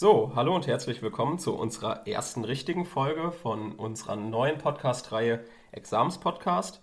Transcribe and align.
So, 0.00 0.30
hallo 0.36 0.54
und 0.54 0.68
herzlich 0.68 1.02
willkommen 1.02 1.40
zu 1.40 1.56
unserer 1.56 2.06
ersten 2.06 2.44
richtigen 2.44 2.86
Folge 2.86 3.32
von 3.32 3.72
unserer 3.72 4.14
neuen 4.14 4.56
Podcast-Reihe 4.56 5.44
Exams-Podcast. 5.72 6.80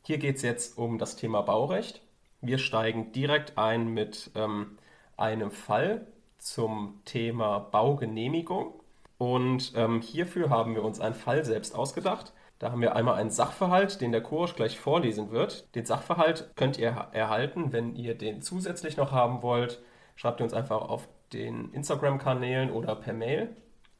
Hier 0.00 0.16
geht 0.16 0.36
es 0.36 0.42
jetzt 0.42 0.78
um 0.78 0.96
das 0.96 1.16
Thema 1.16 1.42
Baurecht. 1.42 2.00
Wir 2.40 2.56
steigen 2.56 3.12
direkt 3.12 3.58
ein 3.58 3.88
mit 3.88 4.30
ähm, 4.34 4.78
einem 5.18 5.50
Fall 5.50 6.06
zum 6.38 7.02
Thema 7.04 7.58
Baugenehmigung. 7.58 8.80
Und 9.18 9.74
ähm, 9.76 10.00
hierfür 10.00 10.48
haben 10.48 10.74
wir 10.74 10.84
uns 10.84 11.00
einen 11.00 11.14
Fall 11.14 11.44
selbst 11.44 11.74
ausgedacht. 11.74 12.32
Da 12.60 12.72
haben 12.72 12.80
wir 12.80 12.96
einmal 12.96 13.16
einen 13.16 13.28
Sachverhalt, 13.28 14.00
den 14.00 14.10
der 14.10 14.22
Kurs 14.22 14.54
gleich 14.54 14.80
vorlesen 14.80 15.32
wird. 15.32 15.68
Den 15.74 15.84
Sachverhalt 15.84 16.50
könnt 16.56 16.78
ihr 16.78 16.88
erhalten, 17.12 17.74
wenn 17.74 17.94
ihr 17.94 18.14
den 18.14 18.40
zusätzlich 18.40 18.96
noch 18.96 19.12
haben 19.12 19.42
wollt. 19.42 19.82
Schreibt 20.16 20.40
ihr 20.40 20.44
uns 20.44 20.54
einfach 20.54 20.80
auf 20.80 21.08
den 21.34 21.72
Instagram-Kanälen 21.72 22.70
oder 22.70 22.96
per 22.96 23.12
Mail 23.12 23.54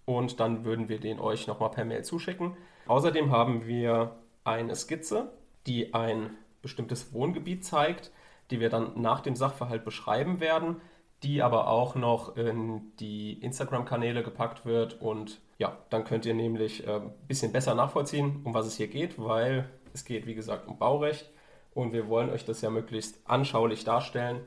und 0.07 0.41
dann 0.41 0.65
würden 0.65 0.89
wir 0.89 1.01
den 1.01 1.21
euch 1.21 1.47
nochmal 1.47 1.71
per 1.71 1.85
Mail 1.85 2.05
zuschicken. 2.05 2.57
Außerdem 2.87 3.31
haben 3.31 3.67
wir 3.67 4.17
eine 4.45 4.77
Skizze, 4.77 5.33
die 5.67 5.95
ein 5.95 6.31
bestimmtes 6.63 7.13
Wohngebiet 7.13 7.65
zeigt, 7.65 8.11
die 8.51 8.61
wir 8.61 8.71
dann 8.71 9.01
nach 9.01 9.21
dem 9.21 9.37
Sachverhalt 9.37 9.85
beschreiben 9.85 10.41
werden, 10.41 10.81
die 11.23 11.43
aber 11.43 11.69
auch 11.69 11.95
noch 11.95 12.37
in 12.37 12.93
die 13.01 13.33
Instagram-Kanäle 13.35 14.23
gepackt 14.23 14.67
wird 14.67 15.01
und 15.01 15.41
ja, 15.59 15.79
dann 15.89 16.05
könnt 16.05 16.27
ihr 16.27 16.35
nämlich 16.35 16.87
ein 16.87 17.03
äh, 17.03 17.11
bisschen 17.27 17.53
besser 17.53 17.75
nachvollziehen, 17.75 18.41
um 18.45 18.53
was 18.55 18.67
es 18.67 18.77
hier 18.77 18.89
geht, 18.89 19.19
weil 19.19 19.69
es 19.95 20.05
geht, 20.05 20.27
wie 20.27 20.35
gesagt, 20.35 20.69
um 20.69 20.79
Baurecht 20.79 21.31
und 21.73 21.93
wir 21.93 22.09
wollen 22.09 22.31
euch 22.31 22.45
das 22.45 22.61
ja 22.61 22.71
möglichst 22.71 23.19
anschaulich 23.25 23.85
darstellen 23.85 24.41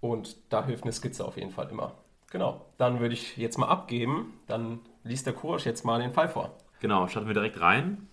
und 0.00 0.36
da 0.52 0.64
hilft 0.64 0.84
eine 0.84 0.92
Skizze 0.92 1.24
auf 1.24 1.36
jeden 1.36 1.50
Fall 1.50 1.68
immer. 1.70 1.94
Genau, 2.30 2.66
dann 2.78 3.00
würde 3.00 3.14
ich 3.14 3.36
jetzt 3.36 3.58
mal 3.58 3.68
abgeben. 3.68 4.34
Dann 4.46 4.80
liest 5.02 5.26
der 5.26 5.34
Kurs 5.34 5.64
jetzt 5.64 5.84
mal 5.84 6.00
den 6.00 6.14
Fall 6.14 6.28
vor. 6.28 6.56
Genau, 6.80 7.08
starten 7.08 7.28
wir 7.28 7.34
direkt 7.34 7.60
rein. 7.60 8.08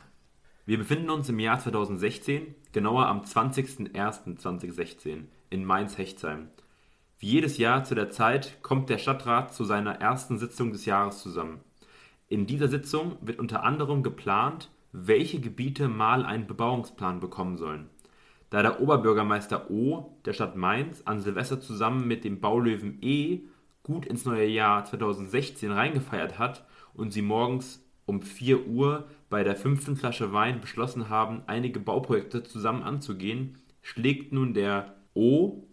Wir 0.65 0.77
befinden 0.77 1.09
uns 1.09 1.29
im 1.29 1.39
Jahr 1.39 1.59
2016, 1.59 2.55
genauer 2.73 3.05
am 3.05 3.21
20.01.2016 3.21 5.25
in 5.49 5.63
Mainz-Hechtsheim. 5.63 6.49
Wie 7.19 7.27
jedes 7.27 7.57
Jahr 7.57 7.83
zu 7.83 7.95
der 7.95 8.09
Zeit 8.09 8.61
kommt 8.61 8.89
der 8.89 8.97
Stadtrat 8.97 9.53
zu 9.53 9.63
seiner 9.63 10.01
ersten 10.01 10.37
Sitzung 10.37 10.71
des 10.71 10.85
Jahres 10.85 11.21
zusammen. 11.21 11.61
In 12.27 12.45
dieser 12.45 12.67
Sitzung 12.67 13.17
wird 13.21 13.39
unter 13.39 13.63
anderem 13.63 14.03
geplant, 14.03 14.69
welche 14.91 15.39
Gebiete 15.39 15.87
mal 15.87 16.25
einen 16.25 16.47
Bebauungsplan 16.47 17.19
bekommen 17.19 17.57
sollen. 17.57 17.89
Da 18.49 18.61
der 18.61 18.81
Oberbürgermeister 18.81 19.69
O 19.69 20.17
der 20.25 20.33
Stadt 20.33 20.55
Mainz 20.55 21.02
an 21.05 21.21
Silvester 21.21 21.59
zusammen 21.59 22.07
mit 22.07 22.23
dem 22.23 22.39
Baulöwen 22.39 22.97
E 23.02 23.41
gut 23.88 24.05
ins 24.05 24.25
neue 24.25 24.45
Jahr 24.47 24.83
2016 24.83 25.71
reingefeiert 25.71 26.38
hat 26.38 26.67
und 26.93 27.11
sie 27.11 27.21
morgens 27.21 27.83
um 28.05 28.21
4 28.21 28.67
Uhr 28.67 29.07
bei 29.30 29.43
der 29.45 29.55
fünften 29.55 29.95
Flasche 29.95 30.33
Wein 30.33 30.59
beschlossen 30.59 31.07
haben, 31.09 31.41
einige 31.47 31.80
Bauprojekte 31.80 32.43
zusammen 32.43 32.83
anzugehen, 32.83 33.58
schlägt 33.81 34.33
nun 34.33 34.53
der 34.53 34.95
O 35.13 35.63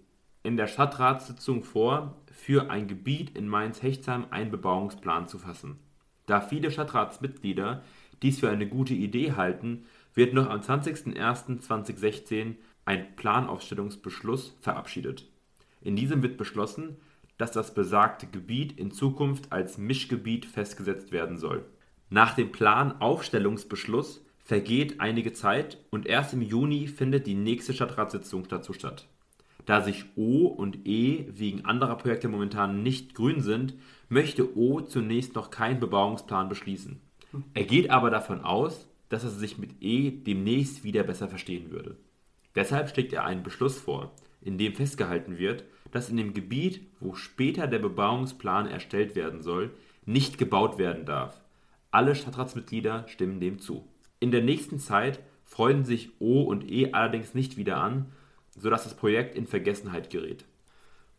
in 0.44 0.56
der 0.56 0.68
Stadtratssitzung 0.68 1.64
vor, 1.64 2.22
für 2.30 2.70
ein 2.70 2.86
Gebiet 2.86 3.36
in 3.36 3.48
Mainz-Hechtsheim 3.48 4.26
einen 4.30 4.52
Bebauungsplan 4.52 5.26
zu 5.26 5.38
fassen. 5.38 5.80
Da 6.26 6.40
viele 6.40 6.70
Stadtratsmitglieder 6.70 7.82
dies 8.22 8.38
für 8.38 8.48
eine 8.48 8.68
gute 8.68 8.94
Idee 8.94 9.32
halten, 9.32 9.86
wird 10.14 10.34
noch 10.34 10.48
am 10.48 10.60
20.01.2016 10.60 12.54
ein 12.84 13.16
Planaufstellungsbeschluss 13.16 14.56
verabschiedet. 14.60 15.26
In 15.80 15.96
diesem 15.96 16.22
wird 16.22 16.36
beschlossen, 16.36 16.96
dass 17.36 17.52
das 17.52 17.74
besagte 17.74 18.26
Gebiet 18.26 18.78
in 18.78 18.90
Zukunft 18.90 19.52
als 19.52 19.78
Mischgebiet 19.78 20.46
festgesetzt 20.46 21.12
werden 21.12 21.36
soll. 21.36 21.64
Nach 22.10 22.34
dem 22.34 22.52
Planaufstellungsbeschluss 22.52 24.24
vergeht 24.44 25.00
einige 25.00 25.32
Zeit 25.32 25.78
und 25.90 26.06
erst 26.06 26.34
im 26.34 26.42
Juni 26.42 26.86
findet 26.86 27.26
die 27.26 27.34
nächste 27.34 27.72
Stadtratssitzung 27.72 28.46
dazu 28.48 28.72
statt. 28.72 29.08
Da 29.66 29.80
sich 29.80 30.04
O 30.16 30.46
und 30.46 30.86
E 30.86 31.26
wegen 31.30 31.64
anderer 31.64 31.96
Projekte 31.96 32.28
momentan 32.28 32.82
nicht 32.82 33.14
grün 33.14 33.40
sind, 33.40 33.74
möchte 34.08 34.56
O 34.56 34.82
zunächst 34.82 35.34
noch 35.34 35.50
keinen 35.50 35.80
Bebauungsplan 35.80 36.48
beschließen. 36.48 37.00
Er 37.54 37.64
geht 37.64 37.90
aber 37.90 38.10
davon 38.10 38.42
aus, 38.42 38.86
dass 39.08 39.24
er 39.24 39.30
sich 39.30 39.58
mit 39.58 39.82
E 39.82 40.10
demnächst 40.10 40.84
wieder 40.84 41.02
besser 41.02 41.28
verstehen 41.28 41.70
würde. 41.70 41.96
Deshalb 42.54 42.90
schlägt 42.90 43.12
er 43.12 43.24
einen 43.24 43.42
Beschluss 43.42 43.78
vor, 43.78 44.12
in 44.40 44.58
dem 44.58 44.74
festgehalten 44.74 45.38
wird, 45.38 45.64
dass 45.94 46.10
in 46.10 46.16
dem 46.16 46.34
Gebiet, 46.34 46.84
wo 46.98 47.14
später 47.14 47.68
der 47.68 47.78
Bebauungsplan 47.78 48.66
erstellt 48.66 49.14
werden 49.14 49.42
soll, 49.42 49.70
nicht 50.04 50.38
gebaut 50.38 50.76
werden 50.76 51.06
darf. 51.06 51.40
Alle 51.92 52.16
Stadtratsmitglieder 52.16 53.06
stimmen 53.06 53.38
dem 53.38 53.60
zu. 53.60 53.86
In 54.18 54.32
der 54.32 54.42
nächsten 54.42 54.80
Zeit 54.80 55.20
freuen 55.44 55.84
sich 55.84 56.10
O 56.18 56.42
und 56.42 56.68
E 56.68 56.92
allerdings 56.92 57.32
nicht 57.34 57.56
wieder 57.56 57.76
an, 57.76 58.06
sodass 58.56 58.82
das 58.82 58.96
Projekt 58.96 59.36
in 59.36 59.46
Vergessenheit 59.46 60.10
gerät. 60.10 60.44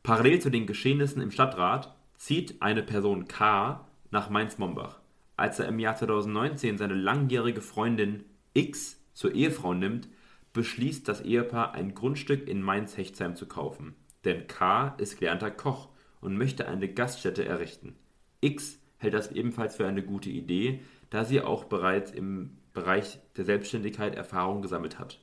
Parallel 0.04 0.42
zu 0.42 0.50
den 0.50 0.68
Geschehnissen 0.68 1.22
im 1.22 1.32
Stadtrat 1.32 1.96
zieht 2.18 2.62
eine 2.62 2.84
Person 2.84 3.30
K 3.30 3.88
nach 4.12 4.30
Mainz-Mombach. 4.30 5.00
Als 5.38 5.58
er 5.58 5.70
im 5.70 5.80
Jahr 5.80 5.96
2019 5.96 6.78
seine 6.78 6.96
langjährige 6.96 7.62
Freundin 7.62 8.26
X 8.54 9.02
zur 9.14 9.34
Ehefrau 9.34 9.74
nimmt, 9.74 10.10
beschließt 10.52 11.08
das 11.08 11.22
Ehepaar 11.22 11.74
ein 11.76 11.96
Grundstück 11.96 12.50
in 12.50 12.62
Mainz-Hechtsheim 12.62 13.38
zu 13.38 13.46
kaufen. 13.46 13.96
Denn 14.26 14.48
K 14.48 14.96
ist 14.98 15.20
gelernter 15.20 15.52
Koch 15.52 15.90
und 16.20 16.38
möchte 16.38 16.68
eine 16.68 16.92
Gaststätte 16.92 17.46
errichten. 17.46 17.96
X 18.42 18.80
hält 18.98 19.14
das 19.14 19.32
ebenfalls 19.32 19.76
für 19.76 19.88
eine 19.88 20.04
gute 20.04 20.30
Idee, 20.30 20.82
da 21.10 21.24
sie 21.24 21.42
auch 21.42 21.66
bereits 21.66 22.12
im 22.12 22.58
Bereich 22.74 23.20
der 23.38 23.46
Selbstständigkeit 23.46 24.16
Erfahrung 24.16 24.62
gesammelt 24.62 25.00
hat. 25.00 25.20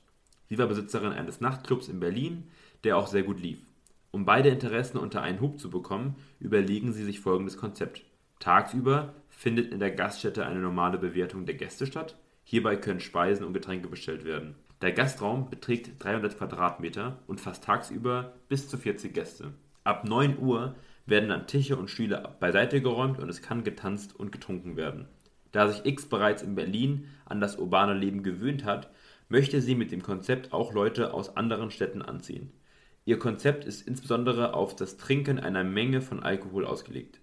Sie 0.49 0.59
war 0.59 0.67
Besitzerin 0.67 1.13
eines 1.13 1.41
Nachtclubs 1.41 1.89
in 1.89 2.01
Berlin, 2.01 2.49
der 2.85 2.97
auch 2.97 3.07
sehr 3.07 3.23
gut 3.23 3.41
lief. 3.41 3.59
Um 4.11 4.25
beide 4.25 4.51
Interessen 4.51 4.99
unter 4.99 5.23
einen 5.23 5.41
Hub 5.41 5.59
zu 5.59 5.71
bekommen, 5.71 6.17
überlegen 6.39 6.93
sie 6.93 7.05
sich 7.05 7.21
folgendes 7.21 7.57
Konzept. 7.57 8.05
Tagsüber 8.39 9.15
findet 9.29 9.73
in 9.73 9.81
der 9.81 9.91
Gaststätte 9.91 10.45
eine 10.45 10.61
normale 10.61 10.99
Bewertung 10.99 11.47
der 11.47 11.55
Gäste 11.55 11.87
statt. 11.87 12.17
Hierbei 12.45 12.77
können 12.77 13.01
Speisen 13.01 13.47
und 13.47 13.55
Getränke 13.55 13.89
bestellt 13.89 14.25
werden. 14.25 14.57
Der 14.83 14.91
Gastraum 14.91 15.49
beträgt 15.49 16.03
300 16.03 16.37
Quadratmeter 16.37 17.21
und 17.29 17.41
fasst 17.41 17.63
tagsüber 17.63 18.35
bis 18.49 18.69
zu 18.69 18.77
40 18.77 19.15
Gäste. 19.15 19.53
Ab 19.85 20.05
9 20.05 20.41
Uhr 20.41 20.75
werden 21.07 21.29
dann 21.29 21.47
Tische 21.47 21.77
und 21.77 21.89
Stühle 21.89 22.35
beiseite 22.41 22.83
geräumt 22.83 23.21
und 23.21 23.29
es 23.29 23.43
kann 23.43 23.63
getanzt 23.63 24.19
und 24.19 24.33
getrunken 24.33 24.77
werden. 24.77 25.07
Da 25.53 25.69
sich 25.69 25.87
X 25.87 26.07
bereits 26.07 26.43
in 26.43 26.57
Berlin 26.57 27.07
an 27.27 27.41
das 27.41 27.59
urbane 27.59 27.95
Leben 27.95 28.25
gewöhnt 28.25 28.65
hat, 28.65 28.91
möchte 29.29 29.61
sie 29.61 29.77
mit 29.77 29.93
dem 29.93 30.03
Konzept 30.03 30.53
auch 30.53 30.73
Leute 30.73 31.15
aus 31.15 31.37
anderen 31.37 31.71
Städten 31.71 32.03
anziehen. 32.03 32.51
Ihr 33.05 33.21
Konzept 33.21 33.65
ist 33.65 33.87
insbesondere 33.87 34.55
auf 34.55 34.75
das 34.75 34.97
Trinken 34.97 35.39
einer 35.39 35.63
Menge 35.63 36.01
von 36.01 36.25
Alkohol 36.25 36.67
ausgelegt. 36.67 37.21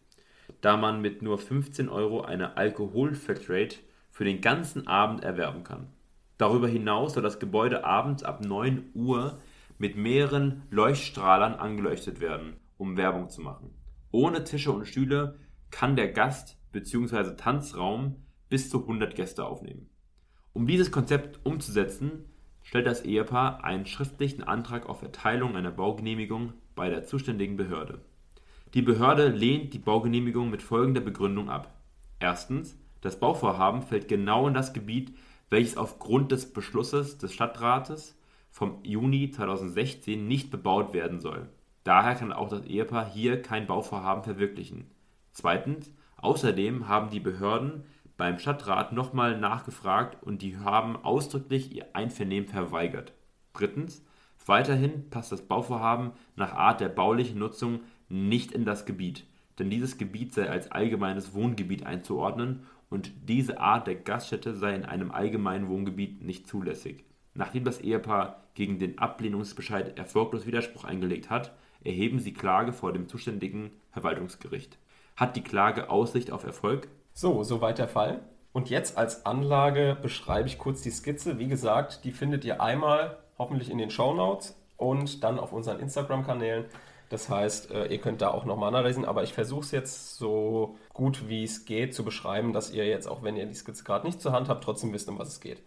Da 0.62 0.78
man 0.78 1.02
mit 1.02 1.22
nur 1.22 1.38
15 1.38 1.90
Euro 1.90 2.22
eine 2.22 2.56
Alkohol-Factrate 2.56 3.80
für 4.12 4.24
den 4.24 4.40
ganzen 4.40 4.88
Abend 4.88 5.26
erwerben 5.26 5.66
kann. 5.66 5.88
Darüber 6.40 6.70
hinaus 6.70 7.16
soll 7.16 7.24
das 7.24 7.38
Gebäude 7.38 7.84
abends 7.84 8.24
ab 8.24 8.44
9 8.44 8.92
Uhr 8.94 9.40
mit 9.78 9.98
mehreren 9.98 10.64
Leuchtstrahlern 10.72 11.54
angeleuchtet 11.54 12.22
werden, 12.22 12.56
um 12.78 12.96
Werbung 12.96 13.30
zu 13.30 13.42
machen. 13.42 13.72
Ohne 14.12 14.46
Tische 14.46 14.72
und 14.72 14.88
Stühle 14.88 15.38
kann 15.70 15.98
der 15.98 16.08
Gast 16.08 16.58
bzw. 16.72 17.36
Tanzraum 17.36 18.16
bis 18.48 18.70
zu 18.70 18.80
100 18.80 19.16
Gäste 19.16 19.46
aufnehmen. 19.46 19.90
Um 20.54 20.66
dieses 20.66 20.94
Konzept 20.94 21.46
umzusetzen, 21.46 22.24
stellt 22.64 22.88
das 22.88 23.04
Ehepaar 23.04 23.66
einen 23.66 23.86
schriftlichen 23.86 24.42
Antrag 24.42 24.88
auf 24.88 25.02
Erteilung 25.02 25.58
einer 25.58 25.72
Baugenehmigung 25.72 26.54
bei 26.74 26.90
der 26.90 27.04
zuständigen 27.04 27.58
Behörde. 27.58 28.00
Die 28.74 28.82
Behörde 28.82 29.28
lehnt 29.28 29.74
die 29.74 29.80
Baugenehmigung 29.80 30.50
mit 30.50 30.62
folgender 30.62 31.02
Begründung 31.02 31.50
ab. 31.50 31.82
Erstens, 32.22 32.80
das 33.02 33.20
Bauvorhaben 33.20 33.82
fällt 33.82 34.08
genau 34.08 34.48
in 34.48 34.54
das 34.54 34.72
Gebiet 34.72 35.14
welches 35.50 35.78
aufgrund 35.78 36.32
des 36.32 36.54
Beschlusses 36.54 37.18
des 37.18 37.34
Stadtrates 37.34 38.18
vom 38.50 38.84
Juni 38.84 39.32
2016 39.32 40.28
nicht 40.28 40.52
bebaut 40.52 40.94
werden 40.94 41.20
soll. 41.20 41.50
Daher 41.84 42.16
kann 42.16 42.34
auch 42.34 42.50
das 42.50 42.66
Ehepaar 42.66 43.10
hier 43.10 43.42
kein 43.42 43.68
Bauvorhaben 43.68 44.24
verwirklichen. 44.24 44.86
Zweitens, 45.32 45.92
außerdem 46.18 46.88
haben 46.88 47.10
die 47.10 47.20
Behörden 47.20 47.84
beim 48.18 48.38
Stadtrat 48.38 48.92
nochmal 48.92 49.40
nachgefragt 49.40 50.22
und 50.22 50.42
die 50.42 50.58
haben 50.58 50.98
ausdrücklich 50.98 51.74
ihr 51.74 51.88
Einvernehmen 51.94 52.50
verweigert. 52.50 53.14
Drittens, 53.54 54.04
weiterhin 54.46 55.10
passt 55.10 55.32
das 55.32 55.44
Bauvorhaben 55.44 56.12
nach 56.36 56.54
Art 56.54 56.82
der 56.82 56.90
baulichen 56.90 57.40
Nutzung 57.40 57.80
nicht 58.10 58.52
in 58.52 58.66
das 58.66 58.86
Gebiet, 58.86 59.26
denn 59.58 59.70
dieses 59.70 59.98
Gebiet 59.98 60.34
sei 60.34 60.50
als 60.50 60.72
allgemeines 60.72 61.34
Wohngebiet 61.34 61.86
einzuordnen 61.86 62.66
und 62.90 63.12
diese 63.28 63.60
Art 63.60 63.88
der 63.88 63.96
Gaststätte 63.96 64.56
sei 64.56 64.76
in 64.76 64.86
einem 64.86 65.12
allgemeinen 65.12 65.70
Wohngebiet 65.70 66.24
nicht 66.24 66.48
zulässig. 66.48 67.04
Nachdem 67.34 67.64
das 67.64 67.82
Ehepaar 67.82 68.44
gegen 68.56 68.80
den 68.80 68.98
Ablehnungsbescheid 68.98 69.98
erfolglos 69.98 70.46
Widerspruch 70.46 70.84
eingelegt 70.84 71.30
hat, 71.30 71.54
erheben 71.84 72.20
sie 72.20 72.34
Klage 72.34 72.74
vor 72.74 72.92
dem 72.92 73.08
zuständigen 73.08 73.72
Verwaltungsgericht. 73.92 74.78
Hat 75.16 75.36
die 75.36 75.44
Klage 75.44 75.90
Aussicht 75.90 76.32
auf 76.32 76.44
Erfolg? 76.44 76.88
So, 77.14 77.44
soweit 77.44 77.78
der 77.78 77.88
Fall. 77.88 78.22
Und 78.52 78.70
jetzt 78.70 78.98
als 78.98 79.26
Anlage 79.26 79.98
beschreibe 80.02 80.48
ich 80.48 80.58
kurz 80.58 80.82
die 80.82 80.92
Skizze. 80.92 81.38
Wie 81.38 81.48
gesagt, 81.48 82.04
die 82.04 82.12
findet 82.12 82.44
ihr 82.44 82.62
einmal 82.62 83.18
hoffentlich 83.38 83.70
in 83.70 83.78
den 83.78 83.92
Show 83.92 84.14
Notes 84.14 84.60
und 84.76 85.24
dann 85.24 85.40
auf 85.40 85.54
unseren 85.54 85.80
Instagram-Kanälen. 85.80 86.66
Das 87.10 87.28
heißt, 87.28 87.72
äh, 87.72 87.88
ihr 87.88 88.00
könnt 88.00 88.22
da 88.22 88.30
auch 88.30 88.46
nochmal 88.46 88.72
nachlesen, 88.72 89.04
aber 89.04 89.24
ich 89.24 89.34
versuche 89.34 89.62
es 89.62 89.72
jetzt 89.72 90.16
so 90.18 90.78
gut 90.94 91.28
wie 91.28 91.44
es 91.44 91.66
geht 91.66 91.96
zu 91.96 92.06
beschreiben, 92.06 92.54
dass 92.54 92.72
ihr 92.72 92.86
jetzt, 92.86 93.08
auch 93.08 93.24
wenn 93.24 93.36
ihr 93.36 93.48
die 93.48 93.56
Skizze 93.56 93.84
gerade 93.84 94.06
nicht 94.06 94.22
zur 94.22 94.32
Hand 94.32 94.48
habt, 94.48 94.64
trotzdem 94.64 94.94
wisst, 94.94 95.10
um 95.10 95.18
was 95.18 95.30
es 95.30 95.40
geht. 95.40 95.64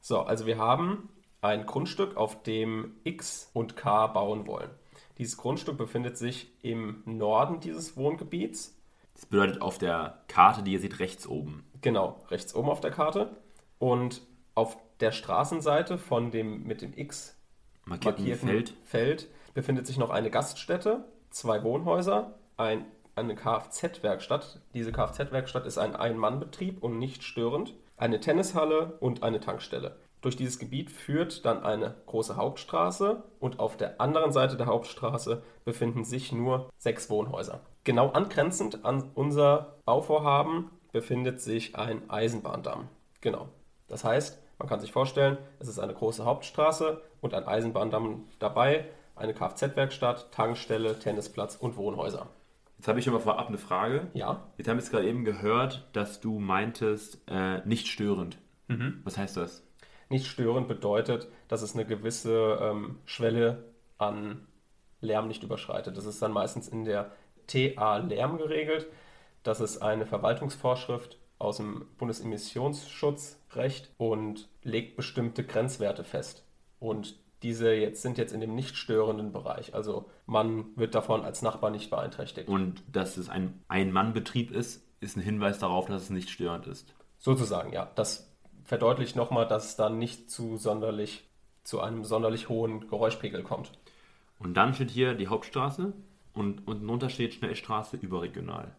So, 0.00 0.20
also 0.20 0.46
wir 0.46 0.58
haben 0.58 1.08
ein 1.40 1.66
Grundstück, 1.66 2.16
auf 2.16 2.42
dem 2.42 2.96
X 3.04 3.50
und 3.52 3.76
K 3.76 4.06
bauen 4.06 4.46
wollen. 4.46 4.70
Dieses 5.18 5.36
Grundstück 5.36 5.76
befindet 5.76 6.16
sich 6.16 6.52
im 6.62 7.02
Norden 7.04 7.58
dieses 7.60 7.96
Wohngebiets. 7.96 8.76
Das 9.14 9.26
bedeutet 9.26 9.60
auf 9.60 9.78
der 9.78 10.22
Karte, 10.28 10.62
die 10.62 10.72
ihr 10.72 10.80
seht, 10.80 11.00
rechts 11.00 11.26
oben. 11.26 11.64
Genau, 11.80 12.20
rechts 12.30 12.54
oben 12.54 12.68
auf 12.68 12.80
der 12.80 12.92
Karte. 12.92 13.36
Und 13.78 14.22
auf 14.54 14.76
der 15.00 15.10
Straßenseite 15.10 15.98
von 15.98 16.30
dem 16.30 16.64
mit 16.64 16.82
dem 16.82 16.96
X 16.96 17.36
Markierten 17.84 18.24
markierten 18.24 18.48
Feld. 18.48 18.74
Feld 18.84 19.28
befindet 19.54 19.86
sich 19.86 19.98
noch 19.98 20.10
eine 20.10 20.30
Gaststätte, 20.30 21.04
zwei 21.30 21.62
Wohnhäuser, 21.62 22.34
ein, 22.56 22.84
eine 23.14 23.34
Kfz-Werkstatt. 23.34 24.60
Diese 24.74 24.92
Kfz-Werkstatt 24.92 25.66
ist 25.66 25.78
ein 25.78 25.96
Ein-Mann-Betrieb 25.96 26.82
und 26.82 26.98
nicht 26.98 27.22
störend. 27.22 27.74
Eine 27.96 28.20
Tennishalle 28.20 28.96
und 29.00 29.22
eine 29.22 29.40
Tankstelle. 29.40 29.96
Durch 30.20 30.36
dieses 30.36 30.58
Gebiet 30.58 30.90
führt 30.90 31.44
dann 31.44 31.62
eine 31.62 31.94
große 32.06 32.36
Hauptstraße 32.36 33.22
und 33.38 33.60
auf 33.60 33.76
der 33.76 34.00
anderen 34.00 34.32
Seite 34.32 34.56
der 34.56 34.66
Hauptstraße 34.66 35.42
befinden 35.64 36.04
sich 36.04 36.32
nur 36.32 36.70
sechs 36.76 37.08
Wohnhäuser. 37.08 37.60
Genau 37.84 38.10
angrenzend 38.10 38.84
an 38.84 39.10
unser 39.14 39.76
Bauvorhaben 39.84 40.70
befindet 40.90 41.40
sich 41.40 41.76
ein 41.76 42.10
Eisenbahndamm. 42.10 42.88
Genau. 43.20 43.48
Das 43.86 44.04
heißt, 44.04 44.42
man 44.58 44.68
kann 44.68 44.80
sich 44.80 44.90
vorstellen, 44.90 45.38
es 45.60 45.68
ist 45.68 45.78
eine 45.78 45.94
große 45.94 46.24
Hauptstraße 46.24 47.00
und 47.20 47.34
ein 47.34 47.46
Eisenbahndamm 47.46 48.24
dabei, 48.40 48.86
eine 49.18 49.34
Kfz-Werkstatt, 49.34 50.32
Tankstelle, 50.32 50.98
Tennisplatz 50.98 51.56
und 51.56 51.76
Wohnhäuser. 51.76 52.28
Jetzt 52.78 52.88
habe 52.88 53.00
ich 53.00 53.06
mal 53.08 53.18
vorab 53.18 53.48
eine 53.48 53.58
Frage. 53.58 54.08
Ja, 54.14 54.44
Jetzt 54.56 54.68
haben 54.68 54.76
wir 54.76 54.82
es 54.82 54.90
gerade 54.90 55.08
eben 55.08 55.24
gehört, 55.24 55.88
dass 55.92 56.20
du 56.20 56.38
meintest, 56.38 57.20
äh, 57.26 57.66
nicht 57.66 57.88
störend. 57.88 58.38
Mhm. 58.68 59.00
Was 59.04 59.18
heißt 59.18 59.36
das? 59.36 59.68
nicht 60.08 60.26
störend 60.26 60.68
bedeutet, 60.68 61.28
dass 61.48 61.62
es 61.62 61.74
eine 61.74 61.86
gewisse 61.86 62.58
ähm, 62.60 62.98
Schwelle 63.04 63.64
an 63.98 64.46
Lärm 65.00 65.28
nicht 65.28 65.42
überschreitet. 65.42 65.96
Das 65.96 66.06
ist 66.06 66.20
dann 66.22 66.32
meistens 66.32 66.68
in 66.68 66.84
der 66.84 67.12
TA 67.46 67.98
Lärm 67.98 68.38
geregelt. 68.38 68.86
Das 69.42 69.60
ist 69.60 69.78
eine 69.78 70.06
Verwaltungsvorschrift 70.06 71.18
aus 71.38 71.58
dem 71.58 71.86
Bundesemissionsschutzrecht 71.98 73.90
und 73.96 74.48
legt 74.62 74.96
bestimmte 74.96 75.44
Grenzwerte 75.44 76.04
fest. 76.04 76.44
Und 76.80 77.16
diese 77.42 77.72
jetzt 77.72 78.02
sind 78.02 78.18
jetzt 78.18 78.32
in 78.32 78.40
dem 78.40 78.54
nicht 78.54 78.76
störenden 78.76 79.32
Bereich. 79.32 79.74
Also 79.74 80.10
man 80.26 80.76
wird 80.76 80.94
davon 80.94 81.22
als 81.22 81.42
Nachbar 81.42 81.70
nicht 81.70 81.90
beeinträchtigt. 81.90 82.48
Und 82.48 82.82
dass 82.90 83.16
es 83.16 83.28
ein 83.28 83.62
Ein-Mann-Betrieb 83.68 84.50
ist, 84.50 84.84
ist 85.00 85.16
ein 85.16 85.22
Hinweis 85.22 85.58
darauf, 85.58 85.86
dass 85.86 86.02
es 86.02 86.10
nicht 86.10 86.30
störend 86.30 86.66
ist. 86.66 86.94
Sozusagen, 87.18 87.72
ja. 87.72 87.90
Das 87.94 88.34
verdeutlicht 88.64 89.16
nochmal, 89.16 89.46
dass 89.46 89.66
es 89.66 89.76
dann 89.76 89.98
nicht 89.98 90.30
zu 90.30 90.56
sonderlich 90.56 91.24
zu 91.68 91.80
einem 91.80 92.04
sonderlich 92.04 92.48
hohen 92.48 92.88
Geräuschpegel 92.88 93.42
kommt. 93.42 93.72
Und 94.38 94.54
dann 94.54 94.72
steht 94.72 94.90
hier 94.90 95.14
die 95.14 95.28
Hauptstraße 95.28 95.92
und 96.32 96.66
unten 96.66 96.86
drunter 96.86 97.10
steht 97.10 97.34
Schnellstraße 97.34 97.98
überregional. 97.98 98.74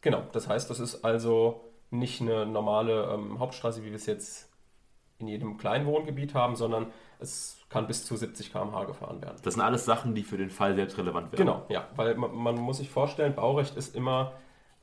Genau, 0.00 0.22
das 0.32 0.46
heißt, 0.48 0.70
das 0.70 0.78
ist 0.78 1.04
also 1.04 1.72
nicht 1.90 2.20
eine 2.20 2.46
normale 2.46 3.10
ähm, 3.12 3.38
Hauptstraße, 3.40 3.82
wie 3.82 3.88
wir 3.88 3.96
es 3.96 4.06
jetzt 4.06 4.48
in 5.24 5.28
jedem 5.28 5.56
kleinen 5.56 5.86
Wohngebiet 5.86 6.34
haben, 6.34 6.56
sondern 6.56 6.86
es 7.18 7.58
kann 7.68 7.86
bis 7.86 8.04
zu 8.04 8.16
70 8.16 8.52
km/h 8.52 8.84
gefahren 8.84 9.20
werden. 9.22 9.36
Das 9.42 9.54
sind 9.54 9.62
alles 9.62 9.84
Sachen, 9.84 10.14
die 10.14 10.22
für 10.22 10.36
den 10.36 10.50
Fall 10.50 10.74
selbst 10.74 10.98
relevant 10.98 11.32
wären. 11.32 11.38
Genau, 11.38 11.66
ja, 11.68 11.88
weil 11.96 12.14
man, 12.14 12.34
man 12.34 12.54
muss 12.56 12.78
sich 12.78 12.90
vorstellen, 12.90 13.34
Baurecht 13.34 13.76
ist 13.76 13.96
immer 13.96 14.32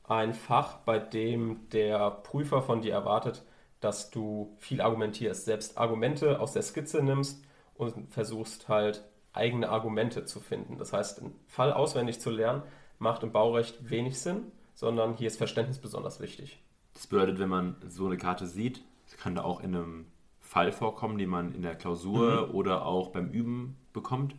ein 0.04 0.34
Fach, 0.34 0.78
bei 0.80 1.00
dem 1.00 1.70
der 1.70 2.12
Prüfer 2.12 2.62
von 2.62 2.82
dir 2.82 2.94
erwartet, 2.94 3.44
dass 3.80 4.12
du 4.12 4.56
viel 4.60 4.82
argumentierst, 4.82 5.46
selbst 5.46 5.78
Argumente 5.78 6.40
aus 6.40 6.54
der 6.54 6.64
Skizze 6.64 7.02
nimmst 7.02 7.44
und 7.76 8.14
versuchst 8.14 8.68
halt 8.68 9.04
eigene 9.34 9.70
Argumente 9.70 10.26
zu 10.26 10.40
finden. 10.40 10.78
Das 10.78 10.94
heißt, 10.94 11.22
einen 11.22 11.40
Fall 11.48 11.72
auswendig 11.72 12.20
zu 12.20 12.30
lernen, 12.30 12.64
macht 13.00 13.24
im 13.24 13.32
Baurecht 13.32 13.90
wenig 13.90 14.20
Sinn, 14.20 14.52
sondern 14.76 15.14
hier 15.14 15.28
ist 15.28 15.38
Verständnis 15.38 15.80
besonders 15.80 16.20
wichtig. 16.20 16.62
Das 16.94 17.08
bedeutet, 17.08 17.40
wenn 17.40 17.50
man 17.50 17.76
so 17.88 18.06
eine 18.06 18.18
Karte 18.18 18.46
sieht, 18.46 18.84
kann 19.18 19.36
da 19.36 19.44
auch 19.44 19.62
in 19.62 19.76
einem 19.76 20.06
Fall 20.52 20.74
vorkommen, 20.74 21.18
den 21.18 21.30
man 21.30 21.56
in 21.56 21.62
der 21.62 21.76
Klausur 21.76 22.54
oder 22.54 22.86
auch 22.86 23.12
beim 23.12 23.30
Üben 23.30 23.78
bekommt, 23.94 24.36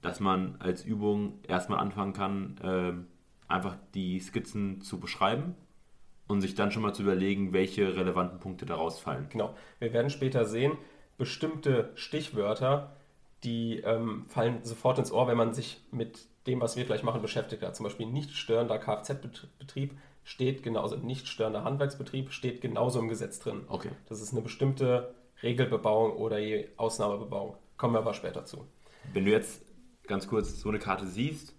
dass 0.00 0.18
man 0.18 0.56
als 0.58 0.84
Übung 0.84 1.38
erstmal 1.46 1.78
anfangen 1.78 2.12
kann, 2.12 2.60
ähm, 2.64 3.06
einfach 3.46 3.76
die 3.94 4.18
Skizzen 4.18 4.80
zu 4.80 4.98
beschreiben 4.98 5.54
und 6.26 6.40
sich 6.40 6.56
dann 6.56 6.72
schon 6.72 6.82
mal 6.82 6.92
zu 6.92 7.02
überlegen, 7.04 7.52
welche 7.52 7.94
relevanten 7.94 8.40
Punkte 8.40 8.66
daraus 8.66 8.98
fallen. 8.98 9.28
Genau. 9.30 9.54
Wir 9.78 9.92
werden 9.92 10.10
später 10.10 10.46
sehen, 10.46 10.76
bestimmte 11.16 11.92
Stichwörter, 11.94 12.96
die 13.44 13.78
ähm, 13.84 14.24
fallen 14.26 14.64
sofort 14.64 14.98
ins 14.98 15.12
Ohr, 15.12 15.28
wenn 15.28 15.36
man 15.36 15.54
sich 15.54 15.80
mit 15.92 16.26
dem, 16.48 16.60
was 16.60 16.74
wir 16.74 16.86
gleich 16.86 17.04
machen, 17.04 17.22
beschäftigt 17.22 17.62
hat. 17.62 17.76
Zum 17.76 17.84
Beispiel 17.84 18.06
nicht 18.06 18.32
störender 18.32 18.80
Kfz-Betrieb 18.80 19.96
steht 20.24 20.64
genauso, 20.64 20.96
nicht 20.96 21.28
störender 21.28 21.62
Handwerksbetrieb 21.62 22.32
steht 22.32 22.60
genauso 22.62 22.98
im 22.98 23.06
Gesetz 23.06 23.38
drin. 23.38 23.60
Okay. 23.68 23.90
Das 24.08 24.20
ist 24.20 24.32
eine 24.32 24.42
bestimmte 24.42 25.14
Regelbebauung 25.42 26.16
oder 26.16 26.38
je 26.38 26.68
Ausnahmebebauung. 26.76 27.56
Kommen 27.76 27.94
wir 27.94 27.98
aber 27.98 28.14
später 28.14 28.44
zu. 28.44 28.66
Wenn 29.12 29.24
du 29.24 29.30
jetzt 29.30 29.62
ganz 30.06 30.28
kurz 30.28 30.60
so 30.60 30.68
eine 30.68 30.78
Karte 30.78 31.06
siehst, 31.06 31.54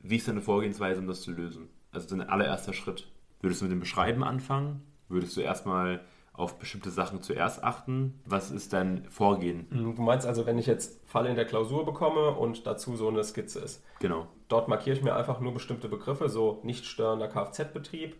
wie 0.00 0.16
ist 0.16 0.28
deine 0.28 0.40
Vorgehensweise, 0.40 1.00
um 1.00 1.06
das 1.06 1.22
zu 1.22 1.30
lösen? 1.32 1.68
Also 1.92 2.08
dein 2.08 2.28
allererster 2.28 2.72
Schritt. 2.72 3.08
Würdest 3.40 3.60
du 3.60 3.66
mit 3.66 3.72
dem 3.72 3.80
Beschreiben 3.80 4.24
anfangen? 4.24 4.82
Würdest 5.08 5.36
du 5.36 5.40
erstmal 5.40 6.00
auf 6.32 6.58
bestimmte 6.58 6.90
Sachen 6.90 7.20
zuerst 7.22 7.62
achten? 7.62 8.20
Was 8.24 8.50
ist 8.50 8.72
dein 8.72 9.04
Vorgehen? 9.10 9.66
Du 9.70 10.02
meinst 10.02 10.26
also, 10.26 10.46
wenn 10.46 10.58
ich 10.58 10.66
jetzt 10.66 11.06
Fall 11.06 11.26
in 11.26 11.36
der 11.36 11.44
Klausur 11.44 11.84
bekomme 11.84 12.30
und 12.30 12.66
dazu 12.66 12.96
so 12.96 13.08
eine 13.08 13.22
Skizze 13.22 13.60
ist. 13.60 13.84
Genau. 14.00 14.26
Dort 14.48 14.68
markiere 14.68 14.96
ich 14.96 15.02
mir 15.02 15.14
einfach 15.14 15.40
nur 15.40 15.52
bestimmte 15.52 15.88
Begriffe, 15.88 16.28
so 16.28 16.60
nicht 16.62 16.86
störender 16.86 17.28
Kfz-Betrieb, 17.28 18.16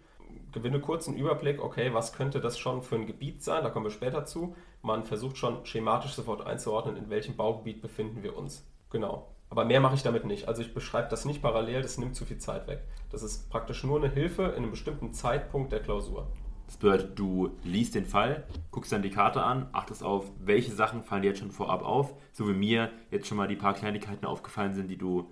gewinne 0.53 0.81
kurz 0.81 1.09
einen 1.09 1.17
Überblick, 1.17 1.63
okay, 1.63 1.93
was 1.95 2.13
könnte 2.13 2.41
das 2.41 2.59
schon 2.59 2.83
für 2.83 2.97
ein 2.97 3.07
Gebiet 3.07 3.43
sein, 3.43 3.65
da 3.65 3.71
kommen 3.71 3.87
wir 3.87 3.91
später 3.91 4.25
zu. 4.25 4.55
Man 4.83 5.05
versucht 5.05 5.39
schon 5.39 5.65
schematisch 5.67 6.13
sofort 6.13 6.47
einzuordnen, 6.47 6.97
in 6.97 7.11
welchem 7.11 7.37
Baugebiet 7.37 7.81
befinden 7.83 8.23
wir 8.23 8.37
uns. 8.37 8.67
Genau. 8.91 9.29
Aber 9.51 9.65
mehr 9.65 9.81
mache 9.81 9.95
ich 9.95 10.03
damit 10.03 10.25
nicht. 10.25 10.49
Also 10.49 10.63
ich 10.63 10.73
beschreibe 10.73 11.09
das 11.11 11.25
nicht 11.25 11.43
parallel, 11.43 11.83
das 11.83 11.99
nimmt 11.99 12.17
zu 12.17 12.25
viel 12.25 12.39
Zeit 12.39 12.67
weg. 12.69 12.85
Das 13.11 13.23
ist 13.23 13.51
praktisch 13.51 13.85
nur 13.85 13.99
eine 13.99 14.11
Hilfe 14.13 14.45
in 14.45 14.63
einem 14.63 14.71
bestimmten 14.71 15.13
Zeitpunkt 15.13 15.73
der 15.73 15.81
Klausur. 15.81 16.27
Das 16.67 16.79
bedeutet, 16.79 17.19
du 17.19 17.51
liest 17.63 17.95
den 17.95 18.07
Fall, 18.07 18.47
guckst 18.71 18.93
dann 18.93 19.03
die 19.03 19.11
Karte 19.11 19.43
an, 19.43 19.69
achtest 19.73 20.03
auf, 20.03 20.31
welche 20.39 20.73
Sachen 20.73 21.03
fallen 21.03 21.21
dir 21.21 21.29
jetzt 21.29 21.41
schon 21.41 21.51
vorab 21.51 21.83
auf, 21.85 22.15
so 22.33 22.49
wie 22.49 22.55
mir 22.55 22.91
jetzt 23.11 23.27
schon 23.27 23.37
mal 23.37 23.47
die 23.47 23.57
paar 23.57 23.75
Kleinigkeiten 23.75 24.25
aufgefallen 24.25 24.73
sind, 24.73 24.89
die 24.89 24.97
du 24.97 25.29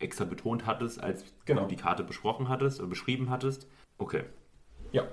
extra 0.00 0.24
betont 0.24 0.66
hattest, 0.66 1.00
als 1.00 1.24
Genau. 1.44 1.62
du 1.62 1.68
die 1.68 1.76
Karte 1.76 2.02
besprochen 2.02 2.48
hattest 2.48 2.80
oder 2.80 2.88
beschrieben 2.88 3.30
hattest. 3.30 3.68
Okay. 3.98 4.24
Ja, 4.92 5.04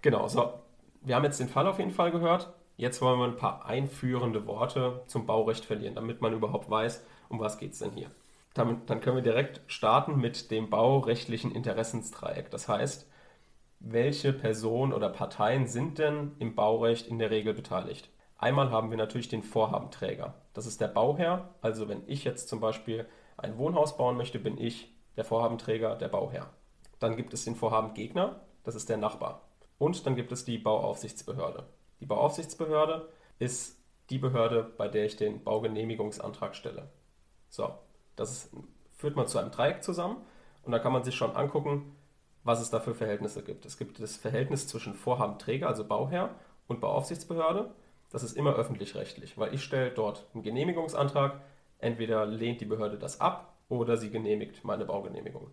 genau. 0.00 0.28
So, 0.28 0.54
wir 1.02 1.14
haben 1.14 1.24
jetzt 1.24 1.40
den 1.40 1.48
Fall 1.48 1.66
auf 1.66 1.78
jeden 1.78 1.90
Fall 1.90 2.10
gehört. 2.10 2.52
Jetzt 2.76 3.00
wollen 3.02 3.18
wir 3.18 3.26
ein 3.26 3.36
paar 3.36 3.66
einführende 3.66 4.46
Worte 4.46 5.02
zum 5.06 5.26
Baurecht 5.26 5.64
verlieren, 5.64 5.94
damit 5.94 6.20
man 6.20 6.32
überhaupt 6.32 6.70
weiß, 6.70 7.04
um 7.28 7.38
was 7.38 7.58
geht 7.58 7.72
es 7.72 7.78
denn 7.78 7.92
hier. 7.92 8.10
Damit, 8.54 8.90
dann 8.90 9.00
können 9.00 9.16
wir 9.16 9.22
direkt 9.22 9.60
starten 9.66 10.16
mit 10.18 10.50
dem 10.50 10.68
baurechtlichen 10.68 11.52
Interessensdreieck. 11.52 12.50
Das 12.50 12.68
heißt, 12.68 13.08
welche 13.80 14.32
Personen 14.32 14.92
oder 14.92 15.08
Parteien 15.08 15.66
sind 15.66 15.98
denn 15.98 16.32
im 16.38 16.54
Baurecht 16.54 17.06
in 17.06 17.18
der 17.18 17.30
Regel 17.30 17.54
beteiligt? 17.54 18.10
Einmal 18.36 18.70
haben 18.70 18.90
wir 18.90 18.98
natürlich 18.98 19.28
den 19.28 19.42
Vorhabenträger. 19.42 20.34
Das 20.52 20.66
ist 20.66 20.80
der 20.80 20.88
Bauherr. 20.88 21.54
Also 21.60 21.88
wenn 21.88 22.02
ich 22.06 22.24
jetzt 22.24 22.48
zum 22.48 22.60
Beispiel 22.60 23.06
ein 23.36 23.56
Wohnhaus 23.56 23.96
bauen 23.96 24.16
möchte, 24.16 24.38
bin 24.38 24.58
ich 24.58 24.92
der 25.16 25.24
Vorhabenträger, 25.24 25.96
der 25.96 26.08
Bauherr. 26.08 26.50
Dann 26.98 27.16
gibt 27.16 27.34
es 27.34 27.44
den 27.44 27.56
Vorhabengegner, 27.56 28.40
das 28.64 28.74
ist 28.74 28.88
der 28.88 28.96
Nachbar. 28.96 29.42
Und 29.78 30.06
dann 30.06 30.16
gibt 30.16 30.32
es 30.32 30.44
die 30.44 30.58
Bauaufsichtsbehörde. 30.58 31.66
Die 32.00 32.06
Bauaufsichtsbehörde 32.06 33.08
ist 33.38 33.78
die 34.10 34.18
Behörde, 34.18 34.72
bei 34.76 34.88
der 34.88 35.06
ich 35.06 35.16
den 35.16 35.42
Baugenehmigungsantrag 35.42 36.54
stelle. 36.54 36.90
So, 37.48 37.74
das 38.16 38.30
ist, 38.30 38.56
führt 38.96 39.16
man 39.16 39.26
zu 39.26 39.38
einem 39.38 39.50
Dreieck 39.50 39.82
zusammen 39.82 40.18
und 40.62 40.72
da 40.72 40.78
kann 40.78 40.92
man 40.92 41.04
sich 41.04 41.14
schon 41.14 41.34
angucken, 41.34 41.96
was 42.44 42.60
es 42.60 42.70
da 42.70 42.80
für 42.80 42.94
Verhältnisse 42.94 43.42
gibt. 43.42 43.64
Es 43.66 43.78
gibt 43.78 44.00
das 44.00 44.16
Verhältnis 44.16 44.66
zwischen 44.66 44.94
Vorhabenträger, 44.94 45.68
also 45.68 45.84
Bauherr, 45.84 46.34
und 46.66 46.80
Bauaufsichtsbehörde. 46.80 47.74
Das 48.10 48.22
ist 48.22 48.36
immer 48.36 48.54
öffentlich-rechtlich, 48.54 49.38
weil 49.38 49.54
ich 49.54 49.62
stelle 49.62 49.90
dort 49.90 50.26
einen 50.34 50.42
Genehmigungsantrag. 50.42 51.40
Entweder 51.78 52.26
lehnt 52.26 52.60
die 52.60 52.66
Behörde 52.66 52.98
das 52.98 53.20
ab 53.20 53.54
oder 53.68 53.96
sie 53.96 54.10
genehmigt 54.10 54.64
meine 54.64 54.84
Baugenehmigung. 54.84 55.50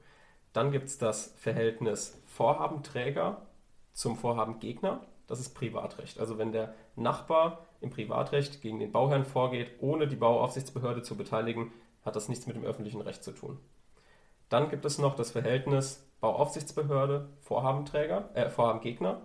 Dann 0.53 0.71
gibt 0.71 0.87
es 0.87 0.97
das 0.97 1.33
Verhältnis 1.37 2.19
Vorhabenträger 2.25 3.45
zum 3.93 4.17
Vorhabengegner. 4.17 5.01
Das 5.27 5.39
ist 5.39 5.53
Privatrecht. 5.53 6.19
Also 6.19 6.37
wenn 6.37 6.51
der 6.51 6.73
Nachbar 6.95 7.65
im 7.81 7.91
Privatrecht 7.91 8.61
gegen 8.61 8.79
den 8.79 8.91
Bauherrn 8.91 9.25
vorgeht, 9.25 9.71
ohne 9.79 10.07
die 10.07 10.15
Bauaufsichtsbehörde 10.15 11.03
zu 11.03 11.15
beteiligen, 11.15 11.71
hat 12.03 12.15
das 12.15 12.29
nichts 12.29 12.47
mit 12.47 12.55
dem 12.55 12.65
öffentlichen 12.65 13.01
Recht 13.01 13.23
zu 13.23 13.31
tun. 13.31 13.59
Dann 14.49 14.69
gibt 14.69 14.85
es 14.85 14.97
noch 14.97 15.15
das 15.15 15.31
Verhältnis 15.31 16.05
Bauaufsichtsbehörde, 16.19 17.29
Vorhabenträger, 17.41 18.29
äh, 18.33 18.49
Vorhabengegner. 18.49 19.21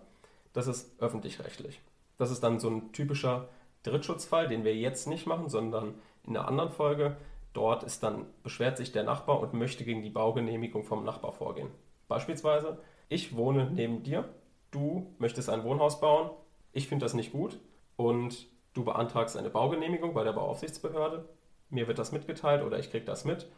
Das 0.52 0.66
ist 0.66 1.00
öffentlich-rechtlich. 1.00 1.80
Das 2.18 2.30
ist 2.30 2.42
dann 2.44 2.60
so 2.60 2.68
ein 2.70 2.92
typischer 2.92 3.48
Drittschutzfall, 3.82 4.48
den 4.48 4.64
wir 4.64 4.76
jetzt 4.76 5.08
nicht 5.08 5.26
machen, 5.26 5.48
sondern 5.48 5.94
in 6.24 6.36
einer 6.36 6.46
anderen 6.46 6.70
Folge. 6.70 7.16
Dort 7.54 7.84
ist 7.84 8.02
dann, 8.02 8.26
beschwert 8.42 8.76
sich 8.76 8.92
der 8.92 9.04
Nachbar 9.04 9.40
und 9.40 9.54
möchte 9.54 9.84
gegen 9.84 10.02
die 10.02 10.10
Baugenehmigung 10.10 10.84
vom 10.84 11.04
Nachbar 11.04 11.32
vorgehen. 11.32 11.70
Beispielsweise, 12.08 12.78
ich 13.08 13.36
wohne 13.36 13.70
neben 13.70 14.02
dir, 14.02 14.28
du 14.72 15.14
möchtest 15.18 15.48
ein 15.48 15.64
Wohnhaus 15.64 16.00
bauen, 16.00 16.30
ich 16.72 16.88
finde 16.88 17.04
das 17.04 17.14
nicht 17.14 17.32
gut 17.32 17.58
und 17.96 18.48
du 18.74 18.84
beantragst 18.84 19.36
eine 19.36 19.50
Baugenehmigung 19.50 20.14
bei 20.14 20.24
der 20.24 20.32
Bauaufsichtsbehörde, 20.32 21.28
mir 21.70 21.86
wird 21.86 21.98
das 21.98 22.10
mitgeteilt 22.10 22.64
oder 22.64 22.78
ich 22.78 22.90
kriege 22.90 23.04
das 23.04 23.24
mit, 23.24 23.48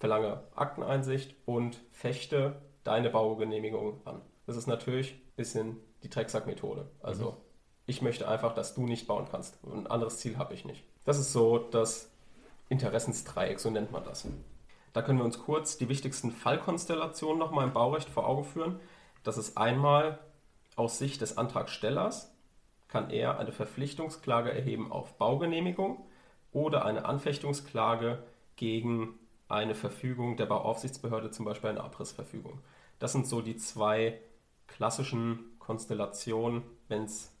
verlange 0.00 0.42
Akteneinsicht 0.56 1.36
und 1.46 1.80
fechte 1.92 2.60
deine 2.82 3.10
Baugenehmigung 3.10 4.04
an. 4.06 4.22
Das 4.46 4.56
ist 4.56 4.66
natürlich 4.66 5.12
ein 5.12 5.20
bisschen 5.36 5.76
die 6.02 6.10
Drecksack-Methode. 6.10 6.90
Also 7.00 7.32
mhm. 7.32 7.36
ich 7.86 8.02
möchte 8.02 8.26
einfach, 8.26 8.54
dass 8.54 8.74
du 8.74 8.86
nicht 8.86 9.06
bauen 9.06 9.28
kannst. 9.30 9.62
Ein 9.64 9.86
anderes 9.86 10.18
Ziel 10.18 10.36
habe 10.36 10.54
ich 10.54 10.64
nicht. 10.64 10.82
Das 11.04 11.18
ist 11.18 11.32
so 11.32 11.58
das 11.58 12.10
Interessensdreieck, 12.70 13.60
so 13.60 13.68
nennt 13.68 13.92
man 13.92 14.04
das. 14.04 14.26
Da 14.94 15.02
können 15.02 15.18
wir 15.18 15.24
uns 15.26 15.38
kurz 15.38 15.76
die 15.76 15.90
wichtigsten 15.90 16.32
Fallkonstellationen 16.32 17.38
nochmal 17.38 17.66
im 17.66 17.74
Baurecht 17.74 18.08
vor 18.08 18.26
Augen 18.26 18.44
führen. 18.44 18.80
Das 19.22 19.36
ist 19.36 19.58
einmal 19.58 20.18
aus 20.76 20.98
Sicht 20.98 21.20
des 21.20 21.36
Antragstellers 21.36 22.34
kann 22.90 23.10
er 23.10 23.38
eine 23.38 23.52
Verpflichtungsklage 23.52 24.52
erheben 24.52 24.90
auf 24.90 25.16
Baugenehmigung 25.16 26.04
oder 26.52 26.84
eine 26.84 27.04
Anfechtungsklage 27.04 28.22
gegen 28.56 29.18
eine 29.48 29.74
Verfügung 29.74 30.36
der 30.36 30.46
Bauaufsichtsbehörde, 30.46 31.30
zum 31.30 31.44
Beispiel 31.44 31.70
eine 31.70 31.84
Abrissverfügung. 31.84 32.60
Das 32.98 33.12
sind 33.12 33.26
so 33.26 33.40
die 33.42 33.56
zwei 33.56 34.20
klassischen 34.66 35.56
Konstellationen, 35.58 36.62
wenn 36.88 37.04
es 37.04 37.32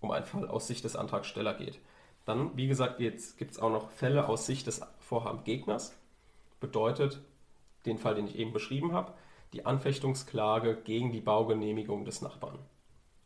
um 0.00 0.10
einen 0.10 0.26
Fall 0.26 0.46
aus 0.46 0.66
Sicht 0.66 0.84
des 0.84 0.94
Antragstellers 0.94 1.58
geht. 1.58 1.80
Dann, 2.28 2.54
wie 2.58 2.66
gesagt, 2.66 2.98
gibt 2.98 3.52
es 3.52 3.58
auch 3.58 3.70
noch 3.70 3.88
Fälle 3.88 4.28
aus 4.28 4.44
Sicht 4.44 4.66
des 4.66 4.82
Vorhabengegners. 4.98 5.96
Bedeutet, 6.60 7.22
den 7.86 7.96
Fall, 7.96 8.16
den 8.16 8.26
ich 8.26 8.36
eben 8.36 8.52
beschrieben 8.52 8.92
habe, 8.92 9.14
die 9.54 9.64
Anfechtungsklage 9.64 10.76
gegen 10.76 11.10
die 11.10 11.22
Baugenehmigung 11.22 12.04
des 12.04 12.20
Nachbarn. 12.20 12.58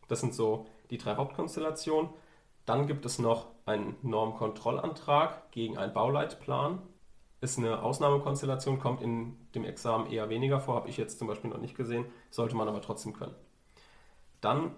Das 0.07 0.21
sind 0.21 0.35
so 0.35 0.67
die 0.91 0.99
drei 0.99 1.17
Hauptkonstellationen. 1.17 2.11
Dann 2.65 2.87
gibt 2.87 3.05
es 3.05 3.19
noch 3.19 3.49
einen 3.67 3.97
Normkontrollantrag 4.03 5.51
gegen 5.51 5.79
einen 5.79 5.93
Bauleitplan. 5.93 6.81
Ist 7.41 7.59
eine 7.59 7.83
Ausnahmekonstellation, 7.83 8.79
kommt 8.79 9.03
in 9.03 9.37
dem 9.57 9.65
Examen 9.65 10.13
eher 10.13 10.29
weniger 10.29 10.61
vor, 10.61 10.77
habe 10.77 10.89
ich 10.89 10.97
jetzt 10.97 11.19
zum 11.19 11.27
Beispiel 11.27 11.51
noch 11.51 11.59
nicht 11.59 11.77
gesehen, 11.77 12.05
sollte 12.31 12.55
man 12.55 12.69
aber 12.69 12.81
trotzdem 12.81 13.15
können. 13.15 13.35
Dann 14.41 14.77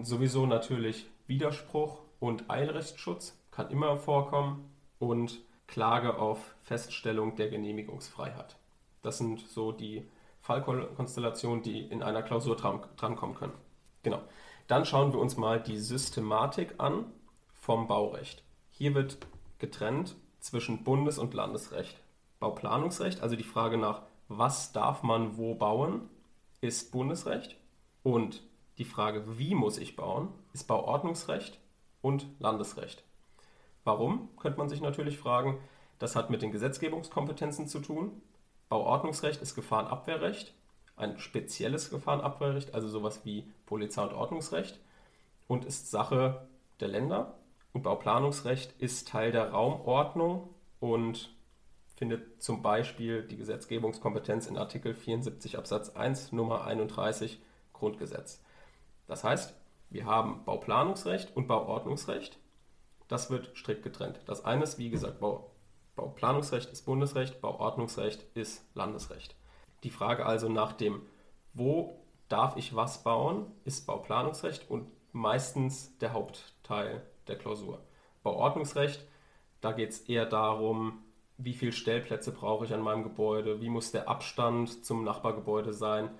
sowieso 0.00 0.46
natürlich 0.46 1.08
Widerspruch 1.26 2.02
und 2.20 2.48
Eilrechtsschutz, 2.48 3.36
kann 3.54 3.70
immer 3.70 3.96
vorkommen 3.98 4.68
und 4.98 5.40
Klage 5.68 6.18
auf 6.18 6.54
Feststellung 6.62 7.36
der 7.36 7.48
Genehmigungsfreiheit. 7.48 8.56
Das 9.02 9.18
sind 9.18 9.40
so 9.40 9.70
die 9.70 10.08
Fallkonstellationen, 10.40 11.62
die 11.62 11.80
in 11.80 12.02
einer 12.02 12.22
Klausur 12.22 12.56
dran, 12.56 12.80
drankommen 12.96 13.36
können. 13.36 13.54
Genau. 14.02 14.20
Dann 14.66 14.84
schauen 14.84 15.12
wir 15.12 15.20
uns 15.20 15.36
mal 15.36 15.60
die 15.60 15.78
Systematik 15.78 16.74
an 16.78 17.06
vom 17.52 17.86
Baurecht. 17.86 18.42
Hier 18.70 18.94
wird 18.94 19.18
getrennt 19.58 20.16
zwischen 20.40 20.82
Bundes- 20.82 21.18
und 21.18 21.32
Landesrecht. 21.32 22.00
Bauplanungsrecht, 22.40 23.22
also 23.22 23.36
die 23.36 23.44
Frage 23.44 23.78
nach, 23.78 24.02
was 24.28 24.72
darf 24.72 25.02
man 25.02 25.36
wo 25.36 25.54
bauen, 25.54 26.08
ist 26.60 26.90
Bundesrecht. 26.90 27.56
Und 28.02 28.42
die 28.78 28.84
Frage, 28.84 29.38
wie 29.38 29.54
muss 29.54 29.78
ich 29.78 29.94
bauen, 29.96 30.28
ist 30.52 30.66
Bauordnungsrecht 30.66 31.60
und 32.02 32.26
Landesrecht. 32.40 33.04
Warum, 33.84 34.28
könnte 34.36 34.58
man 34.58 34.68
sich 34.68 34.80
natürlich 34.80 35.18
fragen. 35.18 35.58
Das 35.98 36.16
hat 36.16 36.30
mit 36.30 36.42
den 36.42 36.52
Gesetzgebungskompetenzen 36.52 37.68
zu 37.68 37.80
tun. 37.80 38.20
Bauordnungsrecht 38.68 39.40
ist 39.40 39.54
Gefahrenabwehrrecht 39.54 40.54
ein 40.96 41.18
spezielles 41.18 41.90
Gefahrenabwehrrecht, 41.90 42.74
also 42.74 42.88
sowas 42.88 43.24
wie 43.24 43.50
Polizei- 43.66 44.02
und 44.02 44.12
Ordnungsrecht 44.12 44.80
und 45.48 45.64
ist 45.64 45.90
Sache 45.90 46.46
der 46.80 46.88
Länder. 46.88 47.38
Und 47.72 47.82
Bauplanungsrecht 47.82 48.80
ist 48.80 49.08
Teil 49.08 49.32
der 49.32 49.50
Raumordnung 49.50 50.54
und 50.78 51.34
findet 51.96 52.42
zum 52.42 52.62
Beispiel 52.62 53.26
die 53.26 53.36
Gesetzgebungskompetenz 53.36 54.46
in 54.46 54.56
Artikel 54.56 54.94
74 54.94 55.58
Absatz 55.58 55.90
1 55.90 56.32
Nummer 56.32 56.64
31 56.64 57.40
Grundgesetz. 57.72 58.42
Das 59.06 59.24
heißt, 59.24 59.54
wir 59.90 60.06
haben 60.06 60.44
Bauplanungsrecht 60.44 61.36
und 61.36 61.48
Bauordnungsrecht. 61.48 62.38
Das 63.08 63.30
wird 63.30 63.56
strikt 63.56 63.82
getrennt. 63.82 64.20
Das 64.26 64.44
eine 64.44 64.64
ist, 64.64 64.78
wie 64.78 64.90
gesagt, 64.90 65.20
Bau, 65.20 65.50
Bauplanungsrecht 65.96 66.70
ist 66.70 66.86
Bundesrecht, 66.86 67.40
Bauordnungsrecht 67.40 68.24
ist 68.34 68.64
Landesrecht. 68.74 69.36
Die 69.84 69.90
Frage 69.90 70.26
also 70.26 70.48
nach 70.48 70.72
dem, 70.72 71.02
wo 71.52 72.04
darf 72.28 72.56
ich 72.56 72.74
was 72.74 73.02
bauen, 73.02 73.46
ist 73.64 73.86
Bauplanungsrecht 73.86 74.70
und 74.70 74.90
meistens 75.12 75.96
der 75.98 76.12
Hauptteil 76.12 77.06
der 77.28 77.36
Klausur. 77.36 77.80
Bauordnungsrecht, 78.22 79.06
da 79.60 79.72
geht 79.72 79.90
es 79.90 80.00
eher 80.00 80.26
darum, 80.26 81.04
wie 81.36 81.54
viele 81.54 81.72
Stellplätze 81.72 82.32
brauche 82.32 82.64
ich 82.64 82.74
an 82.74 82.80
meinem 82.80 83.02
Gebäude, 83.02 83.60
wie 83.60 83.68
muss 83.68 83.92
der 83.92 84.08
Abstand 84.08 84.84
zum 84.84 85.04
Nachbargebäude 85.04 85.72
sein. 85.72 86.10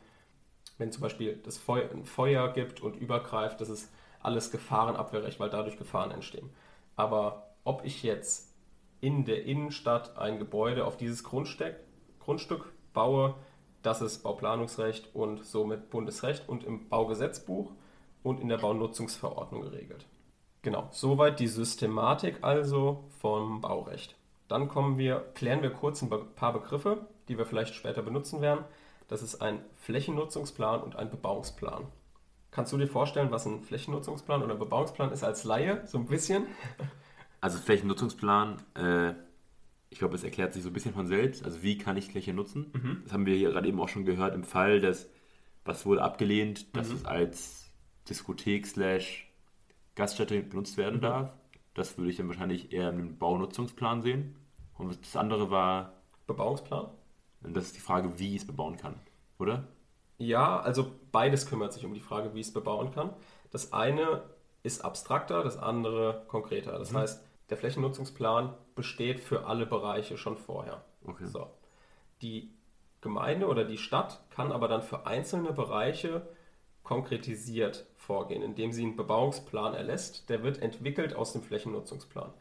Wenn 0.76 0.92
zum 0.92 1.02
Beispiel 1.02 1.36
das 1.36 1.56
Feuer, 1.56 1.90
ein 1.90 2.04
Feuer 2.04 2.52
gibt 2.52 2.80
und 2.80 2.96
übergreift, 2.96 3.60
das 3.60 3.68
ist 3.68 3.92
alles 4.20 4.50
Gefahrenabwehrrecht, 4.50 5.38
weil 5.38 5.50
dadurch 5.50 5.76
Gefahren 5.76 6.10
entstehen. 6.10 6.50
Aber 6.96 7.54
ob 7.64 7.84
ich 7.84 8.02
jetzt 8.02 8.54
in 9.00 9.24
der 9.24 9.44
Innenstadt 9.44 10.16
ein 10.16 10.38
Gebäude 10.38 10.86
auf 10.86 10.96
dieses 10.96 11.24
Grundstück, 11.24 11.76
Grundstück 12.20 12.72
baue, 12.92 13.34
das 13.82 14.00
ist 14.00 14.22
Bauplanungsrecht 14.22 15.14
und 15.14 15.44
somit 15.44 15.90
Bundesrecht 15.90 16.48
und 16.48 16.64
im 16.64 16.88
Baugesetzbuch 16.88 17.72
und 18.22 18.40
in 18.40 18.48
der 18.48 18.58
Baunutzungsverordnung 18.58 19.62
geregelt. 19.62 20.06
Genau, 20.62 20.88
soweit 20.90 21.40
die 21.40 21.46
Systematik 21.46 22.38
also 22.42 23.04
vom 23.20 23.60
Baurecht. 23.60 24.16
Dann 24.48 24.68
kommen 24.68 24.96
wir, 24.96 25.20
klären 25.34 25.62
wir 25.62 25.70
kurz 25.70 26.00
ein 26.00 26.10
paar 26.34 26.54
Begriffe, 26.54 27.06
die 27.28 27.36
wir 27.36 27.44
vielleicht 27.44 27.74
später 27.74 28.02
benutzen 28.02 28.40
werden. 28.40 28.64
Das 29.08 29.22
ist 29.22 29.42
ein 29.42 29.62
Flächennutzungsplan 29.76 30.82
und 30.82 30.96
ein 30.96 31.10
Bebauungsplan. 31.10 31.86
Kannst 32.54 32.72
du 32.72 32.78
dir 32.78 32.86
vorstellen, 32.86 33.30
was 33.30 33.46
ein 33.46 33.62
Flächennutzungsplan 33.62 34.42
oder 34.42 34.54
Bebauungsplan 34.54 35.12
ist 35.12 35.24
als 35.24 35.44
Laie, 35.44 35.86
so 35.86 35.98
ein 35.98 36.06
bisschen? 36.06 36.46
Also 37.40 37.58
Flächennutzungsplan 37.58 38.56
äh, 38.74 39.12
ich 39.94 40.00
glaube, 40.00 40.16
es 40.16 40.24
erklärt 40.24 40.52
sich 40.52 40.64
so 40.64 40.70
ein 40.70 40.72
bisschen 40.72 40.92
von 40.92 41.06
selbst. 41.06 41.44
Also 41.44 41.62
wie 41.62 41.78
kann 41.78 41.96
ich 41.96 42.06
Fläche 42.06 42.34
nutzen? 42.34 42.72
Mhm. 42.72 43.02
Das 43.04 43.12
haben 43.12 43.26
wir 43.26 43.36
hier 43.36 43.50
gerade 43.50 43.68
eben 43.68 43.78
auch 43.78 43.88
schon 43.88 44.04
gehört 44.04 44.34
im 44.34 44.42
Fall, 44.42 44.80
dass 44.80 45.08
was 45.64 45.86
wurde 45.86 46.02
abgelehnt, 46.02 46.76
dass 46.76 46.88
mhm. 46.88 46.96
es 46.96 47.04
als 47.04 47.70
Diskothek 48.08 48.66
slash 48.66 49.32
Gaststätte 49.94 50.42
benutzt 50.42 50.76
werden 50.78 50.96
mhm. 50.96 51.02
darf. 51.02 51.32
Das 51.74 51.96
würde 51.96 52.10
ich 52.10 52.16
dann 52.16 52.26
wahrscheinlich 52.26 52.72
eher 52.72 52.88
im 52.88 53.18
Baunutzungsplan 53.18 54.02
sehen. 54.02 54.34
Und 54.76 54.98
das 55.00 55.16
andere 55.16 55.52
war... 55.52 55.92
Bebauungsplan? 56.26 56.86
Und 57.44 57.56
das 57.56 57.66
ist 57.66 57.76
die 57.76 57.80
Frage, 57.80 58.18
wie 58.18 58.34
ich 58.34 58.42
es 58.42 58.46
bebauen 58.48 58.76
kann, 58.76 58.96
oder? 59.38 59.68
Ja, 60.18 60.60
also 60.60 60.92
beides 61.12 61.46
kümmert 61.46 61.72
sich 61.72 61.84
um 61.84 61.94
die 61.94 62.00
Frage, 62.00 62.34
wie 62.34 62.40
ich 62.40 62.48
es 62.48 62.52
bebauen 62.52 62.92
kann. 62.92 63.10
Das 63.50 63.72
eine 63.72 64.22
ist 64.62 64.84
abstrakter, 64.84 65.42
das 65.42 65.58
andere 65.58 66.24
konkreter. 66.28 66.78
Das 66.78 66.92
mhm. 66.92 66.98
heißt, 66.98 67.24
der 67.50 67.56
Flächennutzungsplan 67.56 68.54
besteht 68.74 69.20
für 69.20 69.46
alle 69.46 69.66
Bereiche 69.66 70.16
schon 70.16 70.36
vorher. 70.36 70.82
Okay. 71.06 71.26
So. 71.26 71.50
Die 72.22 72.50
Gemeinde 73.00 73.46
oder 73.48 73.64
die 73.64 73.76
Stadt 73.76 74.20
kann 74.30 74.50
aber 74.50 74.66
dann 74.66 74.82
für 74.82 75.06
einzelne 75.06 75.52
Bereiche 75.52 76.26
konkretisiert 76.82 77.86
vorgehen, 77.96 78.42
indem 78.42 78.72
sie 78.72 78.82
einen 78.82 78.96
Bebauungsplan 78.96 79.74
erlässt. 79.74 80.28
Der 80.30 80.42
wird 80.42 80.62
entwickelt 80.62 81.14
aus 81.14 81.32
dem 81.32 81.42
Flächennutzungsplan. 81.42 82.32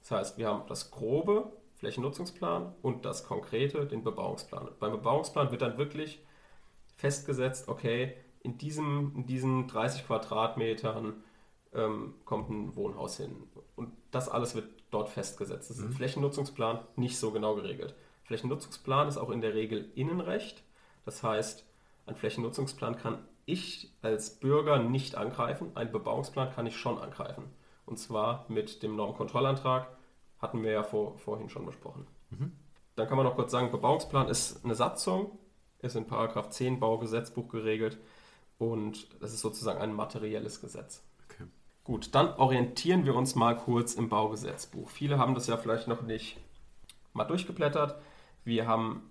Das 0.00 0.10
heißt, 0.10 0.38
wir 0.38 0.48
haben 0.48 0.66
das 0.68 0.90
grobe 0.90 1.52
Flächennutzungsplan 1.76 2.74
und 2.82 3.04
das 3.04 3.24
konkrete, 3.24 3.86
den 3.86 4.04
Bebauungsplan. 4.04 4.68
Beim 4.78 4.92
Bebauungsplan 4.92 5.50
wird 5.50 5.62
dann 5.62 5.78
wirklich 5.78 6.22
festgesetzt, 7.00 7.68
okay, 7.68 8.14
in, 8.42 8.58
diesem, 8.58 9.12
in 9.16 9.26
diesen 9.26 9.66
30 9.66 10.06
Quadratmetern 10.06 11.22
ähm, 11.74 12.14
kommt 12.24 12.50
ein 12.50 12.76
Wohnhaus 12.76 13.16
hin. 13.16 13.36
Und 13.76 13.92
das 14.10 14.28
alles 14.28 14.54
wird 14.54 14.68
dort 14.90 15.08
festgesetzt. 15.08 15.70
Das 15.70 15.78
ist 15.78 15.82
mhm. 15.82 15.90
im 15.90 15.96
Flächennutzungsplan 15.96 16.80
nicht 16.96 17.18
so 17.18 17.30
genau 17.30 17.54
geregelt. 17.54 17.94
Flächennutzungsplan 18.24 19.08
ist 19.08 19.16
auch 19.16 19.30
in 19.30 19.40
der 19.40 19.54
Regel 19.54 19.90
Innenrecht. 19.94 20.62
Das 21.04 21.22
heißt, 21.22 21.64
ein 22.06 22.16
Flächennutzungsplan 22.16 22.96
kann 22.96 23.26
ich 23.46 23.92
als 24.02 24.38
Bürger 24.38 24.78
nicht 24.78 25.16
angreifen, 25.16 25.76
einen 25.76 25.90
Bebauungsplan 25.90 26.52
kann 26.52 26.66
ich 26.66 26.76
schon 26.76 26.98
angreifen. 26.98 27.44
Und 27.86 27.98
zwar 27.98 28.44
mit 28.48 28.82
dem 28.82 28.94
Normkontrollantrag, 28.94 29.88
hatten 30.38 30.62
wir 30.62 30.70
ja 30.72 30.82
vor, 30.82 31.18
vorhin 31.18 31.48
schon 31.48 31.66
besprochen. 31.66 32.06
Mhm. 32.30 32.52
Dann 32.94 33.08
kann 33.08 33.16
man 33.16 33.26
noch 33.26 33.34
kurz 33.34 33.50
sagen, 33.50 33.70
Bebauungsplan 33.70 34.28
ist 34.28 34.64
eine 34.64 34.74
Satzung, 34.74 35.38
ist 35.82 35.96
in 35.96 36.06
Paragraph 36.06 36.50
10 36.50 36.80
Baugesetzbuch 36.80 37.48
geregelt 37.48 37.98
und 38.58 39.08
das 39.20 39.32
ist 39.32 39.40
sozusagen 39.40 39.80
ein 39.80 39.94
materielles 39.94 40.60
Gesetz. 40.60 41.02
Okay. 41.24 41.44
Gut, 41.84 42.14
dann 42.14 42.34
orientieren 42.34 43.04
wir 43.06 43.14
uns 43.14 43.34
mal 43.34 43.56
kurz 43.56 43.94
im 43.94 44.08
Baugesetzbuch. 44.08 44.90
Viele 44.90 45.18
haben 45.18 45.34
das 45.34 45.46
ja 45.46 45.56
vielleicht 45.56 45.88
noch 45.88 46.02
nicht 46.02 46.38
mal 47.12 47.24
durchgeblättert. 47.24 48.00
Wir 48.44 48.66
haben 48.66 49.10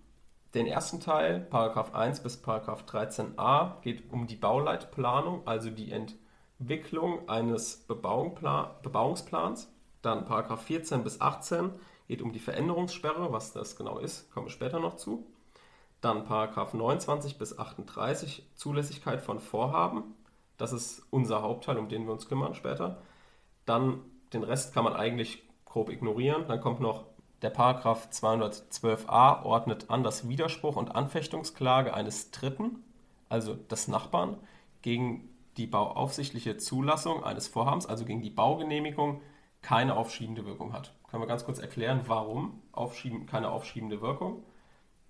den 0.53 0.65
ersten 0.65 0.99
Teil, 0.99 1.41
Paragraph 1.41 1.93
1 1.93 2.21
bis 2.21 2.37
Paragraph 2.37 2.83
13a, 2.85 3.81
geht 3.81 4.11
um 4.11 4.27
die 4.27 4.35
Bauleitplanung, 4.35 5.47
also 5.47 5.69
die 5.69 5.91
Entwicklung 5.91 7.27
eines 7.29 7.85
Bebauungsplans. 7.87 9.71
Dann 10.01 10.25
Paragraph 10.25 10.63
14 10.63 11.03
bis 11.03 11.21
18 11.21 11.71
geht 12.07 12.21
um 12.21 12.31
die 12.31 12.39
Veränderungssperre, 12.39 13.31
was 13.31 13.53
das 13.53 13.75
genau 13.75 13.99
ist, 13.99 14.31
kommen 14.31 14.47
wir 14.47 14.51
später 14.51 14.79
noch 14.79 14.95
zu. 14.95 15.27
Dann 16.01 16.23
Paragraph 16.23 16.73
29 16.73 17.37
bis 17.37 17.57
38 17.57 18.47
Zulässigkeit 18.55 19.21
von 19.21 19.39
Vorhaben. 19.39 20.15
Das 20.57 20.71
ist 20.71 21.03
unser 21.09 21.41
Hauptteil, 21.41 21.77
um 21.77 21.89
den 21.89 22.05
wir 22.05 22.13
uns 22.13 22.27
kümmern 22.27 22.55
später. 22.55 23.01
Dann 23.65 24.01
den 24.33 24.43
Rest 24.43 24.73
kann 24.73 24.83
man 24.83 24.93
eigentlich 24.93 25.43
grob 25.65 25.89
ignorieren. 25.89 26.47
Dann 26.47 26.61
kommt 26.61 26.79
noch 26.79 27.05
der 27.41 27.49
Paragraph 27.49 28.09
212a 28.11 29.43
ordnet 29.43 29.89
an, 29.89 30.03
dass 30.03 30.27
Widerspruch 30.27 30.75
und 30.75 30.95
Anfechtungsklage 30.95 31.93
eines 31.93 32.31
Dritten, 32.31 32.83
also 33.29 33.53
des 33.53 33.87
Nachbarn, 33.87 34.37
gegen 34.81 35.29
die 35.57 35.67
bauaufsichtliche 35.67 36.57
Zulassung 36.57 37.23
eines 37.23 37.47
Vorhabens, 37.47 37.85
also 37.85 38.05
gegen 38.05 38.21
die 38.21 38.29
Baugenehmigung, 38.29 39.21
keine 39.61 39.95
aufschiebende 39.97 40.45
Wirkung 40.45 40.73
hat. 40.73 40.93
Können 41.09 41.23
wir 41.23 41.27
ganz 41.27 41.45
kurz 41.45 41.59
erklären, 41.59 42.01
warum 42.07 42.61
aufschieben, 42.71 43.25
keine 43.25 43.51
aufschiebende 43.51 44.01
Wirkung? 44.01 44.43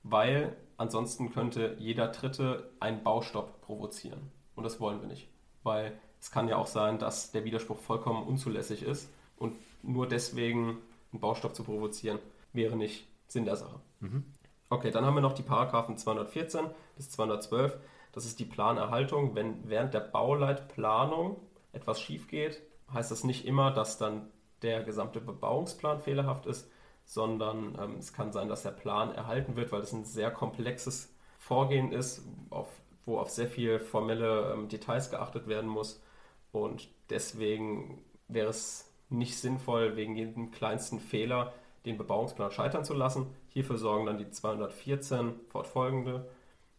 Weil 0.04 0.56
ansonsten 0.80 1.32
könnte 1.32 1.76
jeder 1.78 2.08
Dritte 2.08 2.72
einen 2.80 3.04
Baustopp 3.04 3.62
provozieren. 3.62 4.32
Und 4.56 4.64
das 4.64 4.80
wollen 4.80 5.02
wir 5.02 5.08
nicht. 5.08 5.30
Weil 5.64 6.00
es 6.20 6.32
kann 6.32 6.48
ja 6.48 6.58
auch 6.58 6.68
sein, 6.68 7.00
dass 7.00 7.32
der 7.32 7.44
Widerspruch 7.44 7.80
vollkommen 7.80 8.26
unzulässig 8.26 8.84
ist 8.84 9.10
und 9.38 9.56
nur 9.84 10.08
deswegen 10.08 10.78
einen 11.12 11.20
Baustopp 11.20 11.56
zu 11.56 11.64
provozieren, 11.64 12.20
wäre 12.54 12.76
nicht 12.76 13.08
Sinn 13.28 13.46
der 13.46 13.56
Sache. 13.56 13.80
Mhm. 14.00 14.24
Okay, 14.70 14.92
dann 14.92 15.06
haben 15.06 15.16
wir 15.16 15.22
noch 15.22 15.34
die 15.34 15.44
Paragraphen 15.44 15.98
214 15.98 16.66
bis 16.96 17.10
212. 17.12 17.78
Das 18.12 18.26
ist 18.26 18.40
die 18.40 18.46
Planerhaltung. 18.46 19.36
Wenn 19.36 19.68
während 19.68 19.94
der 19.94 20.02
Bauleitplanung 20.02 21.38
etwas 21.72 22.00
schief 22.00 22.28
geht, 22.28 22.62
heißt 22.94 23.12
das 23.12 23.24
nicht 23.24 23.46
immer, 23.46 23.72
dass 23.72 23.98
dann 23.98 24.30
der 24.62 24.84
gesamte 24.84 25.22
Bebauungsplan 25.22 26.00
fehlerhaft 26.00 26.46
ist, 26.46 26.70
sondern 27.10 27.76
ähm, 27.82 27.96
es 27.98 28.14
kann 28.14 28.32
sein, 28.32 28.50
dass 28.50 28.62
der 28.62 28.70
Plan 28.70 29.12
erhalten 29.12 29.56
wird, 29.56 29.72
weil 29.72 29.82
es 29.82 29.92
ein 29.94 30.06
sehr 30.06 30.30
komplexes 30.30 31.12
Vorgehen 31.40 31.92
ist, 31.92 32.22
auf, 32.52 32.68
wo 33.04 33.18
auf 33.18 33.32
sehr 33.32 33.48
viele 33.48 33.80
formelle 33.80 34.54
ähm, 34.54 34.70
Details 34.70 35.10
geachtet 35.10 35.48
werden 35.48 35.68
muss. 35.68 36.04
Und 36.52 36.88
deswegen 37.10 38.04
wäre 38.28 38.50
es 38.50 38.94
nicht 39.10 39.40
sinnvoll, 39.40 39.96
wegen 39.96 40.16
jedem 40.16 40.52
kleinsten 40.52 41.00
Fehler 41.00 41.52
den 41.84 41.98
Bebauungsplan 41.98 42.52
scheitern 42.52 42.86
zu 42.86 42.94
lassen. 42.94 43.26
Hierfür 43.48 43.80
sorgen 43.80 44.06
dann 44.06 44.20
die 44.20 44.30
214 44.30 45.34
fortfolgende 45.50 46.30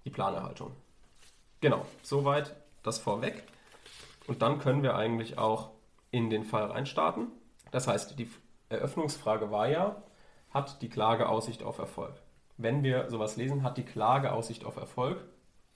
die 0.05 0.11
Planerhaltung. 0.11 0.71
Genau, 1.61 1.85
soweit 2.05 2.55
das 2.85 3.01
vorweg. 3.01 3.43
Und 4.29 4.43
dann 4.43 4.61
können 4.61 4.85
wir 4.85 4.95
eigentlich 4.95 5.39
auch 5.39 5.71
in 6.13 6.31
den 6.31 6.45
Fall 6.45 6.67
reinstarten. 6.67 7.33
Das 7.73 7.89
heißt, 7.89 8.17
die 8.17 8.31
Eröffnungsfrage 8.69 9.51
war 9.51 9.69
ja, 9.69 10.01
hat 10.51 10.83
die 10.83 10.89
Klage 10.89 11.29
Aussicht 11.29 11.63
auf 11.63 11.79
Erfolg? 11.79 12.15
Wenn 12.57 12.83
wir 12.83 13.09
sowas 13.11 13.37
lesen, 13.37 13.63
hat 13.63 13.79
die 13.79 13.85
Klage 13.85 14.33
Aussicht 14.33 14.65
auf 14.65 14.77
Erfolg, 14.77 15.25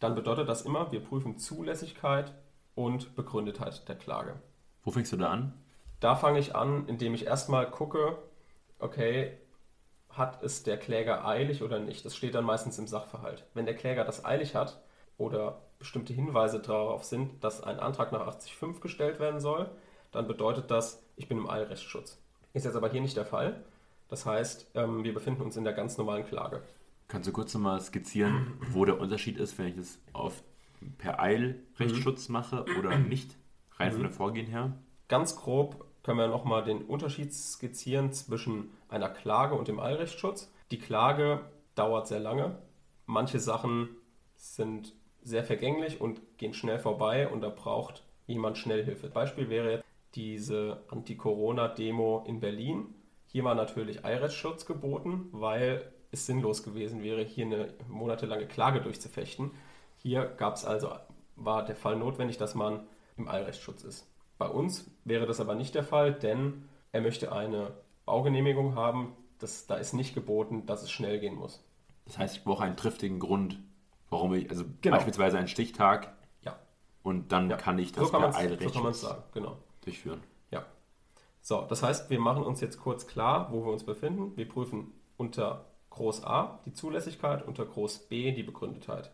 dann 0.01 0.15
bedeutet 0.15 0.49
das 0.49 0.63
immer, 0.63 0.93
wir 0.93 1.03
prüfen 1.03 1.39
Zulässigkeit 1.39 2.35
und 2.75 3.15
Begründetheit 3.15 3.89
der 3.89 3.97
Klage. 3.97 4.35
Wo 4.83 4.91
fängst 4.91 5.13
du 5.13 5.17
da 5.17 5.31
an? 5.31 5.55
Da 6.01 6.17
fange 6.17 6.39
ich 6.39 6.55
an, 6.55 6.87
indem 6.89 7.15
ich 7.15 7.27
erstmal 7.27 7.71
gucke, 7.71 8.19
okay, 8.79 9.39
hat 10.11 10.43
es 10.43 10.63
der 10.63 10.77
Kläger 10.77 11.27
eilig 11.27 11.63
oder 11.63 11.79
nicht? 11.79 12.05
Das 12.05 12.15
steht 12.15 12.35
dann 12.35 12.45
meistens 12.45 12.79
im 12.79 12.87
Sachverhalt. 12.87 13.47
Wenn 13.55 13.67
der 13.67 13.77
Kläger 13.77 14.05
das 14.05 14.25
eilig 14.25 14.55
hat 14.55 14.81
oder 15.17 15.63
bestimmte 15.79 16.13
Hinweise 16.13 16.61
darauf 16.61 17.05
sind, 17.05 17.43
dass 17.43 17.63
ein 17.63 17.81
Antrag 17.81 18.13
nach 18.13 18.27
80.5 18.27 18.81
gestellt 18.81 19.21
werden 19.21 19.41
soll, 19.41 19.71
dann 20.13 20.29
bedeutet 20.29 20.71
das, 20.71 21.03
ich 21.17 21.29
bin 21.29 21.39
im 21.39 21.51
Eilrechtsschutz. 21.51 22.21
Ist 22.53 22.65
jetzt 22.65 22.77
aber 22.77 22.91
hier 22.91 23.01
nicht 23.01 23.17
der 23.17 23.27
Fall. 23.27 23.65
Das 24.09 24.27
heißt, 24.27 24.71
ähm, 24.75 25.05
wir 25.05 25.15
befinden 25.15 25.43
uns 25.43 25.57
in 25.57 25.65
der 25.65 25.73
ganz 25.73 25.97
normalen 25.99 26.25
Klage. 26.25 26.63
Kannst 27.09 27.29
du 27.29 27.33
kurz 27.33 27.55
nochmal 27.55 27.81
skizzieren, 27.81 28.55
wo 28.71 28.85
der 28.85 29.01
Unterschied 29.01 29.39
ist, 29.39 29.59
wenn 29.59 29.67
ich 29.67 29.77
das 29.77 29.99
auf 30.13 30.43
per 30.99 31.21
Eilrechtsschutz 31.21 32.29
mhm. 32.29 32.33
mache 32.33 32.65
oder 32.79 32.99
nicht, 32.99 33.37
rein 33.77 33.89
mhm. 33.89 33.93
von 33.93 34.03
der 34.03 34.13
Vorgehen 34.13 34.47
her? 34.47 34.73
Ganz 35.09 35.37
grob 35.37 35.87
können 36.03 36.19
wir 36.19 36.29
nochmal 36.29 36.65
den 36.65 36.83
Unterschied 36.83 37.33
skizzieren 37.33 38.13
zwischen 38.13 38.71
einer 38.89 39.09
Klage 39.09 39.55
und 39.55 39.69
dem 39.69 39.81
Eilrechtsschutz. 39.81 40.53
Die 40.71 40.79
Klage 40.79 41.41
dauert 41.75 42.09
sehr 42.09 42.21
lange. 42.21 42.59
Manche 43.07 43.41
Sachen 43.41 43.89
sind 44.37 44.95
sehr 45.23 45.45
vergänglich 45.45 46.01
und 46.01 46.21
gehen 46.37 46.55
schnell 46.55 46.79
vorbei 46.79 47.29
und 47.29 47.41
da 47.41 47.49
braucht 47.49 48.05
jemand 48.27 48.59
Schnellhilfe. 48.59 49.09
Beispiel 49.09 49.49
wäre 49.49 49.83
diese 50.15 50.83
Anti-Corona-Demo 50.89 52.25
in 52.27 52.41
Berlin. 52.41 52.95
Hier 53.35 53.43
war 53.43 53.57
natürlich 53.57 54.05
Eilrechtsschutz 54.05 54.65
geboten, 54.65 55.27
weil 55.33 55.91
es 56.13 56.25
sinnlos 56.25 56.63
gewesen 56.63 57.03
wäre, 57.03 57.25
hier 57.25 57.47
eine 57.47 57.75
monatelange 57.89 58.47
Klage 58.47 58.81
durchzufechten. 58.81 59.51
Hier 59.97 60.25
gab 60.25 60.55
es 60.55 60.65
also, 60.65 60.93
war 61.35 61.65
der 61.65 61.75
Fall 61.75 61.97
notwendig, 61.97 62.39
dass 62.39 62.55
man 62.55 62.87
im 63.17 63.27
Eilrechtsschutz 63.27 63.83
ist. 63.83 64.07
Bei 64.39 64.47
uns 64.47 64.89
wäre 65.05 65.27
das 65.27 65.41
aber 65.41 65.57
nicht 65.57 65.75
der 65.75 65.83
Fall, 65.83 66.13
denn 66.13 66.69
er 66.93 67.01
möchte 67.01 67.33
eine 67.33 67.73
Baugenehmigung 68.05 68.77
haben. 68.77 69.17
Das, 69.41 69.67
da 69.67 69.75
ist 69.75 69.95
nicht 69.95 70.15
geboten, 70.15 70.65
dass 70.65 70.85
es 70.85 70.93
schnell 70.93 71.19
gehen 71.19 71.35
muss. 71.35 71.61
Das 72.05 72.19
heißt, 72.19 72.37
ich 72.37 72.45
brauche 72.45 72.63
einen 72.63 72.77
triftigen 72.77 73.19
Grund, 73.19 73.59
warum 74.11 74.33
ich, 74.35 74.49
also 74.49 74.65
genau. 74.81 74.95
beispielsweise 74.95 75.39
einen 75.39 75.49
Stichtag. 75.49 76.15
Ja. 76.43 76.57
Und 77.03 77.33
dann 77.33 77.51
ja. 77.51 77.57
kann 77.57 77.81
ich 77.81 77.91
das 77.91 78.13
so 78.13 78.17
per 78.17 78.33
Eilrecht 78.37 78.75
so 78.75 79.17
genau. 79.33 79.57
durchführen. 79.81 80.21
So, 81.47 81.61
das 81.61 81.83
heißt, 81.83 82.09
wir 82.09 82.21
machen 82.21 82.43
uns 82.43 82.63
jetzt 82.63 82.81
kurz 82.81 83.07
klar, 83.07 83.53
wo 83.53 83.67
wir 83.67 83.71
uns 83.71 83.85
befinden. 83.85 84.35
Wir 84.35 84.49
prüfen 84.49 84.95
unter 85.19 85.67
Groß 85.91 86.25
A 86.25 86.61
die 86.65 86.73
Zulässigkeit, 86.73 87.47
unter 87.47 87.67
Groß 87.67 88.09
B 88.09 88.33
die 88.33 88.43
Begründetheit. 88.43 89.13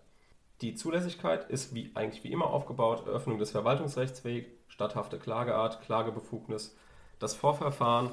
Die 0.60 0.76
Zulässigkeit 0.76 1.50
ist 1.50 1.74
wie, 1.74 1.90
eigentlich 1.94 2.22
wie 2.22 2.30
immer 2.30 2.46
aufgebaut: 2.46 3.04
Eröffnung 3.04 3.40
des 3.40 3.50
Verwaltungsrechtswegs, 3.50 4.48
statthafte 4.68 5.18
Klageart, 5.18 5.82
Klagebefugnis, 5.82 6.76
das 7.18 7.34
Vorverfahren, 7.34 8.12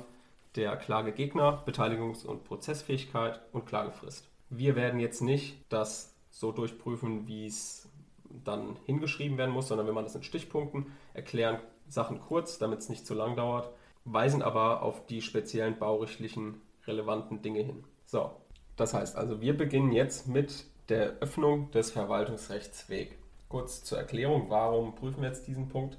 der 0.55 0.77
Klagegegner, 0.77 1.63
Beteiligungs- 1.67 2.25
und 2.25 2.43
Prozessfähigkeit 2.43 3.39
und 3.51 3.67
Klagefrist. 3.67 4.27
Wir 4.49 4.75
werden 4.75 4.99
jetzt 4.99 5.21
nicht 5.21 5.63
das 5.69 6.17
so 6.31 6.51
durchprüfen, 6.51 7.27
wie 7.27 7.45
es 7.45 7.87
dann 8.43 8.77
hingeschrieben 8.87 9.37
werden 9.37 9.53
muss, 9.53 9.67
sondern 9.67 9.85
wir 9.85 9.93
machen 9.93 10.05
das 10.05 10.15
in 10.15 10.23
Stichpunkten, 10.23 10.91
erklären 11.13 11.59
Sachen 11.87 12.19
kurz, 12.19 12.57
damit 12.57 12.79
es 12.79 12.89
nicht 12.89 13.05
zu 13.05 13.13
lang 13.13 13.35
dauert, 13.35 13.69
weisen 14.07 14.41
aber 14.41 14.81
auf 14.81 15.05
die 15.05 15.21
speziellen 15.21 15.77
baurechtlichen 15.77 16.61
relevanten 16.85 17.41
Dinge 17.41 17.61
hin. 17.61 17.83
So, 18.05 18.31
das 18.77 18.93
heißt 18.93 19.17
also, 19.17 19.41
wir 19.41 19.57
beginnen 19.57 19.91
jetzt 19.91 20.27
mit 20.27 20.65
der 20.89 21.17
Öffnung 21.19 21.71
des 21.71 21.91
Verwaltungsrechtsweg. 21.91 23.17
Kurz 23.49 23.83
zur 23.83 23.97
Erklärung, 23.97 24.49
warum 24.49 24.95
prüfen 24.95 25.21
wir 25.21 25.29
jetzt 25.29 25.47
diesen 25.47 25.67
Punkt? 25.67 25.97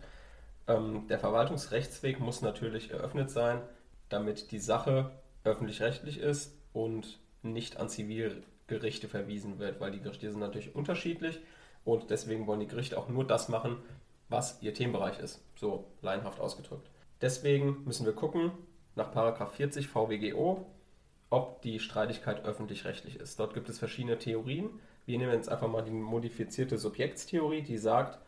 Ähm, 0.66 1.06
der 1.08 1.18
Verwaltungsrechtsweg 1.18 2.20
muss 2.20 2.40
natürlich 2.40 2.90
eröffnet 2.90 3.30
sein, 3.30 3.60
damit 4.08 4.52
die 4.52 4.58
Sache 4.58 5.10
öffentlich-rechtlich 5.44 6.18
ist 6.18 6.56
und 6.72 7.20
nicht 7.42 7.78
an 7.78 7.88
Zivilgerichte 7.88 9.08
verwiesen 9.08 9.58
wird, 9.58 9.80
weil 9.80 9.90
die 9.90 10.00
Gerichte 10.00 10.30
sind 10.30 10.40
natürlich 10.40 10.74
unterschiedlich 10.74 11.40
und 11.84 12.10
deswegen 12.10 12.46
wollen 12.46 12.60
die 12.60 12.66
Gerichte 12.66 12.98
auch 12.98 13.08
nur 13.08 13.26
das 13.26 13.48
machen, 13.48 13.76
was 14.28 14.62
ihr 14.62 14.74
Themenbereich 14.74 15.18
ist, 15.20 15.42
so 15.56 15.86
laienhaft 16.02 16.40
ausgedrückt. 16.40 16.88
Deswegen 17.20 17.85
müssen 17.85 18.07
wir 18.07 18.12
gucken 18.12 18.52
nach 18.94 19.12
40 19.52 19.88
VWGO, 19.88 20.66
ob 21.31 21.62
die 21.62 21.78
Streitigkeit 21.78 22.44
öffentlich-rechtlich 22.44 23.16
ist. 23.16 23.38
Dort 23.38 23.54
gibt 23.54 23.68
es 23.68 23.78
verschiedene 23.78 24.18
Theorien. 24.18 24.70
Wir 25.07 25.18
nehmen 25.18 25.33
jetzt 25.33 25.48
einfach 25.48 25.68
mal 25.68 25.83
die 25.83 25.90
modifizierte 25.90 26.78
Subjektstheorie, 26.78 27.62
die 27.62 27.78
sagt, 27.78 28.18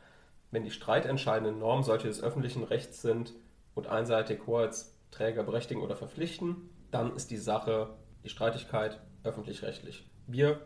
wenn 0.50 0.64
die 0.64 0.70
streitentscheidenden 0.70 1.58
Normen 1.58 1.84
solche 1.84 2.08
des 2.08 2.22
öffentlichen 2.22 2.64
Rechts 2.64 3.02
sind 3.02 3.34
und 3.74 3.86
einseitig 3.86 4.46
Hoheitsträger 4.46 5.44
berechtigen 5.44 5.82
oder 5.82 5.96
verpflichten, 5.96 6.70
dann 6.90 7.14
ist 7.14 7.30
die 7.30 7.36
Sache, 7.36 7.90
die 8.24 8.28
Streitigkeit 8.28 9.00
öffentlich-rechtlich. 9.22 10.08
Wir 10.26 10.60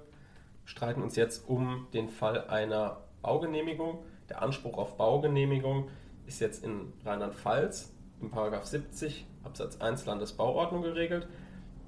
streiten 0.65 1.03
uns 1.03 1.17
jetzt 1.17 1.49
um 1.49 1.87
den 1.93 2.09
Fall 2.09 2.49
einer 2.49 3.03
Baugenehmigung. 3.23 4.05
Der 4.29 4.43
Anspruch 4.43 4.79
auf 4.79 4.97
Baugenehmigung 4.97 5.91
ist 6.27 6.41
jetzt 6.41 6.65
in 6.65 6.93
Rheinland-Pfalz 7.05 7.94
im 8.33 8.65
70 8.65 9.27
Absatz 9.43 9.81
1 9.81 10.07
Landesbauordnung 10.07 10.83
geregelt. 10.83 11.29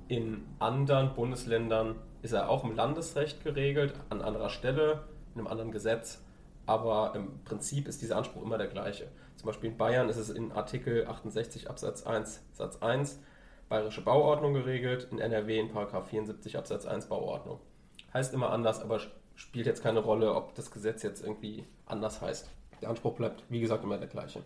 In 0.09 0.45
anderen 0.59 1.15
Bundesländern 1.15 1.97
ist 2.23 2.33
er 2.33 2.49
auch 2.49 2.65
im 2.65 2.75
Landesrecht 2.75 3.43
geregelt, 3.43 3.95
an 4.11 4.23
anderer 4.23 4.51
Stelle, 4.51 5.05
in 5.35 5.41
einem 5.41 5.49
anderen 5.49 5.73
Gesetz. 5.73 6.23
Aber 6.67 7.13
im 7.15 7.43
Prinzip 7.45 7.89
ist 7.89 8.03
dieser 8.03 8.17
Anspruch 8.17 8.43
immer 8.43 8.59
der 8.59 8.69
gleiche. 8.69 9.09
Zum 9.37 9.47
Beispiel 9.47 9.71
in 9.71 9.77
Bayern 9.77 10.09
ist 10.09 10.17
es 10.17 10.31
in 10.31 10.53
Artikel 10.53 11.07
68 11.07 11.71
Absatz 11.71 12.05
1 12.05 12.43
Satz 12.53 12.83
1 12.83 13.21
Bayerische 13.69 14.03
Bauordnung 14.03 14.55
geregelt, 14.55 15.09
in 15.11 15.19
NRW 15.19 15.59
in 15.59 15.71
74 15.71 16.57
Absatz 16.57 16.87
1 16.87 17.07
Bauordnung. 17.07 17.59
Heißt 18.15 18.33
immer 18.33 18.51
anders, 18.51 18.81
aber 18.81 19.01
spielt 19.35 19.67
jetzt 19.67 19.83
keine 19.83 19.99
Rolle, 19.99 20.35
ob 20.35 20.55
das 20.55 20.71
Gesetz 20.71 21.03
jetzt 21.03 21.23
irgendwie 21.23 21.65
anders 21.85 22.21
heißt. 22.21 22.49
Der 22.81 22.91
Anspruch 22.91 23.15
bleibt, 23.15 23.43
wie 23.49 23.61
gesagt, 23.61 23.83
immer 23.83 23.99
der 23.99 24.09
gleiche. 24.09 24.43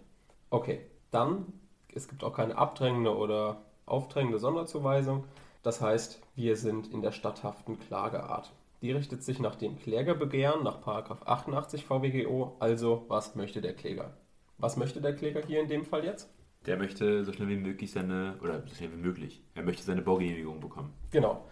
Okay, 0.48 0.86
dann, 1.10 1.52
es 1.94 2.08
gibt 2.08 2.24
auch 2.24 2.34
keine 2.34 2.56
abdrängende 2.56 3.16
oder 3.16 3.60
aufdrängende 3.86 4.38
Sonderzuweisung. 4.38 5.24
Das 5.62 5.80
heißt, 5.80 6.20
wir 6.36 6.56
sind 6.56 6.92
in 6.92 7.02
der 7.02 7.12
statthaften 7.12 7.78
Klageart. 7.78 8.52
Die 8.82 8.92
richtet 8.92 9.22
sich 9.22 9.40
nach 9.40 9.56
dem 9.56 9.78
Klägerbegehren 9.78 10.64
nach 10.64 10.86
88 10.86 11.84
VWGO, 11.84 12.56
also 12.60 13.04
was 13.08 13.34
möchte 13.34 13.60
der 13.60 13.74
Kläger? 13.74 14.14
Was 14.56 14.76
möchte 14.76 15.02
der 15.02 15.14
Kläger 15.14 15.42
hier 15.46 15.60
in 15.60 15.68
dem 15.68 15.84
Fall 15.84 16.04
jetzt? 16.04 16.30
Der 16.66 16.76
möchte 16.76 17.24
so 17.24 17.32
schnell 17.32 17.48
wie 17.48 17.56
möglich 17.56 17.90
seine, 17.90 18.38
oder 18.42 18.62
so 18.66 18.74
schnell 18.74 18.92
wie 18.92 19.02
möglich, 19.02 19.42
er 19.54 19.62
möchte 19.62 19.82
seine 19.82 20.02
Baugenehmigung 20.02 20.60
bekommen. 20.60 20.94
Genau. 21.10 21.44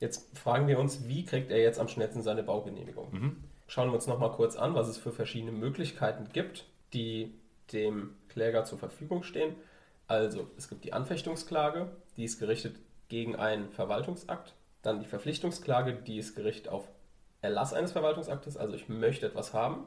Jetzt 0.00 0.36
fragen 0.38 0.68
wir 0.68 0.78
uns, 0.78 1.08
wie 1.08 1.24
kriegt 1.24 1.50
er 1.50 1.60
jetzt 1.60 1.80
am 1.80 1.88
schnellsten 1.88 2.22
seine 2.22 2.44
Baugenehmigung? 2.44 3.08
Mhm. 3.10 3.36
Schauen 3.66 3.88
wir 3.88 3.94
uns 3.94 4.06
nochmal 4.06 4.30
kurz 4.30 4.56
an, 4.56 4.74
was 4.74 4.88
es 4.88 4.96
für 4.96 5.12
verschiedene 5.12 5.52
Möglichkeiten 5.52 6.28
gibt, 6.32 6.66
die 6.92 7.34
dem 7.72 8.14
Kläger 8.28 8.64
zur 8.64 8.78
Verfügung 8.78 9.22
stehen. 9.24 9.56
Also, 10.08 10.50
es 10.56 10.68
gibt 10.68 10.84
die 10.84 10.94
Anfechtungsklage, 10.94 11.90
die 12.16 12.24
ist 12.24 12.40
gerichtet 12.40 12.76
gegen 13.08 13.36
einen 13.36 13.70
Verwaltungsakt. 13.70 14.54
Dann 14.82 15.00
die 15.00 15.06
Verpflichtungsklage, 15.06 15.94
die 15.94 16.18
ist 16.18 16.34
gerichtet 16.34 16.68
auf 16.68 16.88
Erlass 17.42 17.72
eines 17.72 17.92
Verwaltungsaktes, 17.92 18.56
also 18.56 18.74
ich 18.74 18.88
möchte 18.88 19.26
etwas 19.26 19.52
haben. 19.52 19.84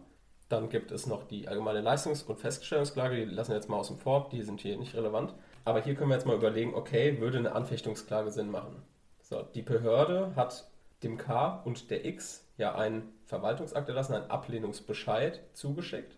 Dann 0.48 0.70
gibt 0.70 0.92
es 0.92 1.08
noch 1.08 1.24
die 1.24 1.48
allgemeine 1.48 1.82
Leistungs- 1.82 2.24
und 2.24 2.40
Feststellungsklage, 2.40 3.16
die 3.16 3.26
lassen 3.26 3.50
wir 3.50 3.56
jetzt 3.56 3.70
mal 3.70 3.78
außen 3.78 3.98
vor, 3.98 4.30
die 4.32 4.44
sind 4.44 4.62
hier 4.62 4.78
nicht 4.78 4.96
relevant. 4.96 5.34
Aber 5.66 5.82
hier 5.82 5.96
können 5.96 6.10
wir 6.10 6.16
jetzt 6.16 6.28
mal 6.28 6.36
überlegen, 6.36 6.76
okay, 6.76 7.20
würde 7.20 7.40
eine 7.40 7.54
Anfechtungsklage 7.54 8.32
Sinn 8.32 8.52
machen? 8.52 8.84
So, 9.22 9.42
die 9.42 9.62
Behörde 9.62 10.36
hat 10.36 10.70
dem 11.04 11.18
K 11.18 11.62
und 11.66 11.90
der 11.90 12.06
X 12.06 12.46
ja 12.58 12.76
einen 12.76 13.14
Verwaltungsakt 13.26 13.90
erlassen, 13.90 14.14
einen 14.14 14.30
Ablehnungsbescheid 14.30 15.42
zugeschickt. 15.54 16.16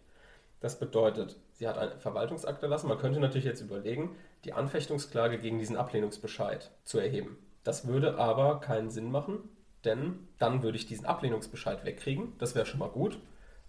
Das 0.60 0.80
bedeutet, 0.80 1.38
sie 1.54 1.68
hat 1.68 1.78
einen 1.78 2.00
Verwaltungsakt 2.00 2.62
erlassen. 2.64 2.88
Man 2.88 2.98
könnte 2.98 3.20
natürlich 3.20 3.46
jetzt 3.46 3.62
überlegen, 3.62 4.16
die 4.44 4.54
Anfechtungsklage 4.54 5.40
gegen 5.40 5.60
diesen 5.60 5.78
Ablehnungsbescheid 5.78 6.72
zu 6.84 7.00
erheben. 7.00 7.38
Das 7.64 7.88
würde 7.88 8.18
aber 8.18 8.60
keinen 8.60 8.90
Sinn 8.90 9.12
machen, 9.12 9.40
denn 9.86 10.28
dann 10.38 10.64
würde 10.64 10.78
ich 10.78 10.86
diesen 10.86 11.06
Ablehnungsbescheid 11.06 11.86
wegkriegen. 11.86 12.34
Das 12.40 12.56
wäre 12.56 12.66
schon 12.66 12.80
mal 12.80 12.90
gut. 12.90 13.20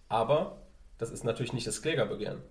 Aber 0.09 0.63
das 0.99 1.11
ist 1.11 1.25
natürlich 1.25 1.53
nicht 1.53 1.67
das 1.67 1.83
Klägerbegehren, 1.83 2.43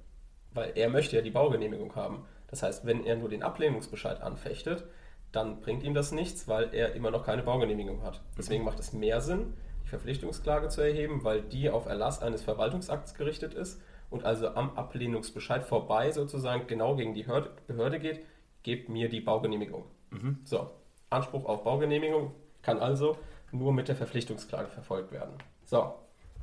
weil 0.52 0.72
er 0.76 0.90
möchte 0.90 1.16
ja 1.16 1.22
die 1.22 1.32
Baugenehmigung 1.32 1.96
haben. 1.96 2.26
Das 2.48 2.64
heißt, 2.64 2.86
wenn 2.86 3.06
er 3.06 3.16
nur 3.16 3.30
den 3.30 3.44
Ablehnungsbescheid 3.44 4.22
anfechtet, 4.22 4.86
dann 5.32 5.62
bringt 5.62 5.84
ihm 5.84 5.96
das 5.96 6.12
nichts, 6.12 6.48
weil 6.48 6.74
er 6.74 6.94
immer 6.94 7.10
noch 7.10 7.26
keine 7.26 7.42
Baugenehmigung 7.42 8.04
hat. 8.04 8.22
Deswegen 8.38 8.64
macht 8.64 8.80
es 8.80 8.94
mehr 8.94 9.22
Sinn, 9.22 9.54
die 9.84 9.90
Verpflichtungsklage 9.90 10.70
zu 10.70 10.82
erheben, 10.82 11.24
weil 11.24 11.42
die 11.42 11.70
auf 11.70 11.88
Erlass 11.88 12.22
eines 12.22 12.44
Verwaltungsakts 12.44 13.16
gerichtet 13.16 13.54
ist 13.54 13.82
und 14.14 14.26
also 14.26 14.50
am 14.50 14.78
Ablehnungsbescheid 14.78 15.64
vorbei 15.64 16.12
sozusagen 16.12 16.68
genau 16.68 16.96
gegen 16.96 17.16
die 17.16 17.24
Behörde 17.24 18.00
geht, 18.00 18.24
gebt 18.62 18.88
mir 18.88 19.10
die 19.10 19.22
Baugenehmigung. 19.22 19.86
Mhm. 20.12 20.38
So, 20.44 20.70
Anspruch 21.10 21.46
auf 21.46 21.64
Baugenehmigung 21.64 22.32
kann 22.62 22.80
also 22.80 23.18
nur 23.52 23.74
mit 23.74 23.88
der 23.88 23.96
Verpflichtungsklage 23.96 24.68
verfolgt 24.68 25.12
werden. 25.12 25.34
So, 25.66 25.96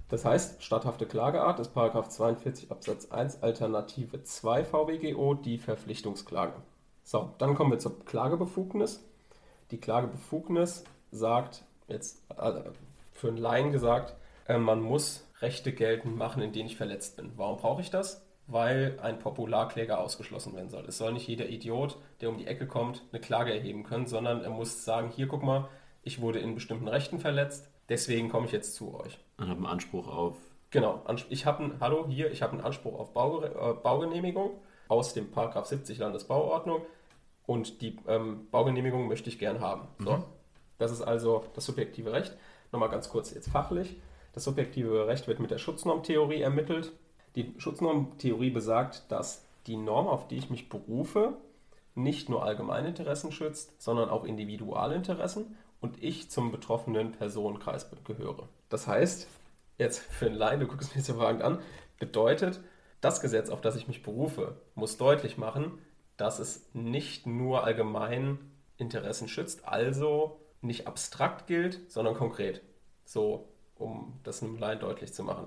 das 0.08 0.24
heißt, 0.24 0.64
statthafte 0.64 1.06
Klageart 1.06 1.60
ist 1.60 1.72
42 1.72 2.72
Absatz 2.72 3.12
1 3.12 3.44
Alternative 3.44 4.20
2 4.20 4.64
VWGO 4.64 5.34
die 5.34 5.58
Verpflichtungsklage. 5.58 6.54
So, 7.04 7.34
dann 7.38 7.54
kommen 7.54 7.70
wir 7.70 7.78
zur 7.78 8.04
Klagebefugnis. 8.04 9.00
Die 9.70 9.78
Klagebefugnis 9.78 10.82
sagt, 11.12 11.62
jetzt 11.86 12.20
äh, 12.36 12.62
für 13.12 13.28
einen 13.28 13.36
Laien 13.36 13.70
gesagt, 13.70 14.16
äh, 14.48 14.58
man 14.58 14.82
muss 14.82 15.24
Rechte 15.40 15.72
geltend 15.72 16.16
machen, 16.16 16.42
in 16.42 16.52
denen 16.52 16.66
ich 16.66 16.76
verletzt 16.76 17.16
bin. 17.16 17.32
Warum 17.36 17.56
brauche 17.56 17.80
ich 17.80 17.90
das? 17.90 18.26
Weil 18.46 18.98
ein 19.00 19.18
Popularkläger 19.18 20.00
ausgeschlossen 20.00 20.54
werden 20.54 20.70
soll. 20.70 20.84
Es 20.86 20.98
soll 20.98 21.12
nicht 21.12 21.28
jeder 21.28 21.48
Idiot, 21.48 21.98
der 22.20 22.28
um 22.28 22.38
die 22.38 22.46
Ecke 22.46 22.66
kommt, 22.66 23.04
eine 23.12 23.20
Klage 23.20 23.52
erheben 23.52 23.84
können, 23.84 24.06
sondern 24.06 24.42
er 24.42 24.50
muss 24.50 24.84
sagen, 24.84 25.10
hier 25.14 25.28
guck 25.28 25.42
mal, 25.42 25.68
ich 26.02 26.20
wurde 26.20 26.40
in 26.40 26.54
bestimmten 26.54 26.88
Rechten 26.88 27.20
verletzt, 27.20 27.70
deswegen 27.88 28.28
komme 28.28 28.46
ich 28.46 28.52
jetzt 28.52 28.74
zu 28.74 28.94
euch. 28.94 29.18
Und 29.38 29.48
habe 29.48 29.58
einen 29.58 29.66
Anspruch 29.66 30.08
auf. 30.08 30.36
Genau, 30.70 31.04
ich 31.28 31.46
habe 31.46 31.64
einen, 31.64 31.80
hallo, 31.80 32.06
hier, 32.08 32.30
ich 32.30 32.42
habe 32.42 32.52
einen 32.52 32.60
Anspruch 32.60 32.98
auf 32.98 33.12
Bau, 33.12 33.42
äh, 33.42 33.74
Baugenehmigung 33.74 34.52
aus 34.88 35.14
dem 35.14 35.30
Paragraph 35.30 35.66
70 35.66 35.98
Landesbauordnung 35.98 36.82
und 37.46 37.82
die 37.82 37.96
ähm, 38.06 38.48
Baugenehmigung 38.50 39.08
möchte 39.08 39.28
ich 39.28 39.38
gern 39.38 39.60
haben. 39.60 39.88
So. 39.98 40.18
Mhm. 40.18 40.24
Das 40.78 40.92
ist 40.92 41.02
also 41.02 41.44
das 41.54 41.66
subjektive 41.66 42.12
Recht. 42.12 42.36
Nochmal 42.72 42.88
ganz 42.88 43.08
kurz 43.08 43.34
jetzt 43.34 43.50
fachlich. 43.50 43.96
Das 44.32 44.44
subjektive 44.44 45.06
Recht 45.06 45.26
wird 45.26 45.40
mit 45.40 45.50
der 45.50 45.58
Schutznormtheorie 45.58 46.40
ermittelt. 46.40 46.92
Die 47.36 47.54
Schutznormtheorie 47.58 48.50
besagt, 48.50 49.10
dass 49.10 49.44
die 49.66 49.76
Norm, 49.76 50.06
auf 50.06 50.28
die 50.28 50.36
ich 50.36 50.50
mich 50.50 50.68
berufe, 50.68 51.34
nicht 51.94 52.28
nur 52.28 52.44
Allgemeininteressen 52.44 53.32
schützt, 53.32 53.80
sondern 53.80 54.08
auch 54.08 54.24
Individualinteressen 54.24 55.56
und 55.80 56.02
ich 56.02 56.30
zum 56.30 56.50
betroffenen 56.50 57.12
Personenkreis 57.12 57.90
gehöre. 58.04 58.48
Das 58.68 58.86
heißt, 58.86 59.26
jetzt 59.78 59.98
für 59.98 60.26
einen 60.26 60.36
Laien, 60.36 60.60
du 60.60 60.66
guckst 60.66 60.94
mich 60.94 61.04
so 61.04 61.14
fragend 61.14 61.42
an, 61.42 61.60
bedeutet, 61.98 62.60
das 63.00 63.20
Gesetz, 63.20 63.48
auf 63.48 63.60
das 63.60 63.76
ich 63.76 63.88
mich 63.88 64.02
berufe, 64.02 64.60
muss 64.74 64.98
deutlich 64.98 65.38
machen, 65.38 65.78
dass 66.16 66.38
es 66.38 66.68
nicht 66.74 67.26
nur 67.26 67.64
allgemein 67.64 68.38
Interessen 68.76 69.26
schützt, 69.26 69.66
also 69.66 70.40
nicht 70.60 70.86
abstrakt 70.86 71.46
gilt, 71.46 71.90
sondern 71.90 72.14
konkret. 72.14 72.60
So, 73.04 73.48
um 73.80 74.18
das 74.22 74.42
einem 74.42 74.58
Laien 74.58 74.80
deutlich 74.80 75.12
zu 75.12 75.24
machen. 75.24 75.46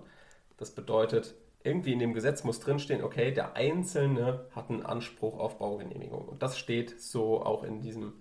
Das 0.57 0.71
bedeutet, 0.71 1.35
irgendwie 1.63 1.93
in 1.93 1.99
dem 1.99 2.13
Gesetz 2.13 2.43
muss 2.43 2.59
drinstehen, 2.59 3.03
okay, 3.03 3.31
der 3.31 3.55
Einzelne 3.55 4.45
hat 4.53 4.69
einen 4.69 4.85
Anspruch 4.85 5.39
auf 5.39 5.57
Baugenehmigung. 5.59 6.27
Und 6.27 6.43
das 6.43 6.57
steht 6.57 6.99
so 7.01 7.41
auch 7.43 7.63
in 7.63 7.81
diesem, 7.81 8.13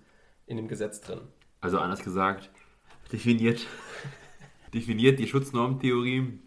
in 0.47 0.57
dem 0.57 0.67
Gesetz 0.67 1.01
drin. 1.01 1.21
Also 1.61 1.79
anders 1.79 2.03
gesagt, 2.03 2.49
definiert, 3.11 3.65
definiert 4.73 5.19
die 5.19 5.27
Schutznormtheorie 5.27 6.39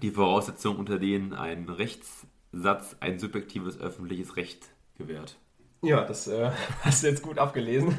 die 0.00 0.10
Voraussetzungen, 0.10 0.78
unter 0.78 0.98
denen 0.98 1.34
ein 1.34 1.68
Rechtssatz 1.68 2.96
ein 3.00 3.18
subjektives 3.18 3.78
öffentliches 3.78 4.36
Recht 4.36 4.70
gewährt. 4.96 5.36
Ja, 5.82 6.04
das 6.04 6.28
äh, 6.28 6.50
hast 6.82 7.02
du 7.02 7.08
jetzt 7.08 7.22
gut 7.22 7.38
abgelesen. 7.38 7.98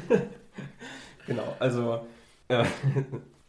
genau, 1.26 1.56
also 1.60 2.06
äh, 2.48 2.64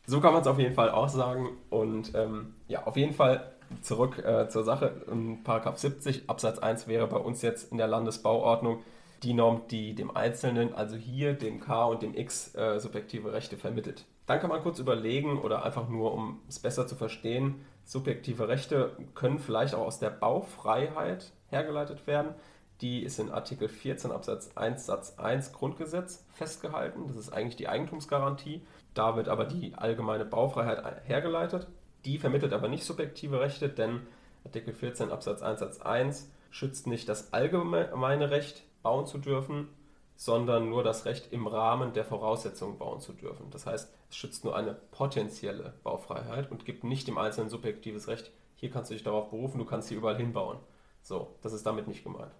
so 0.07 0.21
kann 0.21 0.33
man 0.33 0.41
es 0.41 0.47
auf 0.47 0.59
jeden 0.59 0.75
Fall 0.75 0.91
auch 0.91 1.09
sagen. 1.09 1.49
Und 1.69 2.13
ähm, 2.15 2.55
ja, 2.67 2.85
auf 2.85 2.97
jeden 2.97 3.13
Fall 3.13 3.51
zurück 3.81 4.19
äh, 4.19 4.47
zur 4.49 4.63
Sache. 4.63 5.01
In 5.11 5.43
Paragraph 5.43 5.77
70 5.77 6.29
Absatz 6.29 6.59
1 6.59 6.87
wäre 6.87 7.07
bei 7.07 7.17
uns 7.17 7.41
jetzt 7.41 7.71
in 7.71 7.77
der 7.77 7.87
Landesbauordnung 7.87 8.79
die 9.23 9.33
Norm, 9.33 9.61
die 9.71 9.95
dem 9.95 10.15
Einzelnen, 10.15 10.73
also 10.73 10.95
hier 10.95 11.33
dem 11.33 11.59
K 11.59 11.85
und 11.85 12.01
dem 12.01 12.15
X, 12.15 12.53
äh, 12.55 12.79
subjektive 12.79 13.33
Rechte 13.33 13.57
vermittelt. 13.57 14.05
Dann 14.25 14.39
kann 14.39 14.49
man 14.49 14.61
kurz 14.61 14.79
überlegen 14.79 15.39
oder 15.39 15.63
einfach 15.63 15.87
nur, 15.87 16.13
um 16.13 16.41
es 16.47 16.59
besser 16.59 16.87
zu 16.87 16.95
verstehen, 16.95 17.65
subjektive 17.85 18.47
Rechte 18.47 18.91
können 19.13 19.39
vielleicht 19.39 19.75
auch 19.75 19.85
aus 19.85 19.99
der 19.99 20.09
Baufreiheit 20.09 21.31
hergeleitet 21.47 22.07
werden. 22.07 22.33
Die 22.81 23.03
ist 23.03 23.19
in 23.19 23.31
Artikel 23.31 23.69
14 23.69 24.11
Absatz 24.11 24.51
1 24.55 24.85
Satz 24.85 25.17
1 25.17 25.53
Grundgesetz 25.53 26.25
festgehalten. 26.33 27.07
Das 27.07 27.15
ist 27.15 27.31
eigentlich 27.31 27.55
die 27.55 27.69
Eigentumsgarantie. 27.69 28.61
Da 28.95 29.15
wird 29.15 29.27
aber 29.29 29.45
die 29.45 29.75
allgemeine 29.75 30.25
Baufreiheit 30.25 31.03
hergeleitet. 31.03 31.67
Die 32.05 32.17
vermittelt 32.17 32.53
aber 32.53 32.67
nicht 32.67 32.85
subjektive 32.85 33.39
Rechte, 33.39 33.69
denn 33.69 34.07
Artikel 34.43 34.73
14 34.73 35.11
Absatz 35.11 35.41
1 35.43 35.59
Satz 35.59 35.81
1 35.81 36.31
schützt 36.49 36.87
nicht 36.87 37.07
das 37.09 37.33
allgemeine 37.33 38.31
Recht, 38.31 38.63
bauen 38.81 39.05
zu 39.05 39.17
dürfen, 39.17 39.67
sondern 40.15 40.69
nur 40.69 40.83
das 40.83 41.05
Recht, 41.05 41.33
im 41.33 41.45
Rahmen 41.47 41.91
der 41.93 42.05
Voraussetzungen 42.05 42.77
bauen 42.77 43.01
zu 43.01 43.11
dürfen. 43.11 43.49
Das 43.51 43.65
heißt, 43.65 43.93
es 44.09 44.15
schützt 44.15 44.45
nur 44.45 44.55
eine 44.55 44.73
potenzielle 44.91 45.73
Baufreiheit 45.83 46.49
und 46.49 46.63
gibt 46.63 46.85
nicht 46.85 47.07
dem 47.07 47.17
Einzelnen 47.17 47.49
subjektives 47.49 48.07
Recht, 48.07 48.31
hier 48.55 48.69
kannst 48.69 48.89
du 48.89 48.93
dich 48.93 49.03
darauf 49.03 49.29
berufen, 49.29 49.57
du 49.57 49.65
kannst 49.65 49.89
hier 49.89 49.97
überall 49.97 50.15
hinbauen. 50.15 50.59
So, 51.01 51.35
das 51.41 51.51
ist 51.51 51.65
damit 51.65 51.87
nicht 51.87 52.03
gemeint. 52.03 52.31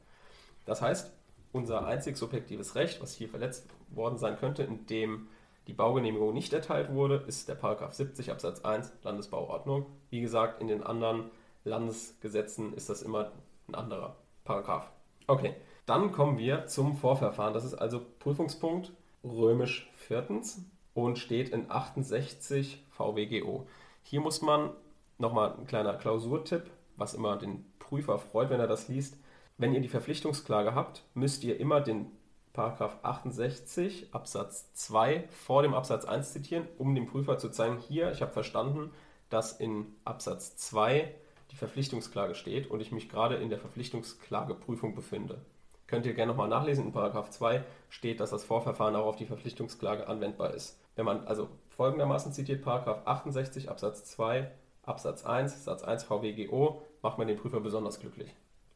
Das 0.63 0.81
heißt, 0.81 1.11
unser 1.51 1.85
einzig 1.85 2.17
subjektives 2.17 2.75
Recht, 2.75 3.01
was 3.01 3.13
hier 3.13 3.27
verletzt 3.27 3.67
worden 3.89 4.17
sein 4.17 4.37
könnte, 4.37 4.63
indem 4.63 5.27
die 5.67 5.73
Baugenehmigung 5.73 6.33
nicht 6.33 6.53
erteilt 6.53 6.93
wurde, 6.93 7.23
ist 7.27 7.49
der 7.49 7.55
Paragraph 7.55 7.93
70 7.93 8.31
Absatz 8.31 8.61
1 8.61 8.91
Landesbauordnung. 9.03 9.85
Wie 10.09 10.21
gesagt, 10.21 10.61
in 10.61 10.67
den 10.67 10.83
anderen 10.83 11.31
Landesgesetzen 11.63 12.73
ist 12.73 12.89
das 12.89 13.01
immer 13.01 13.31
ein 13.67 13.75
anderer 13.75 14.15
Paragraph. 14.43 14.89
Okay, 15.27 15.55
dann 15.85 16.11
kommen 16.11 16.37
wir 16.37 16.67
zum 16.67 16.95
Vorverfahren. 16.95 17.53
Das 17.53 17.65
ist 17.65 17.73
also 17.73 18.01
Prüfungspunkt 18.19 18.91
römisch 19.23 19.91
viertens 19.95 20.63
und 20.93 21.17
steht 21.17 21.49
in 21.49 21.69
68 21.69 22.83
VWGO. 22.91 23.67
Hier 24.03 24.21
muss 24.21 24.41
man 24.41 24.69
nochmal 25.17 25.55
ein 25.57 25.65
kleiner 25.65 25.95
Klausurtipp, 25.95 26.69
was 26.95 27.15
immer 27.15 27.37
den 27.37 27.65
Prüfer 27.79 28.19
freut, 28.19 28.49
wenn 28.49 28.59
er 28.59 28.67
das 28.67 28.87
liest. 28.87 29.17
Wenn 29.57 29.73
ihr 29.73 29.81
die 29.81 29.87
Verpflichtungsklage 29.87 30.75
habt, 30.75 31.03
müsst 31.13 31.43
ihr 31.43 31.59
immer 31.59 31.81
den 31.81 32.11
Paragraph 32.55 32.97
68 33.03 34.13
Absatz 34.13 34.71
2 34.73 35.27
vor 35.29 35.61
dem 35.61 35.73
Absatz 35.73 36.05
1 36.05 36.31
zitieren, 36.31 36.65
um 36.77 36.95
dem 36.95 37.05
Prüfer 37.05 37.37
zu 37.37 37.49
zeigen, 37.49 37.79
hier, 37.79 38.11
ich 38.13 38.21
habe 38.21 38.31
verstanden, 38.31 38.91
dass 39.29 39.51
in 39.51 39.87
Absatz 40.05 40.55
2 40.55 41.13
die 41.51 41.57
Verpflichtungsklage 41.57 42.33
steht 42.33 42.71
und 42.71 42.79
ich 42.79 42.93
mich 42.93 43.09
gerade 43.09 43.35
in 43.35 43.49
der 43.49 43.59
Verpflichtungsklageprüfung 43.59 44.95
befinde. 44.95 45.41
Könnt 45.85 46.05
ihr 46.05 46.13
gerne 46.13 46.31
nochmal 46.31 46.47
nachlesen, 46.47 46.85
in 46.85 46.93
Paragraph 46.93 47.29
2 47.29 47.61
steht, 47.89 48.21
dass 48.21 48.29
das 48.29 48.45
Vorverfahren 48.45 48.95
auch 48.95 49.05
auf 49.05 49.17
die 49.17 49.25
Verpflichtungsklage 49.25 50.07
anwendbar 50.07 50.53
ist. 50.53 50.79
Wenn 50.95 51.05
man 51.05 51.27
also 51.27 51.49
folgendermaßen 51.71 52.31
zitiert, 52.31 52.63
Paragraph 52.63 53.01
68 53.05 53.69
Absatz 53.69 54.05
2 54.05 54.49
Absatz 54.83 55.25
1 55.25 55.65
Satz 55.65 55.83
1 55.83 56.05
VWGO, 56.05 56.81
macht 57.01 57.17
man 57.17 57.27
den 57.27 57.37
Prüfer 57.37 57.59
besonders 57.59 57.99
glücklich. 57.99 58.33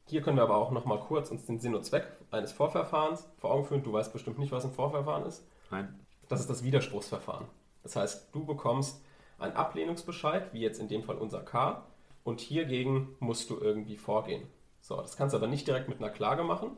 Hier 0.09 0.23
können 0.23 0.37
wir 0.37 0.43
aber 0.43 0.57
auch 0.57 0.71
noch 0.71 0.85
mal 0.85 0.99
kurz 0.99 1.29
uns 1.29 1.45
den 1.45 1.59
Sinn 1.59 1.75
und 1.75 1.85
Zweck 1.85 2.07
eines 2.31 2.51
Vorverfahrens 2.51 3.29
vor 3.37 3.51
Augen 3.51 3.65
führen. 3.65 3.83
Du 3.83 3.93
weißt 3.93 4.11
bestimmt 4.11 4.39
nicht, 4.39 4.51
was 4.51 4.65
ein 4.65 4.71
Vorverfahren 4.71 5.23
ist. 5.27 5.45
Nein. 5.69 5.99
Das 6.27 6.39
ist 6.39 6.49
das 6.49 6.63
Widerspruchsverfahren. 6.63 7.45
Das 7.83 7.95
heißt, 7.95 8.29
du 8.33 8.43
bekommst 8.43 9.03
einen 9.37 9.53
Ablehnungsbescheid, 9.53 10.51
wie 10.51 10.61
jetzt 10.61 10.79
in 10.79 10.87
dem 10.87 11.03
Fall 11.03 11.17
unser 11.17 11.41
K, 11.41 11.83
und 12.23 12.41
hiergegen 12.41 13.15
musst 13.19 13.51
du 13.51 13.59
irgendwie 13.59 13.97
vorgehen. 13.97 14.47
So, 14.81 14.99
das 14.99 15.15
kannst 15.15 15.33
du 15.33 15.37
aber 15.37 15.45
nicht 15.45 15.67
direkt 15.67 15.89
mit 15.89 15.99
einer 15.99 16.09
Klage 16.09 16.43
machen, 16.43 16.71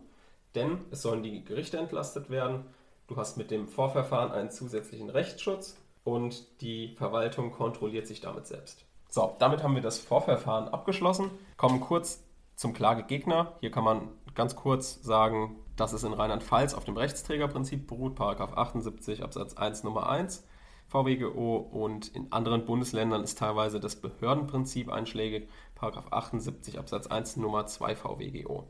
denn 0.53 0.79
es 0.91 1.01
sollen 1.01 1.23
die 1.23 1.45
Gerichte 1.45 1.77
entlastet 1.77 2.29
werden. 2.29 2.65
Du 3.07 3.15
hast 3.15 3.37
mit 3.37 3.49
dem 3.49 3.69
Vorverfahren 3.69 4.33
einen 4.33 4.51
zusätzlichen 4.51 5.09
Rechtsschutz 5.09 5.77
und 6.03 6.59
die 6.59 6.95
Verwaltung 6.97 7.51
kontrolliert 7.51 8.07
sich 8.07 8.19
damit 8.19 8.45
selbst. 8.45 8.83
So, 9.07 9.37
damit 9.39 9.63
haben 9.63 9.75
wir 9.75 9.81
das 9.81 9.99
Vorverfahren 9.99 10.67
abgeschlossen. 10.67 11.31
Kommen 11.55 11.79
kurz 11.79 12.21
zum 12.55 12.73
Klagegegner. 12.73 13.55
Hier 13.59 13.71
kann 13.71 13.83
man 13.83 14.09
ganz 14.35 14.55
kurz 14.55 15.01
sagen, 15.01 15.57
dass 15.75 15.93
es 15.93 16.03
in 16.03 16.13
Rheinland-Pfalz 16.13 16.73
auf 16.73 16.85
dem 16.85 16.97
Rechtsträgerprinzip 16.97 17.87
beruht, 17.87 18.15
Paragraph 18.15 18.53
78 18.53 19.23
Absatz 19.23 19.55
1 19.55 19.83
Nummer 19.83 20.09
1 20.09 20.45
VWGO 20.87 21.57
und 21.57 22.09
in 22.09 22.31
anderen 22.31 22.65
Bundesländern 22.65 23.23
ist 23.23 23.37
teilweise 23.37 23.79
das 23.79 23.95
Behördenprinzip 23.95 24.91
einschlägig, 24.91 25.47
Paragraph 25.73 26.11
78 26.11 26.77
Absatz 26.77 27.07
1 27.07 27.37
Nummer 27.37 27.65
2 27.65 27.95
VWGO. 27.95 28.67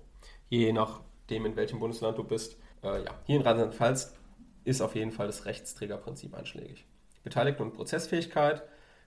Je 0.47 0.71
nachdem, 0.71 1.45
in 1.47 1.55
welchem 1.55 1.79
Bundesland 1.79 2.17
du 2.17 2.23
bist. 2.23 2.57
Äh, 2.83 3.03
ja, 3.03 3.11
hier 3.25 3.37
in 3.37 3.41
Rheinland-Pfalz 3.41 4.15
ist 4.63 4.81
auf 4.81 4.95
jeden 4.95 5.11
Fall 5.11 5.27
das 5.27 5.45
Rechtsträgerprinzip 5.45 6.35
einschlägig. 6.35 6.85
Beteiligten 7.23 7.63
und 7.63 7.73
Prozessfähigkeit 7.73 8.63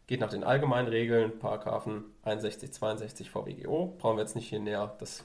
geht 0.07 0.21
nach 0.21 0.31
den 0.31 0.45
allgemeinen 0.45 0.89
Regeln, 0.89 1.39
Paragraphen 1.39 2.05
61, 2.23 2.73
62 2.73 3.31
VWGO. 3.31 3.95
Brauchen 3.99 4.17
wir 4.17 4.23
jetzt 4.23 4.37
nicht 4.37 4.49
hier 4.49 4.61
näher, 4.61 4.95
das 4.99 5.25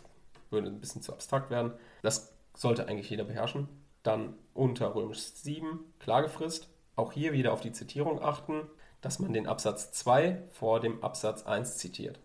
würde 0.50 0.68
ein 0.68 0.80
bisschen 0.80 1.02
zu 1.02 1.14
abstrakt 1.14 1.50
werden. 1.50 1.74
Das 2.02 2.34
sollte 2.56 2.88
eigentlich 2.88 3.10
jeder 3.10 3.24
beherrschen. 3.26 3.68
Dann 4.04 4.36
unter 4.54 4.96
Römisch 4.96 5.20
7 5.20 5.80
Klagefrist. 6.00 6.70
Auch 6.96 7.12
hier 7.12 7.34
wieder 7.34 7.54
auf 7.54 7.62
die 7.62 7.72
Zitierung 7.72 8.22
achten, 8.22 8.64
dass 9.02 9.20
man 9.20 9.34
den 9.34 9.48
Absatz 9.48 9.92
2 9.92 10.44
vor 10.50 10.80
dem 10.80 11.04
Absatz 11.04 11.44
1 11.44 11.78
zitiert. 11.78 12.20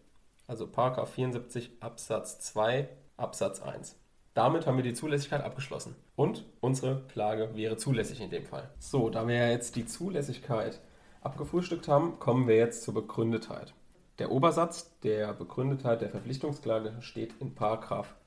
Also 0.46 0.66
Paragraph 0.66 1.12
74 1.12 1.70
Absatz 1.80 2.40
2 2.40 2.88
Absatz 3.16 3.60
1. 3.60 3.96
Damit 4.34 4.66
haben 4.66 4.76
wir 4.76 4.82
die 4.82 4.94
Zulässigkeit 4.94 5.42
abgeschlossen. 5.42 5.94
Und 6.16 6.44
unsere 6.60 7.02
Klage 7.08 7.54
wäre 7.54 7.76
zulässig 7.76 8.20
in 8.20 8.30
dem 8.30 8.44
Fall. 8.44 8.68
So, 8.80 9.08
da 9.08 9.26
wir 9.28 9.50
jetzt 9.50 9.76
die 9.76 9.86
Zulässigkeit 9.86 10.80
abgefrühstückt 11.24 11.88
haben, 11.88 12.18
kommen 12.18 12.46
wir 12.46 12.56
jetzt 12.56 12.82
zur 12.82 12.94
Begründetheit. 12.94 13.74
Der 14.18 14.30
Obersatz 14.30 14.96
der 15.00 15.32
Begründetheit 15.32 16.00
der 16.00 16.10
Verpflichtungsklage 16.10 16.94
steht 17.00 17.34
in 17.40 17.52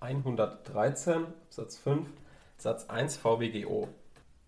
113 0.02 1.26
Satz 1.50 1.78
5 1.78 2.08
Satz 2.58 2.90
1 2.90 3.16
VWGO. 3.18 3.88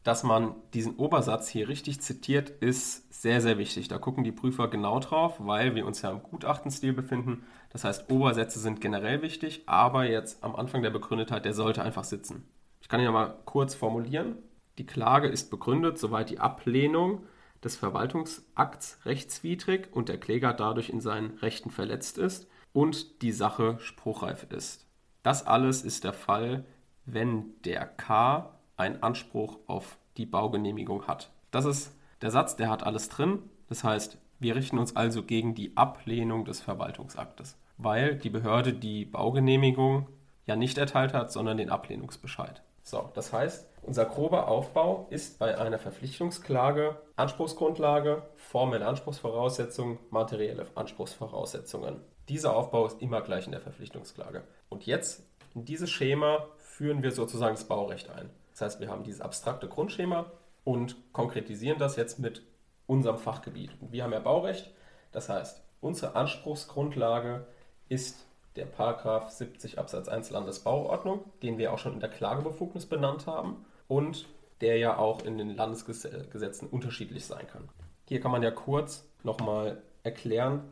Dass 0.03 0.23
man 0.23 0.55
diesen 0.73 0.95
Obersatz 0.95 1.47
hier 1.47 1.67
richtig 1.67 2.01
zitiert, 2.01 2.49
ist 2.49 3.13
sehr, 3.13 3.41
sehr 3.41 3.57
wichtig. 3.57 3.87
Da 3.87 3.97
gucken 3.97 4.23
die 4.23 4.31
Prüfer 4.31 4.67
genau 4.67 4.99
drauf, 4.99 5.35
weil 5.39 5.75
wir 5.75 5.85
uns 5.85 6.01
ja 6.01 6.09
im 6.09 6.23
Gutachtenstil 6.23 6.93
befinden. 6.93 7.45
Das 7.69 7.83
heißt, 7.83 8.09
Obersätze 8.11 8.59
sind 8.59 8.81
generell 8.81 9.21
wichtig, 9.21 9.63
aber 9.65 10.05
jetzt 10.05 10.43
am 10.43 10.55
Anfang 10.55 10.81
der 10.81 10.89
Begründetheit, 10.89 11.45
der 11.45 11.53
sollte 11.53 11.83
einfach 11.83 12.05
sitzen. 12.05 12.45
Ich 12.81 12.89
kann 12.89 12.99
ihn 12.99 13.05
ja 13.05 13.11
mal 13.11 13.35
kurz 13.45 13.75
formulieren. 13.75 14.37
Die 14.77 14.85
Klage 14.85 15.27
ist 15.27 15.51
begründet, 15.51 15.99
soweit 15.99 16.29
die 16.29 16.39
Ablehnung 16.39 17.23
des 17.63 17.75
Verwaltungsakts 17.75 18.99
rechtswidrig 19.05 19.89
und 19.91 20.09
der 20.09 20.19
Kläger 20.19 20.53
dadurch 20.53 20.89
in 20.89 21.01
seinen 21.01 21.37
Rechten 21.37 21.71
verletzt 21.71 22.17
ist 22.17 22.47
und 22.73 23.21
die 23.21 23.31
Sache 23.31 23.77
spruchreif 23.79 24.47
ist. 24.51 24.85
Das 25.23 25.45
alles 25.45 25.81
ist 25.81 26.03
der 26.03 26.13
Fall, 26.13 26.65
wenn 27.05 27.53
der 27.65 27.85
K 27.85 28.53
einen 28.77 29.03
Anspruch 29.03 29.59
auf 29.67 29.97
die 30.17 30.25
Baugenehmigung 30.25 31.07
hat. 31.07 31.31
Das 31.51 31.65
ist 31.65 31.93
der 32.21 32.31
Satz, 32.31 32.55
der 32.55 32.69
hat 32.69 32.83
alles 32.83 33.09
drin. 33.09 33.39
Das 33.67 33.83
heißt, 33.83 34.17
wir 34.39 34.55
richten 34.55 34.77
uns 34.77 34.95
also 34.95 35.23
gegen 35.23 35.53
die 35.53 35.75
Ablehnung 35.75 36.45
des 36.45 36.61
Verwaltungsaktes, 36.61 37.57
weil 37.77 38.15
die 38.15 38.29
Behörde 38.29 38.73
die 38.73 39.05
Baugenehmigung 39.05 40.07
ja 40.45 40.55
nicht 40.55 40.77
erteilt 40.77 41.13
hat, 41.13 41.31
sondern 41.31 41.57
den 41.57 41.69
Ablehnungsbescheid. 41.69 42.61
So, 42.83 43.11
das 43.13 43.33
heißt, 43.33 43.68
unser 43.81 44.05
grober 44.05 44.47
Aufbau 44.47 45.07
ist 45.09 45.39
bei 45.39 45.57
einer 45.57 45.79
Verpflichtungsklage 45.79 46.97
Anspruchsgrundlage, 47.15 48.23
formelle 48.35 48.85
Anspruchsvoraussetzungen, 48.85 49.99
materielle 50.09 50.67
Anspruchsvoraussetzungen. 50.75 52.01
Dieser 52.29 52.55
Aufbau 52.55 52.85
ist 52.85 53.01
immer 53.01 53.21
gleich 53.21 53.45
in 53.45 53.51
der 53.51 53.61
Verpflichtungsklage. 53.61 54.43
Und 54.69 54.85
jetzt 54.85 55.23
in 55.55 55.65
dieses 55.65 55.89
Schema 55.89 56.47
führen 56.57 57.03
wir 57.03 57.11
sozusagen 57.11 57.55
das 57.55 57.63
Baurecht 57.63 58.09
ein. 58.09 58.29
Das 58.51 58.61
heißt, 58.61 58.79
wir 58.79 58.89
haben 58.89 59.03
dieses 59.03 59.21
abstrakte 59.21 59.67
Grundschema 59.67 60.31
und 60.63 60.95
konkretisieren 61.11 61.79
das 61.79 61.95
jetzt 61.95 62.19
mit 62.19 62.43
unserem 62.85 63.17
Fachgebiet. 63.17 63.71
Wir 63.81 64.03
haben 64.03 64.13
ja 64.13 64.19
Baurecht, 64.19 64.73
das 65.11 65.29
heißt, 65.29 65.63
unsere 65.81 66.15
Anspruchsgrundlage 66.15 67.47
ist 67.87 68.25
der 68.55 68.65
Paragraph 68.65 69.29
70 69.29 69.79
Absatz 69.79 70.07
1 70.07 70.29
Landesbauordnung, 70.31 71.23
den 71.41 71.57
wir 71.57 71.73
auch 71.73 71.79
schon 71.79 71.93
in 71.93 71.99
der 71.99 72.09
Klagebefugnis 72.09 72.85
benannt 72.85 73.25
haben 73.25 73.65
und 73.89 74.25
der 74.61 74.77
ja 74.77 74.97
auch 74.97 75.23
in 75.23 75.37
den 75.37 75.55
Landesgesetzen 75.55 76.69
unterschiedlich 76.69 77.25
sein 77.25 77.45
kann. 77.47 77.67
Hier 78.07 78.21
kann 78.21 78.31
man 78.31 78.43
ja 78.43 78.51
kurz 78.51 79.05
nochmal 79.23 79.81
erklären, 80.03 80.63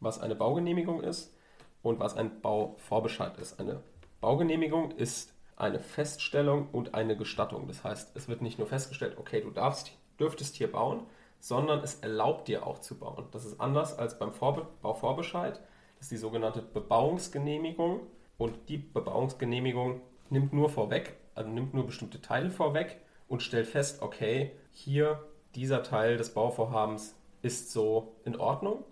was 0.00 0.20
eine 0.20 0.34
Baugenehmigung 0.34 1.00
ist 1.02 1.32
und 1.82 2.00
was 2.00 2.16
ein 2.16 2.40
Bauvorbescheid 2.40 3.38
ist. 3.38 3.60
Eine 3.60 3.80
Baugenehmigung 4.20 4.90
ist 4.92 5.32
eine 5.56 5.78
Feststellung 5.78 6.68
und 6.72 6.94
eine 6.94 7.16
Gestattung. 7.16 7.68
Das 7.68 7.84
heißt, 7.84 8.16
es 8.16 8.26
wird 8.26 8.42
nicht 8.42 8.58
nur 8.58 8.66
festgestellt, 8.66 9.16
okay, 9.18 9.40
du 9.40 9.50
darfst, 9.50 9.92
dürftest 10.18 10.56
hier 10.56 10.70
bauen, 10.70 11.06
sondern 11.38 11.80
es 11.80 11.96
erlaubt 11.96 12.48
dir 12.48 12.66
auch 12.66 12.78
zu 12.78 12.98
bauen. 12.98 13.26
Das 13.32 13.44
ist 13.44 13.60
anders 13.60 13.98
als 13.98 14.18
beim 14.18 14.32
Vorbe 14.32 14.66
Bauvorbescheid 14.80 15.60
ist 16.00 16.10
die 16.10 16.16
sogenannte 16.16 16.62
Bebauungsgenehmigung. 16.62 18.00
Und 18.38 18.68
die 18.68 18.78
Bebauungsgenehmigung 18.78 20.00
nimmt 20.30 20.52
nur 20.52 20.68
vorweg, 20.68 21.14
also 21.34 21.50
nimmt 21.50 21.74
nur 21.74 21.86
bestimmte 21.86 22.20
Teile 22.20 22.50
vorweg 22.50 23.00
und 23.28 23.42
stellt 23.42 23.66
fest, 23.66 24.02
okay, 24.02 24.52
hier 24.70 25.22
dieser 25.54 25.82
Teil 25.82 26.16
des 26.16 26.34
Bauvorhabens 26.34 27.14
ist 27.42 27.72
so 27.72 28.14
in 28.24 28.36
Ordnung 28.36 28.84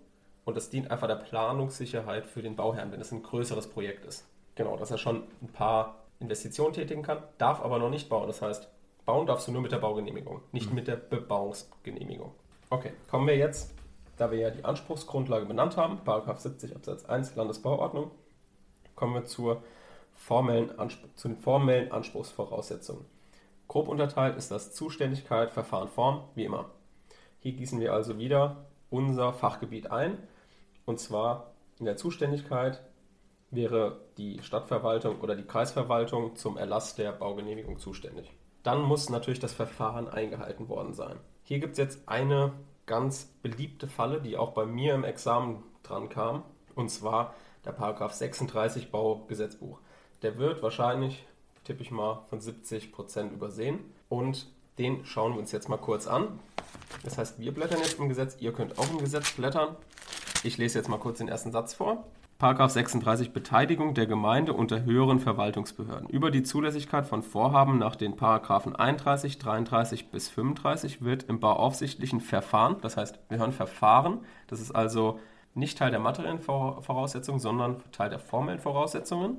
und 0.45 0.57
das 0.57 0.69
dient 0.69 0.91
einfach 0.91 1.07
der 1.07 1.15
Planungssicherheit 1.15 2.25
für 2.25 2.41
den 2.41 2.55
Bauherrn, 2.55 2.91
wenn 2.91 3.01
es 3.01 3.11
ein 3.11 3.23
größeres 3.23 3.67
Projekt 3.67 4.05
ist. 4.05 4.27
Genau, 4.55 4.75
dass 4.77 4.91
er 4.91 4.97
schon 4.97 5.23
ein 5.41 5.47
paar 5.47 6.03
Investitionen 6.19 6.73
tätigen 6.73 7.03
kann, 7.03 7.23
darf 7.37 7.61
aber 7.61 7.79
noch 7.79 7.89
nicht 7.89 8.09
bauen. 8.09 8.27
Das 8.27 8.41
heißt, 8.41 8.67
bauen 9.05 9.25
darfst 9.25 9.47
du 9.47 9.51
nur 9.51 9.61
mit 9.61 9.71
der 9.71 9.79
Baugenehmigung, 9.79 10.41
nicht 10.51 10.69
mhm. 10.69 10.75
mit 10.75 10.87
der 10.87 10.97
Bebauungsgenehmigung. 10.97 12.31
Okay, 12.69 12.93
kommen 13.09 13.27
wir 13.27 13.37
jetzt 13.37 13.73
da 14.21 14.29
wir 14.29 14.37
ja 14.37 14.51
die 14.51 14.63
Anspruchsgrundlage 14.63 15.47
benannt 15.47 15.77
haben, 15.77 15.99
70 16.37 16.75
Absatz 16.75 17.05
1 17.05 17.35
Landesbauordnung, 17.35 18.11
kommen 18.93 19.15
wir 19.15 19.25
zur 19.25 19.63
formellen 20.21 20.71
zu 21.15 21.27
den 21.27 21.37
formellen 21.37 21.91
Anspruchsvoraussetzungen. 21.91 23.05
Grob 23.67 23.87
unterteilt 23.87 24.37
ist 24.37 24.51
das 24.51 24.73
Zuständigkeit, 24.73 25.51
Verfahren, 25.51 25.87
Form, 25.87 26.25
wie 26.35 26.45
immer. 26.45 26.69
Hier 27.39 27.53
gießen 27.53 27.79
wir 27.79 27.93
also 27.93 28.19
wieder 28.19 28.65
unser 28.89 29.33
Fachgebiet 29.33 29.89
ein. 29.89 30.17
Und 30.85 30.99
zwar 30.99 31.53
in 31.79 31.85
der 31.85 31.97
Zuständigkeit 31.97 32.83
wäre 33.49 34.01
die 34.17 34.41
Stadtverwaltung 34.43 35.21
oder 35.21 35.35
die 35.35 35.47
Kreisverwaltung 35.47 36.35
zum 36.35 36.55
Erlass 36.55 36.95
der 36.95 37.11
Baugenehmigung 37.13 37.79
zuständig. 37.79 38.31
Dann 38.61 38.83
muss 38.83 39.09
natürlich 39.09 39.39
das 39.39 39.53
Verfahren 39.53 40.07
eingehalten 40.07 40.69
worden 40.69 40.93
sein. 40.93 41.17
Hier 41.43 41.59
gibt 41.59 41.73
es 41.73 41.79
jetzt 41.79 42.07
eine 42.07 42.53
ganz 42.85 43.25
beliebte 43.41 43.87
Falle, 43.87 44.21
die 44.21 44.37
auch 44.37 44.51
bei 44.51 44.65
mir 44.65 44.93
im 44.93 45.03
Examen 45.03 45.63
dran 45.81 46.09
kam, 46.09 46.43
und 46.75 46.89
zwar 46.89 47.33
der 47.65 47.71
Paragraph 47.71 48.13
36 48.13 48.91
Baugesetzbuch. 48.91 49.79
Der 50.21 50.37
wird 50.37 50.61
wahrscheinlich, 50.61 51.25
tippe 51.63 51.81
ich 51.81 51.89
mal, 51.89 52.21
von 52.29 52.39
70 52.39 52.91
Prozent 52.91 53.31
übersehen 53.31 53.79
und 54.07 54.47
den 54.77 55.03
schauen 55.03 55.33
wir 55.33 55.39
uns 55.39 55.51
jetzt 55.51 55.67
mal 55.67 55.77
kurz 55.77 56.05
an. 56.05 56.39
Das 57.03 57.17
heißt, 57.17 57.39
wir 57.39 57.51
blättern 57.51 57.79
jetzt 57.79 57.97
im 57.97 58.07
Gesetz, 58.07 58.37
ihr 58.39 58.53
könnt 58.53 58.77
auch 58.77 58.89
im 58.91 58.99
Gesetz 58.99 59.31
blättern. 59.31 59.75
Ich 60.43 60.57
lese 60.57 60.77
jetzt 60.77 60.89
mal 60.89 60.99
kurz 60.99 61.17
den 61.17 61.27
ersten 61.27 61.51
Satz 61.51 61.73
vor. 61.73 62.05
Paragraph 62.37 62.71
36 62.71 63.33
Beteiligung 63.33 63.93
der 63.93 64.05
Gemeinde 64.05 64.53
unter 64.53 64.83
höheren 64.83 65.19
Verwaltungsbehörden. 65.19 66.09
Über 66.09 66.31
die 66.31 66.43
Zulässigkeit 66.43 67.05
von 67.05 67.23
Vorhaben 67.23 67.77
nach 67.77 67.95
den 67.95 68.15
Paragraphen 68.15 68.75
31, 68.75 69.39
33 69.39 70.09
bis 70.09 70.29
35 70.29 71.03
wird 71.03 71.23
im 71.23 71.39
bauaufsichtlichen 71.39 72.19
Verfahren, 72.19 72.77
das 72.81 72.97
heißt, 72.97 73.19
wir 73.29 73.37
hören 73.37 73.53
Verfahren, 73.53 74.19
das 74.47 74.59
ist 74.59 74.71
also 74.71 75.19
nicht 75.53 75.77
Teil 75.77 75.91
der 75.91 75.99
materiellen 75.99 76.39
Voraussetzungen, 76.39 77.39
sondern 77.39 77.83
Teil 77.91 78.09
der 78.09 78.19
formellen 78.19 78.59
Voraussetzungen, 78.59 79.37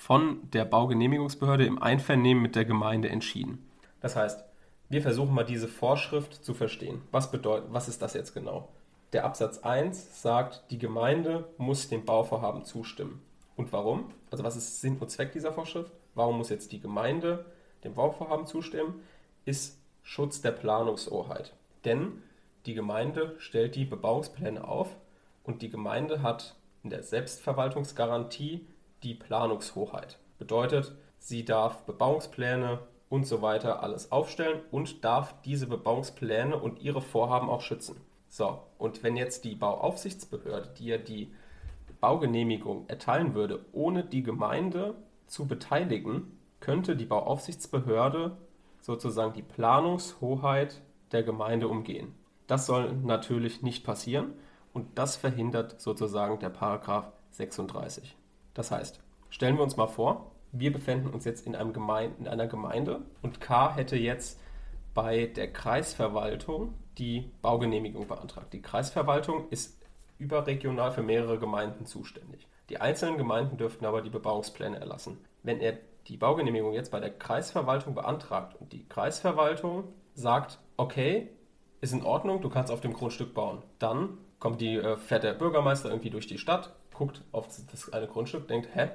von 0.00 0.50
der 0.52 0.64
Baugenehmigungsbehörde 0.64 1.66
im 1.66 1.80
Einvernehmen 1.80 2.42
mit 2.42 2.56
der 2.56 2.64
Gemeinde 2.64 3.10
entschieden. 3.10 3.70
Das 4.00 4.16
heißt, 4.16 4.42
wir 4.88 5.02
versuchen 5.02 5.34
mal 5.34 5.44
diese 5.44 5.68
Vorschrift 5.68 6.42
zu 6.42 6.54
verstehen. 6.54 7.02
Was 7.10 7.30
bedeutet, 7.30 7.70
was 7.70 7.86
ist 7.86 8.00
das 8.00 8.14
jetzt 8.14 8.32
genau? 8.32 8.70
Der 9.12 9.26
Absatz 9.26 9.58
1 9.58 10.22
sagt, 10.22 10.70
die 10.70 10.78
Gemeinde 10.78 11.50
muss 11.58 11.90
dem 11.90 12.06
Bauvorhaben 12.06 12.64
zustimmen. 12.64 13.20
Und 13.56 13.74
warum? 13.74 14.10
Also 14.30 14.42
was 14.42 14.56
ist 14.56 14.80
Sinn 14.80 14.96
und 14.98 15.10
Zweck 15.10 15.32
dieser 15.32 15.52
Vorschrift? 15.52 15.92
Warum 16.14 16.38
muss 16.38 16.48
jetzt 16.48 16.72
die 16.72 16.80
Gemeinde 16.80 17.44
dem 17.84 17.92
Bauvorhaben 17.92 18.46
zustimmen? 18.46 19.02
Ist 19.44 19.82
Schutz 20.02 20.40
der 20.40 20.52
Planungshoheit. 20.52 21.52
Denn 21.84 22.22
die 22.64 22.72
Gemeinde 22.72 23.34
stellt 23.38 23.76
die 23.76 23.84
Bebauungspläne 23.84 24.66
auf 24.66 24.96
und 25.44 25.60
die 25.60 25.68
Gemeinde 25.68 26.22
hat 26.22 26.56
in 26.82 26.88
der 26.88 27.02
Selbstverwaltungsgarantie 27.02 28.66
die 29.02 29.14
Planungshoheit. 29.14 30.18
Bedeutet, 30.38 30.94
sie 31.18 31.44
darf 31.44 31.84
Bebauungspläne 31.84 32.80
und 33.08 33.26
so 33.26 33.42
weiter 33.42 33.82
alles 33.82 34.12
aufstellen 34.12 34.60
und 34.70 35.04
darf 35.04 35.34
diese 35.42 35.66
Bebauungspläne 35.66 36.56
und 36.56 36.80
ihre 36.80 37.02
Vorhaben 37.02 37.48
auch 37.50 37.60
schützen. 37.60 38.00
So, 38.28 38.60
und 38.78 39.02
wenn 39.02 39.16
jetzt 39.16 39.44
die 39.44 39.56
Bauaufsichtsbehörde 39.56 40.68
dir 40.78 40.98
die 40.98 41.32
Baugenehmigung 42.00 42.88
erteilen 42.88 43.34
würde, 43.34 43.64
ohne 43.72 44.04
die 44.04 44.22
Gemeinde 44.22 44.94
zu 45.26 45.46
beteiligen, 45.46 46.38
könnte 46.60 46.96
die 46.96 47.04
Bauaufsichtsbehörde 47.04 48.36
sozusagen 48.80 49.34
die 49.34 49.42
Planungshoheit 49.42 50.80
der 51.12 51.22
Gemeinde 51.22 51.68
umgehen. 51.68 52.14
Das 52.46 52.66
soll 52.66 52.92
natürlich 52.92 53.62
nicht 53.62 53.84
passieren 53.84 54.32
und 54.72 54.98
das 54.98 55.16
verhindert 55.16 55.80
sozusagen 55.80 56.38
der 56.38 56.50
Paragraph 56.50 57.12
36. 57.32 58.16
Das 58.54 58.70
heißt, 58.70 59.00
stellen 59.30 59.56
wir 59.56 59.62
uns 59.62 59.76
mal 59.76 59.86
vor, 59.86 60.32
wir 60.52 60.72
befinden 60.72 61.08
uns 61.08 61.24
jetzt 61.24 61.46
in, 61.46 61.54
einem 61.54 61.72
Gemeinde, 61.72 62.16
in 62.18 62.28
einer 62.28 62.46
Gemeinde 62.46 63.02
und 63.22 63.40
K 63.40 63.74
hätte 63.74 63.96
jetzt 63.96 64.40
bei 64.94 65.26
der 65.26 65.52
Kreisverwaltung 65.52 66.74
die 66.98 67.30
Baugenehmigung 67.42 68.08
beantragt. 68.08 68.52
Die 68.52 68.62
Kreisverwaltung 68.62 69.48
ist 69.50 69.80
überregional 70.18 70.90
für 70.90 71.02
mehrere 71.02 71.38
Gemeinden 71.38 71.86
zuständig. 71.86 72.46
Die 72.68 72.80
einzelnen 72.80 73.16
Gemeinden 73.16 73.56
dürften 73.56 73.86
aber 73.86 74.02
die 74.02 74.10
Bebauungspläne 74.10 74.78
erlassen. 74.78 75.18
Wenn 75.42 75.60
er 75.60 75.78
die 76.08 76.16
Baugenehmigung 76.16 76.72
jetzt 76.72 76.90
bei 76.90 77.00
der 77.00 77.10
Kreisverwaltung 77.10 77.94
beantragt 77.94 78.56
und 78.60 78.72
die 78.72 78.86
Kreisverwaltung 78.88 79.84
sagt, 80.14 80.58
okay, 80.76 81.28
ist 81.80 81.92
in 81.92 82.02
Ordnung, 82.02 82.42
du 82.42 82.50
kannst 82.50 82.72
auf 82.72 82.80
dem 82.80 82.92
Grundstück 82.92 83.32
bauen, 83.32 83.62
dann 83.78 84.18
kommt 84.38 84.60
die, 84.60 84.76
äh, 84.76 84.96
fährt 84.96 85.24
der 85.24 85.34
Bürgermeister 85.34 85.88
irgendwie 85.88 86.10
durch 86.10 86.26
die 86.26 86.38
Stadt, 86.38 86.74
guckt 87.00 87.22
auf 87.32 87.46
das 87.46 87.90
eine 87.94 88.06
Grundstück, 88.06 88.46
denkt, 88.46 88.68
hä, 88.74 88.90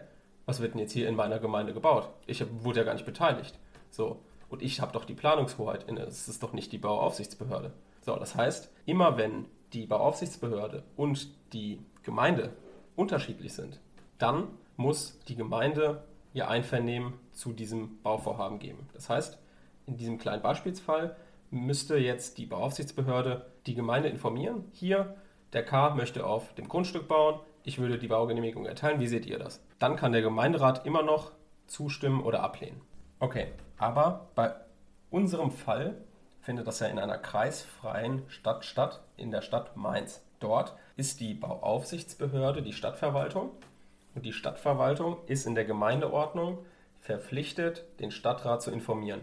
was 0.45 0.59
wird 0.59 0.75
denn 0.75 0.79
jetzt 0.79 0.91
hier 0.91 1.09
in 1.09 1.15
meiner 1.15 1.39
Gemeinde 1.39 1.73
gebaut? 1.73 2.07
Ich 2.27 2.45
wurde 2.63 2.81
ja 2.81 2.85
gar 2.85 2.93
nicht 2.93 3.07
beteiligt. 3.07 3.57
So, 3.89 4.19
und 4.47 4.61
ich 4.61 4.79
habe 4.79 4.91
doch 4.91 5.05
die 5.05 5.15
Planungshoheit 5.15 5.85
inne. 5.89 6.01
Es 6.01 6.27
ist 6.27 6.43
doch 6.43 6.53
nicht 6.53 6.71
die 6.71 6.77
Bauaufsichtsbehörde. 6.77 7.73
So, 8.01 8.15
das 8.15 8.35
heißt, 8.35 8.71
immer 8.85 9.17
wenn 9.17 9.47
die 9.73 9.87
Bauaufsichtsbehörde 9.87 10.83
und 10.95 11.29
die 11.51 11.81
Gemeinde 12.03 12.53
unterschiedlich 12.95 13.53
sind, 13.53 13.79
dann 14.19 14.49
muss 14.77 15.19
die 15.27 15.35
Gemeinde 15.35 16.03
ihr 16.35 16.47
Einvernehmen 16.47 17.13
zu 17.31 17.53
diesem 17.53 18.03
Bauvorhaben 18.03 18.59
geben. 18.59 18.87
Das 18.93 19.09
heißt, 19.09 19.39
in 19.87 19.97
diesem 19.97 20.19
kleinen 20.19 20.43
Beispielsfall 20.43 21.15
müsste 21.49 21.97
jetzt 21.97 22.37
die 22.37 22.45
Bauaufsichtsbehörde 22.45 23.47
die 23.65 23.73
Gemeinde 23.73 24.09
informieren. 24.09 24.65
Hier, 24.73 25.15
der 25.53 25.65
K 25.65 25.95
möchte 25.95 26.23
auf 26.23 26.53
dem 26.53 26.67
Grundstück 26.67 27.07
bauen, 27.07 27.39
ich 27.65 27.79
würde 27.79 27.97
die 27.97 28.07
Baugenehmigung 28.07 28.65
erteilen, 28.65 28.99
wie 28.99 29.07
seht 29.07 29.25
ihr 29.25 29.39
das? 29.39 29.61
Dann 29.79 29.95
kann 29.95 30.11
der 30.11 30.21
Gemeinderat 30.21 30.85
immer 30.85 31.01
noch 31.01 31.31
zustimmen 31.65 32.21
oder 32.21 32.43
ablehnen. 32.43 32.79
Okay, 33.19 33.47
aber 33.77 34.29
bei 34.35 34.53
unserem 35.09 35.51
Fall 35.51 35.97
findet 36.41 36.67
das 36.67 36.79
ja 36.79 36.87
in 36.87 36.99
einer 36.99 37.17
kreisfreien 37.17 38.21
Stadt 38.27 38.65
statt, 38.65 39.01
in 39.17 39.31
der 39.31 39.41
Stadt 39.41 39.75
Mainz. 39.75 40.23
Dort 40.39 40.75
ist 40.95 41.19
die 41.19 41.33
Bauaufsichtsbehörde 41.33 42.61
die 42.61 42.73
Stadtverwaltung 42.73 43.49
und 44.13 44.25
die 44.25 44.33
Stadtverwaltung 44.33 45.17
ist 45.25 45.47
in 45.47 45.55
der 45.55 45.65
Gemeindeordnung 45.65 46.59
verpflichtet, 46.99 47.85
den 47.99 48.11
Stadtrat 48.11 48.61
zu 48.61 48.69
informieren. 48.69 49.21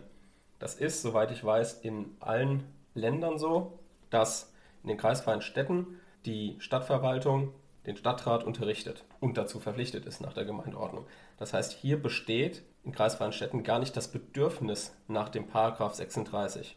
Das 0.59 0.75
ist, 0.75 1.03
soweit 1.03 1.31
ich 1.31 1.45
weiß, 1.45 1.81
in 1.81 2.17
allen 2.19 2.65
Ländern 2.95 3.39
so, 3.39 3.79
dass 4.11 4.53
in 4.83 4.89
den 4.89 4.99
kreisfreien 4.99 5.43
Städten 5.43 6.01
die 6.25 6.57
Stadtverwaltung 6.59 7.53
den 7.87 7.97
Stadtrat 7.97 8.45
unterrichtet 8.45 9.05
und 9.21 9.37
dazu 9.37 9.59
verpflichtet 9.59 10.07
ist 10.07 10.21
nach 10.21 10.33
der 10.33 10.45
Gemeindeordnung. 10.45 11.07
Das 11.39 11.53
heißt, 11.53 11.73
hier 11.73 12.01
besteht 12.01 12.63
in 12.85 12.93
kreisfreien 12.93 13.33
Städten 13.33 13.63
gar 13.63 13.79
nicht 13.79 13.97
das 13.97 14.09
Bedürfnis 14.09 14.95
nach 15.09 15.29
dem 15.29 15.47
Paragraph 15.47 15.95
36. 15.95 16.77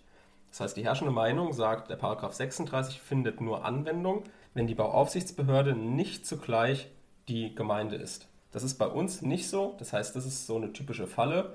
Das 0.50 0.60
heißt, 0.62 0.78
die 0.78 0.86
herrschende 0.86 1.12
Meinung 1.12 1.54
sagt, 1.54 1.90
der 1.90 1.98
Paragraph 1.98 2.34
36 2.34 3.02
findet 3.02 3.42
nur 3.42 3.66
Anwendung, 3.66 4.24
wenn 4.54 4.68
die 4.68 4.76
Bauaufsichtsbehörde 4.76 5.76
nicht 5.76 6.26
zugleich 6.26 6.88
die 7.28 7.54
Gemeinde 7.54 7.98
ist. 7.98 8.28
Das 8.52 8.64
ist 8.64 8.78
bei 8.78 8.88
uns 8.88 9.22
nicht 9.22 9.50
so. 9.50 9.76
Das 9.80 9.92
heißt, 9.92 10.16
das 10.16 10.26
ist 10.26 10.48
so 10.48 10.56
eine 10.56 10.72
typische 10.72 11.08
Falle 11.08 11.54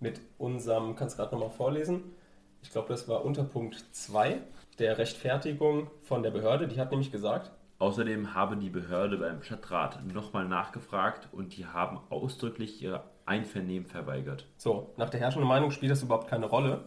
mit 0.00 0.20
unserem, 0.38 0.96
kannst 0.96 1.16
du 1.16 1.22
gerade 1.22 1.36
nochmal 1.36 1.50
vorlesen? 1.50 2.02
Ich 2.62 2.70
glaube, 2.70 2.88
das 2.88 3.06
war 3.06 3.24
unter 3.24 3.44
Punkt 3.44 3.84
2 3.92 4.40
der 4.78 4.98
Rechtfertigung 4.98 5.90
von 6.02 6.22
der 6.22 6.30
Behörde. 6.30 6.66
Die 6.66 6.80
hat 6.80 6.90
nämlich 6.90 7.12
gesagt, 7.12 7.52
Außerdem 7.80 8.34
habe 8.34 8.58
die 8.58 8.68
Behörde 8.68 9.16
beim 9.16 9.42
Stadtrat 9.42 10.04
nochmal 10.04 10.46
nachgefragt 10.46 11.30
und 11.32 11.56
die 11.56 11.64
haben 11.64 11.98
ausdrücklich 12.10 12.82
ihr 12.82 13.02
Einvernehmen 13.24 13.88
verweigert. 13.88 14.46
So, 14.58 14.92
nach 14.98 15.08
der 15.08 15.20
herrschenden 15.20 15.48
Meinung 15.48 15.70
spielt 15.70 15.90
das 15.90 16.02
überhaupt 16.02 16.28
keine 16.28 16.44
Rolle. 16.44 16.84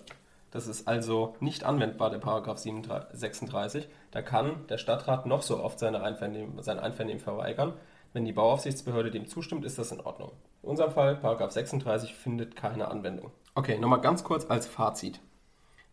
Das 0.51 0.67
ist 0.67 0.88
also 0.88 1.36
nicht 1.39 1.63
anwendbar, 1.63 2.12
der 2.12 2.19
Paragraph 2.19 2.60
36. 2.60 3.89
Da 4.12 4.21
kann 4.21 4.67
der 4.67 4.77
Stadtrat 4.77 5.25
noch 5.25 5.41
so 5.41 5.63
oft 5.63 5.79
seine 5.79 6.03
Einvernehmen, 6.03 6.62
sein 6.62 6.77
Einvernehmen 6.77 7.19
verweigern. 7.19 7.73
Wenn 8.13 8.25
die 8.25 8.32
Bauaufsichtsbehörde 8.32 9.10
dem 9.10 9.25
zustimmt, 9.25 9.65
ist 9.65 9.79
das 9.79 9.91
in 9.91 9.99
Ordnung. 9.99 10.34
In 10.62 10.69
unserem 10.69 10.91
Fall, 10.91 11.15
Paragraph 11.15 11.53
36, 11.53 12.13
findet 12.13 12.56
keine 12.56 12.89
Anwendung. 12.89 13.32
Okay, 13.56 13.79
nochmal 13.79 14.01
ganz 14.01 14.23
kurz 14.23 14.45
als 14.47 14.67
Fazit. 14.67 15.19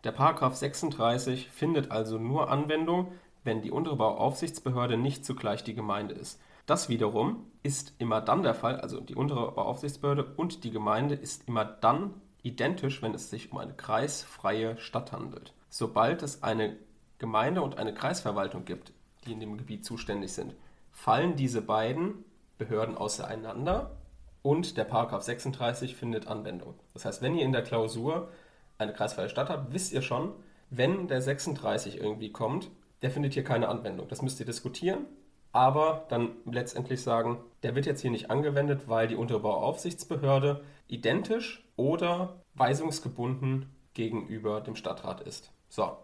Der 0.05 0.13
Paragraph 0.13 0.57
36 0.57 1.49
findet 1.49 1.91
also 1.91 2.19
nur 2.19 2.51
Anwendung, 2.51 3.13
wenn 3.45 3.63
die 3.63 3.71
untere 3.71 3.97
Bauaufsichtsbehörde 3.97 4.97
nicht 4.97 5.25
zugleich 5.25 5.65
die 5.65 5.75
Gemeinde 5.75 6.15
ist. 6.15 6.41
Das 6.67 6.89
wiederum 6.89 7.47
ist 7.63 7.95
immer 7.99 8.21
dann 8.21 8.43
der 8.43 8.55
Fall, 8.55 8.81
also 8.81 9.01
die 9.01 9.15
untere 9.15 9.53
Bauaufsichtsbehörde 9.53 10.25
und 10.37 10.65
die 10.65 10.71
Gemeinde 10.71 11.15
ist 11.15 11.49
immer 11.49 11.65
dann 11.65 12.15
identisch, 12.43 13.03
wenn 13.03 13.15
es 13.15 13.31
sich 13.31 13.53
um 13.53 13.59
eine 13.59 13.75
kreisfreie 13.75 14.77
Stadt 14.79 15.13
handelt. 15.13 15.53
Sobald 15.69 16.23
es 16.23 16.43
eine 16.43 16.77
Gemeinde 17.19 17.63
und 17.63 17.79
eine 17.79 17.95
Kreisverwaltung 17.95 18.65
gibt, 18.65 18.93
die 19.25 19.33
in 19.33 19.41
dem 19.41 19.59
Gebiet 19.59 19.85
zuständig 19.85 20.33
sind, 20.33 20.55
fallen 20.93 21.37
diese 21.37 21.63
beiden 21.63 22.25
Behörden 22.59 22.97
auseinander 22.97 23.97
und 24.43 24.77
der 24.77 24.85
Paragraph 24.85 25.23
36 25.23 25.97
findet 25.97 26.27
Anwendung. 26.27 26.75
Das 26.95 27.05
heißt, 27.05 27.23
wenn 27.23 27.37
ihr 27.37 27.45
in 27.45 27.53
der 27.53 27.63
Klausur 27.63 28.31
eine 28.79 28.93
kreisfreie 28.93 29.29
Stadt 29.29 29.51
habt, 29.51 29.73
wisst 29.73 29.93
ihr 29.93 30.03
schon, 30.03 30.33
wenn 30.71 31.09
der 31.09 31.21
36 31.21 31.99
irgendwie 31.99 32.33
kommt, 32.33 32.71
der 33.03 33.11
findet 33.11 33.35
hier 33.35 33.45
keine 33.45 33.69
Anwendung. 33.69 34.09
Das 34.09 34.23
müsst 34.23 34.41
ihr 34.41 34.47
diskutieren, 34.47 35.07
aber 35.53 36.07
dann 36.09 36.31
letztendlich 36.45 37.03
sagen, 37.03 37.39
der 37.63 37.75
wird 37.75 37.87
jetzt 37.87 38.03
hier 38.03 38.11
nicht 38.11 38.31
angewendet, 38.31 38.89
weil 38.89 39.09
die 39.09 39.17
untere 39.17 39.41
Bauaufsichtsbehörde 39.41 40.65
identisch 40.89 41.65
oder 41.77 42.43
weisungsgebunden 42.55 43.71
gegenüber 43.95 44.61
dem 44.61 44.77
Stadtrat 44.77 45.21
ist. 45.21 45.53
So, 45.69 45.97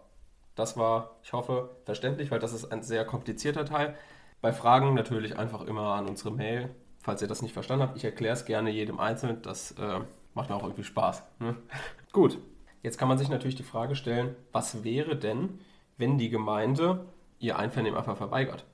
das 0.55 0.77
war, 0.77 1.17
ich 1.23 1.33
hoffe, 1.33 1.75
verständlich, 1.85 2.31
weil 2.31 2.39
das 2.39 2.53
ist 2.53 2.71
ein 2.71 2.83
sehr 2.83 3.05
komplizierter 3.05 3.65
Teil. 3.65 3.95
Bei 4.41 4.53
Fragen 4.53 4.93
natürlich 4.93 5.37
einfach 5.37 5.61
immer 5.61 5.93
an 5.95 6.07
unsere 6.07 6.31
Mail, 6.31 6.69
falls 6.99 7.21
ihr 7.21 7.27
das 7.27 7.41
nicht 7.41 7.53
verstanden 7.53 7.83
habt. 7.83 7.97
Ich 7.97 8.03
erkläre 8.03 8.33
es 8.33 8.45
gerne 8.45 8.69
jedem 8.69 8.99
Einzelnen, 8.99 9.41
das 9.41 9.71
äh, 9.71 9.99
macht 10.33 10.49
mir 10.49 10.55
auch 10.55 10.63
irgendwie 10.63 10.83
Spaß. 10.83 11.23
Ne? 11.39 11.55
Gut, 12.11 12.39
Jetzt 12.83 12.97
kann 12.97 13.07
man 13.09 13.17
sich 13.17 13.27
natürlich 13.27 13.55
die 13.55 13.63
Frage 13.63 13.95
stellen, 13.95 14.35
was 14.51 14.83
wäre 14.83 15.17
denn, 15.17 15.59
wenn 15.97 16.17
die 16.17 16.29
Gemeinde 16.29 17.05
ihr 17.39 17.57
Einvernehmen 17.57 17.97
einfach 17.97 18.17
verweigert? 18.17 18.65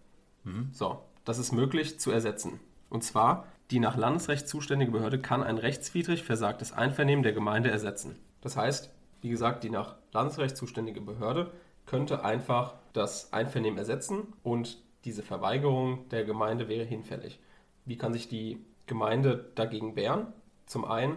Mhm. 0.44 0.70
So, 0.72 1.00
das 1.26 1.40
ist 1.40 1.52
möglich 1.52 2.00
zu 2.00 2.12
ersetzen. 2.12 2.60
Und 2.90 3.04
zwar, 3.04 3.48
die 3.72 3.80
nach 3.80 3.98
Landesrecht 3.98 4.48
zuständige 4.48 4.92
Behörde 4.92 5.20
kann 5.20 5.44
ein 5.44 5.58
rechtswidrig 5.58 6.24
versagtes 6.24 6.74
Einvernehmen 6.74 7.24
der 7.24 7.34
Gemeinde 7.34 7.72
ersetzen. 7.72 8.20
Das 8.42 8.58
heißt, 8.58 8.92
wie 9.22 9.30
gesagt, 9.30 9.64
die 9.64 9.70
nach 9.70 9.96
Landesrecht 10.12 10.58
zuständige 10.58 11.02
Behörde 11.02 11.52
könnte 11.86 12.24
einfach 12.24 12.76
das 12.94 13.34
Einvernehmen 13.34 13.80
ersetzen 13.80 14.34
und 14.44 14.78
diese 15.06 15.24
Verweigerung 15.24 16.08
der 16.10 16.24
Gemeinde 16.24 16.68
wäre 16.70 16.86
hinfällig. 16.86 17.40
Wie 17.86 17.98
kann 17.98 18.14
sich 18.14 18.30
die 18.30 18.64
Gemeinde 18.86 19.52
dagegen 19.56 19.96
wehren? 19.96 20.28
Zum 20.66 20.86
einen 20.86 21.16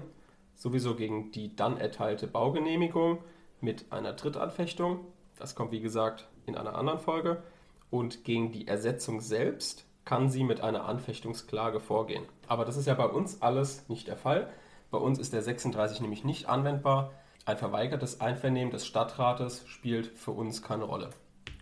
sowieso 0.54 0.96
gegen 0.96 1.30
die 1.30 1.54
dann 1.54 1.76
erteilte 1.78 2.26
Baugenehmigung 2.26 3.18
mit 3.61 3.92
einer 3.92 4.12
Drittanfechtung. 4.14 5.00
Das 5.39 5.55
kommt 5.55 5.72
wie 5.72 5.80
gesagt 5.80 6.28
in 6.47 6.57
einer 6.57 6.74
anderen 6.74 6.99
Folge. 6.99 7.43
Und 7.91 8.24
gegen 8.24 8.53
die 8.53 8.66
Ersetzung 8.66 9.20
selbst 9.20 9.87
kann 10.05 10.30
sie 10.30 10.45
mit 10.45 10.61
einer 10.61 10.87
Anfechtungsklage 10.87 11.80
vorgehen. 11.80 12.24
Aber 12.49 12.64
das 12.64 12.76
ist 12.76 12.87
ja 12.87 12.95
bei 12.95 13.07
uns 13.07 13.43
alles 13.43 13.89
nicht 13.89 14.07
der 14.09 14.16
Fall. 14.16 14.49
Bei 14.91 14.99
uns 14.99 15.18
ist 15.18 15.32
der 15.32 15.43
36 15.43 16.01
nämlich 16.01 16.24
nicht 16.24 16.49
anwendbar. 16.49 17.12
Ein 17.45 17.59
verweigertes 17.59 18.20
Einvernehmen 18.20 18.70
des 18.70 18.87
Stadtrates 18.87 19.64
spielt 19.66 20.07
für 20.07 20.32
uns 20.32 20.62
keine 20.62 20.84
Rolle. 20.84 21.11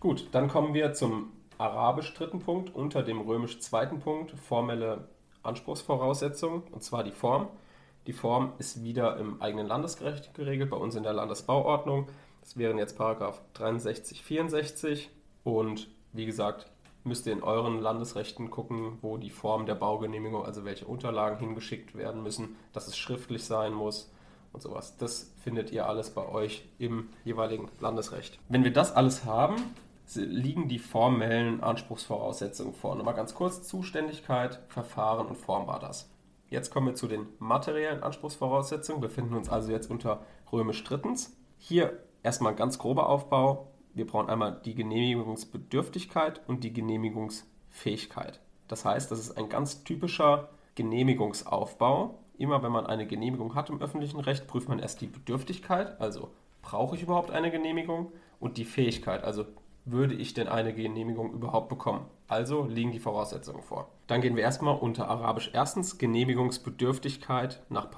Gut, 0.00 0.28
dann 0.32 0.48
kommen 0.48 0.74
wir 0.74 0.92
zum 0.92 1.32
arabisch 1.58 2.12
dritten 2.14 2.40
Punkt 2.40 2.74
unter 2.74 3.02
dem 3.02 3.20
römisch 3.20 3.60
zweiten 3.60 4.00
Punkt, 4.00 4.32
formelle 4.32 5.08
Anspruchsvoraussetzungen, 5.42 6.62
und 6.70 6.82
zwar 6.82 7.04
die 7.04 7.12
Form. 7.12 7.48
Die 8.06 8.12
Form 8.12 8.52
ist 8.58 8.82
wieder 8.82 9.16
im 9.16 9.40
eigenen 9.40 9.66
Landesrecht 9.66 10.34
geregelt, 10.34 10.70
bei 10.70 10.76
uns 10.76 10.94
in 10.94 11.02
der 11.02 11.14
Landesbauordnung. 11.14 12.08
Das 12.44 12.58
wären 12.58 12.76
jetzt 12.76 12.98
Paragraph 12.98 13.40
63, 13.54 14.22
64 14.22 15.10
und 15.44 15.88
wie 16.12 16.26
gesagt, 16.26 16.70
müsst 17.02 17.26
ihr 17.26 17.32
in 17.32 17.42
euren 17.42 17.80
Landesrechten 17.80 18.50
gucken, 18.50 18.98
wo 19.00 19.16
die 19.16 19.30
Form 19.30 19.64
der 19.64 19.74
Baugenehmigung, 19.74 20.44
also 20.44 20.66
welche 20.66 20.84
Unterlagen 20.84 21.38
hingeschickt 21.38 21.96
werden 21.96 22.22
müssen, 22.22 22.56
dass 22.74 22.86
es 22.86 22.98
schriftlich 22.98 23.44
sein 23.44 23.72
muss 23.72 24.12
und 24.52 24.60
sowas. 24.60 24.98
Das 24.98 25.32
findet 25.42 25.72
ihr 25.72 25.88
alles 25.88 26.10
bei 26.10 26.28
euch 26.28 26.68
im 26.78 27.08
jeweiligen 27.24 27.70
Landesrecht. 27.80 28.38
Wenn 28.50 28.62
wir 28.62 28.74
das 28.74 28.94
alles 28.94 29.24
haben, 29.24 29.56
liegen 30.14 30.68
die 30.68 30.78
formellen 30.78 31.62
Anspruchsvoraussetzungen 31.62 32.74
vor. 32.74 32.94
Nochmal 32.94 33.14
ganz 33.14 33.34
kurz, 33.34 33.62
Zuständigkeit, 33.66 34.60
Verfahren 34.68 35.28
und 35.28 35.36
Form 35.36 35.66
war 35.66 35.80
das. 35.80 36.10
Jetzt 36.50 36.70
kommen 36.70 36.88
wir 36.88 36.94
zu 36.94 37.08
den 37.08 37.26
materiellen 37.38 38.02
Anspruchsvoraussetzungen. 38.02 39.00
Wir 39.00 39.08
befinden 39.08 39.34
uns 39.34 39.48
also 39.48 39.72
jetzt 39.72 39.90
unter 39.90 40.20
römisch 40.52 40.84
drittens. 40.84 41.34
Hier 41.56 42.03
erstmal 42.24 42.56
ganz 42.56 42.80
grober 42.80 43.08
Aufbau. 43.08 43.68
Wir 43.94 44.06
brauchen 44.06 44.28
einmal 44.28 44.60
die 44.64 44.74
Genehmigungsbedürftigkeit 44.74 46.40
und 46.48 46.64
die 46.64 46.72
Genehmigungsfähigkeit. 46.72 48.40
Das 48.66 48.84
heißt, 48.84 49.12
das 49.12 49.20
ist 49.20 49.38
ein 49.38 49.48
ganz 49.48 49.84
typischer 49.84 50.48
Genehmigungsaufbau 50.74 52.18
immer 52.38 52.62
wenn 52.62 52.72
man 52.72 52.86
eine 52.86 53.06
Genehmigung 53.06 53.54
hat 53.54 53.70
im 53.70 53.80
öffentlichen 53.80 54.20
Recht, 54.20 54.46
prüft 54.46 54.68
man 54.68 54.78
erst 54.78 55.00
die 55.00 55.06
Bedürftigkeit, 55.06 56.00
also 56.00 56.30
brauche 56.62 56.96
ich 56.96 57.02
überhaupt 57.02 57.30
eine 57.30 57.50
Genehmigung, 57.50 58.12
und 58.40 58.58
die 58.58 58.64
Fähigkeit, 58.64 59.24
also 59.24 59.46
würde 59.84 60.14
ich 60.14 60.34
denn 60.34 60.48
eine 60.48 60.74
Genehmigung 60.74 61.32
überhaupt 61.32 61.68
bekommen? 61.68 62.06
Also 62.26 62.64
liegen 62.64 62.92
die 62.92 62.98
Voraussetzungen 62.98 63.62
vor. 63.62 63.90
Dann 64.06 64.20
gehen 64.20 64.34
wir 64.34 64.42
erstmal 64.42 64.76
unter 64.76 65.08
Arabisch 65.08 65.50
erstens 65.52 65.98
Genehmigungsbedürftigkeit 65.98 67.62
nach 67.68 67.90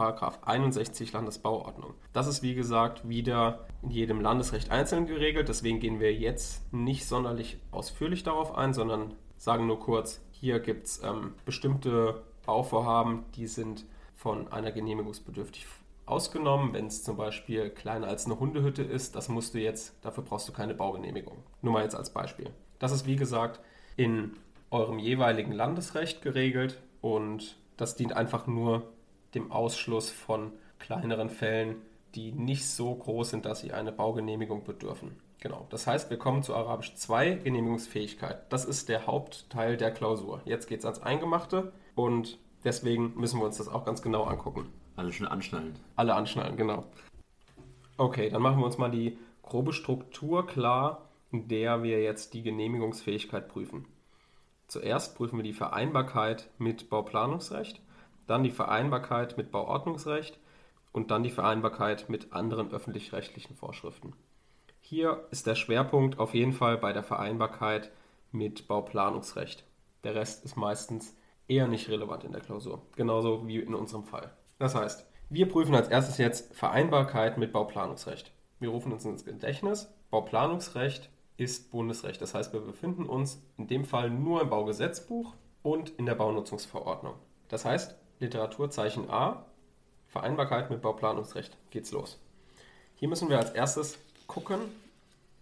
61 0.42 1.12
Landesbauordnung. 1.12 1.94
Das 2.12 2.26
ist 2.26 2.42
wie 2.42 2.54
gesagt 2.54 3.08
wieder 3.08 3.66
in 3.82 3.90
jedem 3.90 4.20
Landesrecht 4.20 4.70
einzeln 4.70 5.06
geregelt, 5.06 5.48
deswegen 5.48 5.78
gehen 5.78 6.00
wir 6.00 6.12
jetzt 6.12 6.72
nicht 6.72 7.06
sonderlich 7.06 7.58
ausführlich 7.70 8.24
darauf 8.24 8.56
ein, 8.56 8.74
sondern 8.74 9.14
sagen 9.36 9.66
nur 9.66 9.78
kurz, 9.78 10.20
hier 10.32 10.60
gibt 10.60 10.86
es 10.86 11.02
ähm, 11.02 11.34
bestimmte 11.44 12.22
Bauvorhaben, 12.44 13.24
die 13.36 13.46
sind 13.46 13.84
von 14.14 14.48
einer 14.48 14.72
Genehmigungsbedürftig 14.72 15.66
ausgenommen. 16.06 16.72
Wenn 16.72 16.86
es 16.86 17.04
zum 17.04 17.16
Beispiel 17.16 17.70
kleiner 17.70 18.08
als 18.08 18.26
eine 18.26 18.40
Hundehütte 18.40 18.82
ist, 18.82 19.14
das 19.14 19.28
musst 19.28 19.54
du 19.54 19.58
jetzt, 19.58 19.94
dafür 20.02 20.24
brauchst 20.24 20.48
du 20.48 20.52
keine 20.52 20.74
Baugenehmigung. 20.74 21.36
Nur 21.62 21.72
mal 21.72 21.82
jetzt 21.82 21.94
als 21.94 22.10
Beispiel. 22.10 22.50
Das 22.78 22.92
ist 22.92 23.06
wie 23.06 23.16
gesagt 23.16 23.60
in 23.96 24.36
eurem 24.70 24.98
jeweiligen 24.98 25.52
Landesrecht 25.52 26.22
geregelt 26.22 26.80
und 27.00 27.56
das 27.76 27.96
dient 27.96 28.14
einfach 28.14 28.46
nur 28.46 28.90
dem 29.34 29.52
Ausschluss 29.52 30.10
von 30.10 30.52
kleineren 30.78 31.30
Fällen, 31.30 31.76
die 32.14 32.32
nicht 32.32 32.66
so 32.66 32.94
groß 32.94 33.30
sind, 33.30 33.44
dass 33.44 33.60
sie 33.60 33.72
eine 33.72 33.92
Baugenehmigung 33.92 34.64
bedürfen. 34.64 35.16
Genau. 35.40 35.66
Das 35.70 35.86
heißt, 35.86 36.10
wir 36.10 36.18
kommen 36.18 36.42
zu 36.42 36.54
Arabisch 36.54 36.94
2, 36.94 37.34
Genehmigungsfähigkeit. 37.44 38.50
Das 38.50 38.64
ist 38.64 38.88
der 38.88 39.06
Hauptteil 39.06 39.76
der 39.76 39.90
Klausur. 39.90 40.40
Jetzt 40.44 40.66
geht 40.66 40.80
es 40.80 40.86
ans 40.86 41.02
Eingemachte 41.02 41.72
und 41.94 42.38
Deswegen 42.66 43.12
müssen 43.16 43.38
wir 43.38 43.46
uns 43.46 43.58
das 43.58 43.68
auch 43.68 43.84
ganz 43.84 44.02
genau 44.02 44.24
angucken. 44.24 44.72
Alle 44.96 45.12
schon 45.12 45.26
anschnallen. 45.26 45.78
Alle 45.94 46.14
anschnallen, 46.14 46.56
genau. 46.56 46.84
Okay, 47.98 48.30
dann 48.30 48.42
machen 48.42 48.58
wir 48.58 48.66
uns 48.66 48.78
mal 48.78 48.90
die 48.90 49.18
grobe 49.42 49.72
Struktur 49.72 50.46
klar, 50.46 51.08
in 51.30 51.48
der 51.48 51.82
wir 51.82 52.02
jetzt 52.02 52.34
die 52.34 52.42
Genehmigungsfähigkeit 52.42 53.48
prüfen. 53.48 53.86
Zuerst 54.68 55.16
prüfen 55.16 55.38
wir 55.38 55.44
die 55.44 55.52
Vereinbarkeit 55.52 56.50
mit 56.58 56.90
Bauplanungsrecht, 56.90 57.80
dann 58.26 58.42
die 58.42 58.50
Vereinbarkeit 58.50 59.36
mit 59.36 59.52
Bauordnungsrecht 59.52 60.38
und 60.92 61.10
dann 61.10 61.22
die 61.22 61.30
Vereinbarkeit 61.30 62.08
mit 62.08 62.32
anderen 62.32 62.72
öffentlich-rechtlichen 62.72 63.54
Vorschriften. 63.54 64.14
Hier 64.80 65.26
ist 65.30 65.46
der 65.46 65.54
Schwerpunkt 65.54 66.18
auf 66.18 66.34
jeden 66.34 66.52
Fall 66.52 66.78
bei 66.78 66.92
der 66.92 67.02
Vereinbarkeit 67.02 67.92
mit 68.32 68.66
Bauplanungsrecht. 68.66 69.64
Der 70.04 70.14
Rest 70.14 70.44
ist 70.44 70.56
meistens 70.56 71.16
eher 71.48 71.68
nicht 71.68 71.88
relevant 71.88 72.24
in 72.24 72.32
der 72.32 72.40
Klausur. 72.40 72.82
Genauso 72.96 73.46
wie 73.46 73.58
in 73.58 73.74
unserem 73.74 74.04
Fall. 74.04 74.32
Das 74.58 74.74
heißt, 74.74 75.06
wir 75.28 75.48
prüfen 75.48 75.74
als 75.74 75.88
erstes 75.88 76.18
jetzt 76.18 76.54
Vereinbarkeit 76.54 77.36
mit 77.36 77.52
Bauplanungsrecht. 77.52 78.32
Wir 78.58 78.70
rufen 78.70 78.92
uns 78.92 79.04
ins 79.04 79.24
Gedächtnis, 79.24 79.92
Bauplanungsrecht 80.10 81.10
ist 81.36 81.70
Bundesrecht. 81.70 82.22
Das 82.22 82.34
heißt, 82.34 82.52
wir 82.52 82.60
befinden 82.60 83.06
uns 83.06 83.42
in 83.58 83.66
dem 83.66 83.84
Fall 83.84 84.08
nur 84.10 84.40
im 84.40 84.48
Baugesetzbuch 84.48 85.34
und 85.62 85.90
in 85.90 86.06
der 86.06 86.14
Baunutzungsverordnung. 86.14 87.14
Das 87.48 87.64
heißt, 87.64 87.96
Literaturzeichen 88.20 89.10
A, 89.10 89.44
Vereinbarkeit 90.06 90.70
mit 90.70 90.80
Bauplanungsrecht, 90.80 91.56
geht's 91.70 91.92
los. 91.92 92.18
Hier 92.94 93.08
müssen 93.08 93.28
wir 93.28 93.38
als 93.38 93.50
erstes 93.50 93.98
gucken, 94.26 94.58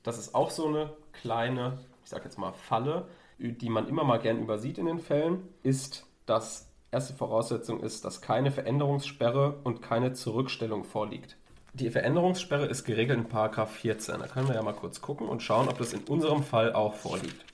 das 0.02 0.18
ist 0.18 0.34
auch 0.34 0.50
so 0.50 0.66
eine 0.66 0.92
kleine, 1.12 1.78
ich 2.02 2.10
sag 2.10 2.24
jetzt 2.24 2.38
mal 2.38 2.52
Falle, 2.52 3.06
die 3.38 3.68
man 3.68 3.88
immer 3.88 4.04
mal 4.04 4.18
gern 4.18 4.40
übersieht 4.40 4.78
in 4.78 4.86
den 4.86 4.98
Fällen, 4.98 5.48
ist, 5.62 6.06
dass 6.26 6.68
erste 6.94 7.12
Voraussetzung 7.12 7.80
ist, 7.80 8.04
dass 8.04 8.22
keine 8.22 8.52
Veränderungssperre 8.52 9.58
und 9.64 9.82
keine 9.82 10.12
Zurückstellung 10.12 10.84
vorliegt. 10.84 11.36
Die 11.72 11.90
Veränderungssperre 11.90 12.66
ist 12.66 12.84
geregelt 12.84 13.18
in 13.18 13.66
14. 13.66 14.20
Da 14.20 14.28
können 14.28 14.46
wir 14.46 14.54
ja 14.54 14.62
mal 14.62 14.74
kurz 14.74 15.00
gucken 15.00 15.28
und 15.28 15.42
schauen, 15.42 15.68
ob 15.68 15.76
das 15.76 15.92
in 15.92 16.04
unserem 16.04 16.44
Fall 16.44 16.72
auch 16.72 16.94
vorliegt 16.94 17.44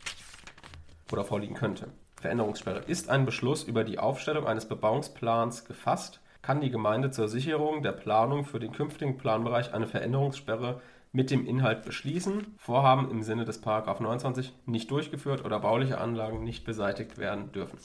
oder 1.10 1.24
vorliegen 1.24 1.54
könnte. 1.54 1.88
Veränderungssperre. 2.20 2.80
Ist 2.80 3.08
ein 3.08 3.24
Beschluss 3.24 3.64
über 3.64 3.82
die 3.82 3.98
Aufstellung 3.98 4.46
eines 4.46 4.68
Bebauungsplans 4.68 5.64
gefasst, 5.64 6.20
kann 6.42 6.60
die 6.60 6.70
Gemeinde 6.70 7.10
zur 7.10 7.28
Sicherung 7.28 7.82
der 7.82 7.92
Planung 7.92 8.44
für 8.44 8.60
den 8.60 8.72
künftigen 8.72 9.16
Planbereich 9.16 9.72
eine 9.72 9.86
Veränderungssperre 9.86 10.82
mit 11.12 11.30
dem 11.30 11.46
Inhalt 11.46 11.84
beschließen, 11.86 12.54
Vorhaben 12.58 13.10
im 13.10 13.22
Sinne 13.22 13.46
des 13.46 13.62
29 13.62 14.52
nicht 14.66 14.90
durchgeführt 14.90 15.46
oder 15.46 15.60
bauliche 15.60 15.98
Anlagen 15.98 16.44
nicht 16.44 16.64
beseitigt 16.64 17.16
werden 17.16 17.52
dürfen. 17.52 17.78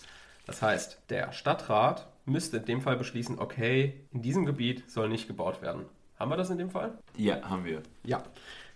Das 0.46 0.62
heißt, 0.62 1.02
der 1.10 1.32
Stadtrat 1.32 2.08
müsste 2.26 2.58
in 2.58 2.66
dem 2.66 2.82
Fall 2.82 2.98
beschließen, 2.98 3.40
okay, 3.40 3.94
in 4.12 4.22
diesem 4.22 4.46
Gebiet 4.46 4.90
soll 4.90 5.10
nicht 5.10 5.28
gebaut 5.28 5.62
werden. 5.62 5.86
Haben 6.20 6.32
wir 6.32 6.38
das 6.38 6.50
in 6.50 6.58
dem 6.58 6.70
Fall? 6.70 6.98
Ja, 7.18 7.42
haben 7.50 7.66
wir. 7.66 7.82
Ja, 8.04 8.24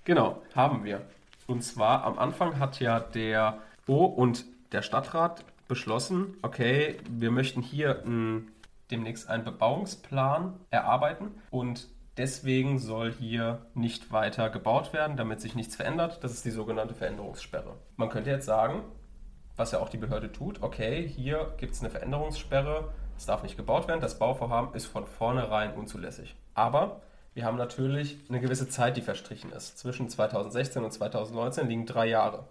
genau, 0.04 0.42
haben 0.56 0.84
wir. 0.84 1.02
Und 1.48 1.64
zwar 1.64 2.04
am 2.04 2.20
Anfang 2.20 2.60
hat 2.60 2.80
ja 2.80 3.00
der 3.00 3.60
O 3.88 4.06
und 4.06 4.46
der 4.72 4.82
Stadtrat 4.82 5.44
beschlossen, 5.68 6.38
okay, 6.42 6.98
wir 7.10 7.32
möchten 7.32 7.62
hier 7.62 8.04
m, 8.04 8.50
demnächst 8.92 9.30
einen 9.30 9.44
Bebauungsplan 9.44 10.54
erarbeiten 10.70 11.32
und 11.50 11.88
Deswegen 12.20 12.80
soll 12.80 13.14
hier 13.14 13.66
nicht 13.76 14.12
weiter 14.12 14.50
gebaut 14.50 14.92
werden, 14.92 15.16
damit 15.16 15.40
sich 15.40 15.56
nichts 15.56 15.78
verändert. 15.78 16.22
Das 16.22 16.34
ist 16.34 16.44
die 16.44 16.52
sogenannte 16.52 16.94
Veränderungssperre. 16.94 17.78
Man 17.96 18.10
könnte 18.10 18.30
jetzt 18.30 18.46
sagen, 18.46 18.82
was 19.60 19.72
ja 19.72 19.80
auch 19.80 19.90
die 19.90 19.98
Behörde 19.98 20.32
tut, 20.32 20.64
okay, 20.64 21.08
hier 21.08 21.54
gibt 21.58 21.74
es 21.74 21.82
eine 21.82 21.90
Veränderungssperre, 21.90 22.92
es 23.18 23.26
darf 23.26 23.44
nicht 23.44 23.58
gebaut 23.58 23.88
werden, 23.88 24.02
das 24.02 24.18
Bauvorhaben 24.18 24.74
ist 24.74 24.86
von 24.86 25.06
vornherein 25.06 25.74
unzulässig. 25.74 26.36
Aber 26.54 27.02
wir 27.34 27.46
haben 27.46 27.58
natürlich 27.58 28.18
eine 28.30 28.40
gewisse 28.40 28.70
Zeit, 28.70 28.98
die 28.98 29.02
verstrichen 29.02 29.52
ist. 29.52 29.78
Zwischen 29.78 30.10
2016 30.10 30.84
und 30.84 30.92
2019 30.92 31.68
liegen 31.68 31.86
drei 31.86 32.08
Jahre. 32.08 32.46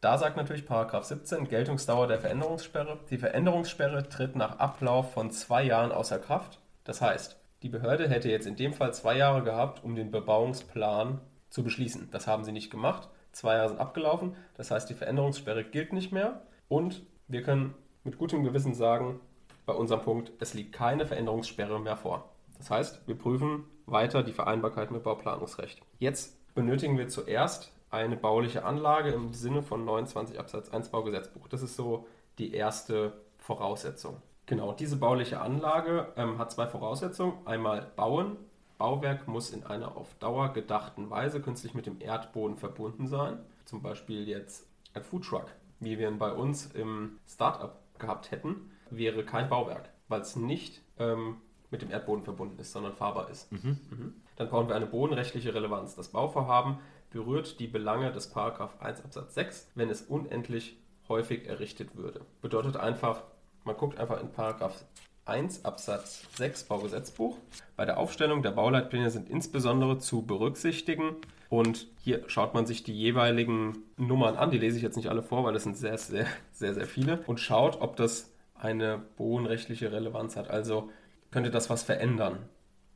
Da 0.00 0.18
sagt 0.18 0.36
natürlich 0.36 0.66
Paragraph 0.66 1.04
17 1.04 1.48
Geltungsdauer 1.48 2.08
der 2.08 2.18
Veränderungssperre. 2.18 2.98
Die 3.10 3.18
Veränderungssperre 3.18 4.08
tritt 4.08 4.34
nach 4.34 4.58
Ablauf 4.58 5.12
von 5.12 5.30
zwei 5.30 5.62
Jahren 5.62 5.92
außer 5.92 6.18
Kraft. 6.18 6.58
Das 6.84 7.00
heißt, 7.00 7.36
Die 7.62 7.68
Behörde 7.68 8.08
hätte 8.08 8.28
jetzt 8.28 8.48
in 8.48 8.56
dem 8.56 8.72
Fall 8.72 8.92
zwei 8.92 9.16
Jahre 9.16 9.44
gehabt, 9.44 9.84
um 9.84 9.94
den 9.94 10.10
Bebauungsplan 10.10 11.20
zu 11.48 11.62
beschließen. 11.62 12.08
Das 12.10 12.26
haben 12.26 12.42
sie 12.42 12.50
nicht 12.50 12.72
gemacht. 12.72 13.08
Zwei 13.30 13.54
Jahre 13.54 13.68
sind 13.68 13.80
abgelaufen. 13.80 14.34
Das 14.56 14.72
heißt, 14.72 14.90
die 14.90 14.94
Veränderungssperre 14.94 15.62
gilt 15.62 15.92
nicht 15.92 16.10
mehr. 16.10 16.42
Und 16.72 17.02
wir 17.28 17.42
können 17.42 17.74
mit 18.02 18.16
gutem 18.16 18.44
Gewissen 18.44 18.72
sagen, 18.72 19.20
bei 19.66 19.74
unserem 19.74 20.00
Punkt, 20.00 20.32
es 20.38 20.54
liegt 20.54 20.72
keine 20.72 21.04
Veränderungssperre 21.04 21.78
mehr 21.78 21.98
vor. 21.98 22.30
Das 22.56 22.70
heißt, 22.70 23.06
wir 23.06 23.14
prüfen 23.14 23.64
weiter 23.84 24.22
die 24.22 24.32
Vereinbarkeit 24.32 24.90
mit 24.90 25.02
Bauplanungsrecht. 25.02 25.82
Jetzt 25.98 26.54
benötigen 26.54 26.96
wir 26.96 27.08
zuerst 27.08 27.74
eine 27.90 28.16
bauliche 28.16 28.64
Anlage 28.64 29.10
im 29.10 29.34
Sinne 29.34 29.62
von 29.62 29.84
29 29.84 30.40
Absatz 30.40 30.70
1 30.70 30.88
Baugesetzbuch. 30.88 31.46
Das 31.46 31.60
ist 31.60 31.76
so 31.76 32.06
die 32.38 32.54
erste 32.54 33.20
Voraussetzung. 33.36 34.22
Genau, 34.46 34.72
diese 34.72 34.96
bauliche 34.96 35.42
Anlage 35.42 36.10
ähm, 36.16 36.38
hat 36.38 36.52
zwei 36.52 36.66
Voraussetzungen. 36.66 37.34
Einmal 37.44 37.92
bauen. 37.96 38.38
Bauwerk 38.78 39.28
muss 39.28 39.50
in 39.50 39.64
einer 39.64 39.94
auf 39.94 40.14
Dauer 40.20 40.54
gedachten 40.54 41.10
Weise 41.10 41.42
künstlich 41.42 41.74
mit 41.74 41.84
dem 41.84 42.00
Erdboden 42.00 42.56
verbunden 42.56 43.08
sein. 43.08 43.40
Zum 43.66 43.82
Beispiel 43.82 44.26
jetzt 44.26 44.66
ein 44.94 45.02
Foodtruck, 45.02 45.46
wie 45.82 45.98
wir 45.98 46.08
ihn 46.08 46.18
bei 46.18 46.32
uns 46.32 46.66
im 46.66 47.18
Startup 47.26 47.78
gehabt 47.98 48.30
hätten, 48.30 48.70
wäre 48.90 49.24
kein 49.24 49.48
Bauwerk, 49.48 49.90
weil 50.08 50.20
es 50.20 50.36
nicht 50.36 50.80
ähm, 50.98 51.36
mit 51.70 51.82
dem 51.82 51.90
Erdboden 51.90 52.24
verbunden 52.24 52.58
ist, 52.58 52.72
sondern 52.72 52.94
fahrbar 52.94 53.30
ist. 53.30 53.50
Mhm. 53.50 53.78
Mhm. 53.90 54.14
Dann 54.36 54.48
brauchen 54.48 54.68
wir 54.68 54.76
eine 54.76 54.86
bodenrechtliche 54.86 55.54
Relevanz. 55.54 55.94
Das 55.94 56.08
Bauvorhaben 56.08 56.78
berührt 57.10 57.60
die 57.60 57.66
Belange 57.66 58.12
des 58.12 58.30
Paragraph 58.30 58.80
1 58.80 59.04
Absatz 59.04 59.34
6, 59.34 59.70
wenn 59.74 59.90
es 59.90 60.02
unendlich 60.02 60.78
häufig 61.08 61.46
errichtet 61.46 61.96
würde. 61.96 62.22
Bedeutet 62.40 62.76
einfach, 62.76 63.22
man 63.64 63.76
guckt 63.76 63.98
einfach 63.98 64.20
in 64.20 64.30
Paragraph 64.30 64.84
1 65.24 65.64
Absatz 65.64 66.24
6 66.36 66.64
Baugesetzbuch. 66.64 67.36
Bei 67.76 67.84
der 67.84 67.98
Aufstellung 67.98 68.42
der 68.42 68.50
Bauleitpläne 68.50 69.10
sind 69.10 69.28
insbesondere 69.28 69.98
zu 69.98 70.22
berücksichtigen 70.22 71.16
und 71.52 71.86
hier 71.98 72.22
schaut 72.28 72.54
man 72.54 72.64
sich 72.64 72.82
die 72.82 72.94
jeweiligen 72.94 73.76
Nummern 73.98 74.36
an, 74.36 74.50
die 74.50 74.56
lese 74.56 74.78
ich 74.78 74.82
jetzt 74.82 74.96
nicht 74.96 75.10
alle 75.10 75.22
vor, 75.22 75.44
weil 75.44 75.52
das 75.52 75.64
sind 75.64 75.76
sehr, 75.76 75.98
sehr, 75.98 76.24
sehr, 76.50 76.72
sehr 76.72 76.86
viele 76.86 77.22
und 77.26 77.40
schaut, 77.40 77.82
ob 77.82 77.94
das 77.96 78.32
eine 78.54 79.02
bodenrechtliche 79.18 79.92
Relevanz 79.92 80.34
hat. 80.36 80.48
Also 80.48 80.88
könnte 81.30 81.50
das 81.50 81.68
was 81.68 81.82
verändern 81.82 82.38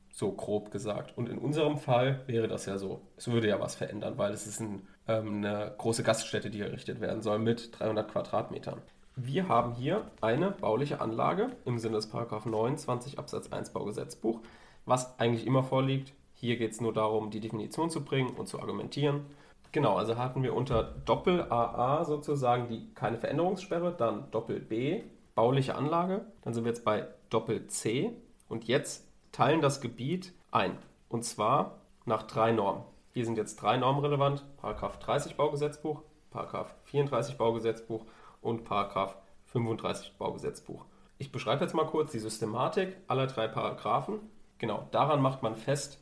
so 0.09 0.33
grob 0.33 0.71
gesagt. 0.71 1.19
Und 1.19 1.29
in 1.29 1.37
unserem 1.37 1.77
Fall 1.77 2.23
wäre 2.27 2.49
das 2.49 2.65
ja 2.65 2.79
so. 2.79 3.03
Es 3.19 3.31
würde 3.31 3.47
ja 3.47 3.61
was 3.61 3.75
verändern, 3.75 4.17
weil 4.17 4.33
es 4.33 4.47
ist 4.47 4.61
ein, 4.61 4.89
ähm, 5.07 5.45
eine 5.45 5.75
große 5.77 6.03
Gaststätte, 6.03 6.49
die 6.49 6.63
errichtet 6.63 7.03
werden 7.03 7.21
soll 7.21 7.39
mit 7.39 7.79
300 7.79 8.11
Quadratmetern. 8.11 8.81
Wir 9.17 9.49
haben 9.49 9.75
hier 9.75 10.11
eine 10.23 10.51
bauliche 10.51 11.03
Anlage 11.03 11.51
im 11.67 11.79
Sinne 11.79 11.97
des 11.97 12.11
29 12.11 13.19
Absatz 13.19 13.53
1 13.53 13.75
Baugesetzbuch, 13.75 14.41
was 14.87 15.19
eigentlich 15.21 15.47
immer 15.47 15.63
vorliegt. 15.63 16.15
Hier 16.39 16.57
geht 16.57 16.73
es 16.73 16.81
nur 16.81 16.93
darum, 16.93 17.31
die 17.31 17.41
Definition 17.41 17.91
zu 17.91 18.05
bringen 18.05 18.37
und 18.37 18.47
zu 18.47 18.61
argumentieren. 18.61 19.27
Genau, 19.73 19.97
also 19.97 20.17
hatten 20.17 20.43
wir 20.43 20.55
unter 20.55 20.83
Doppel 20.83 21.51
AA 21.51 22.05
sozusagen 22.05 22.69
die 22.69 22.93
keine 22.95 23.19
Veränderungssperre, 23.19 23.95
dann 23.97 24.31
Doppel 24.31 24.61
B 24.61 25.03
bauliche 25.35 25.75
Anlage, 25.75 26.27
dann 26.43 26.55
sind 26.55 26.65
wir 26.65 26.73
jetzt 26.73 26.85
bei 26.85 27.09
Doppel 27.31 27.67
C 27.67 28.13
und 28.49 28.65
jetzt 28.65 29.07
teilen 29.33 29.61
das 29.61 29.81
Gebiet 29.81 30.33
ein. 30.51 30.79
Und 31.09 31.25
zwar 31.25 31.79
nach 32.05 32.23
drei 32.23 32.53
Normen. 32.53 32.85
Hier 33.13 33.25
sind 33.25 33.39
jetzt 33.39 33.57
drei 33.57 33.77
Normen 33.77 34.01
relevant: 34.01 34.45
Paragraph 34.57 34.99
30 34.99 35.37
Baugesetzbuch, 35.37 36.03
Paragraph 36.31 36.75
34 36.85 37.37
Baugesetzbuch 37.37 38.05
und 38.41 38.65
Paragraph 38.65 39.17
35 39.47 40.17
Baugesetzbuch. 40.19 40.85
Ich 41.19 41.33
beschreibe 41.33 41.65
jetzt 41.65 41.75
mal 41.75 41.87
kurz 41.87 42.13
die 42.13 42.19
Systematik 42.19 42.97
aller 43.09 43.27
drei 43.27 43.49
Paragraphen. 43.49 44.21
Genau, 44.59 44.87
daran 44.91 45.23
macht 45.23 45.43
man 45.43 45.57
fest, 45.57 45.99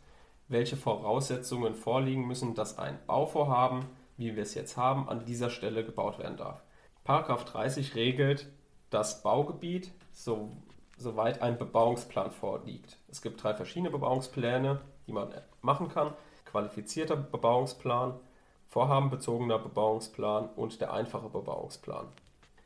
welche 0.49 0.77
Voraussetzungen 0.77 1.75
vorliegen 1.75 2.27
müssen, 2.27 2.55
dass 2.55 2.79
ein 2.79 2.99
Bauvorhaben, 3.07 3.87
wie 4.17 4.37
wir 4.37 4.43
es 4.43 4.55
jetzt 4.55 4.77
haben, 4.77 5.09
an 5.09 5.25
dieser 5.25 5.51
Stelle 5.51 5.85
gebaut 5.85 6.19
werden 6.19 6.37
darf. 6.37 6.63
Paragraph 7.03 7.45
30 7.45 7.95
regelt 7.95 8.49
das 8.91 9.23
Baugebiet, 9.23 9.93
so 10.13 10.51
soweit 10.97 11.43
ein 11.43 11.59
Bebauungsplan 11.59 12.31
vorliegt. 12.31 12.99
Es 13.09 13.21
gibt 13.21 13.43
drei 13.43 13.55
verschiedene 13.55 13.91
Bebauungspläne, 13.91 14.81
die 15.07 15.13
man 15.13 15.35
machen 15.61 15.89
kann. 15.89 16.15
Qualifizierter 16.45 17.17
Bebauungsplan, 17.17 18.15
vorhabenbezogener 18.69 19.59
Bebauungsplan 19.59 20.49
und 20.57 20.81
der 20.81 20.93
einfache 20.93 21.29
Bebauungsplan. 21.29 22.07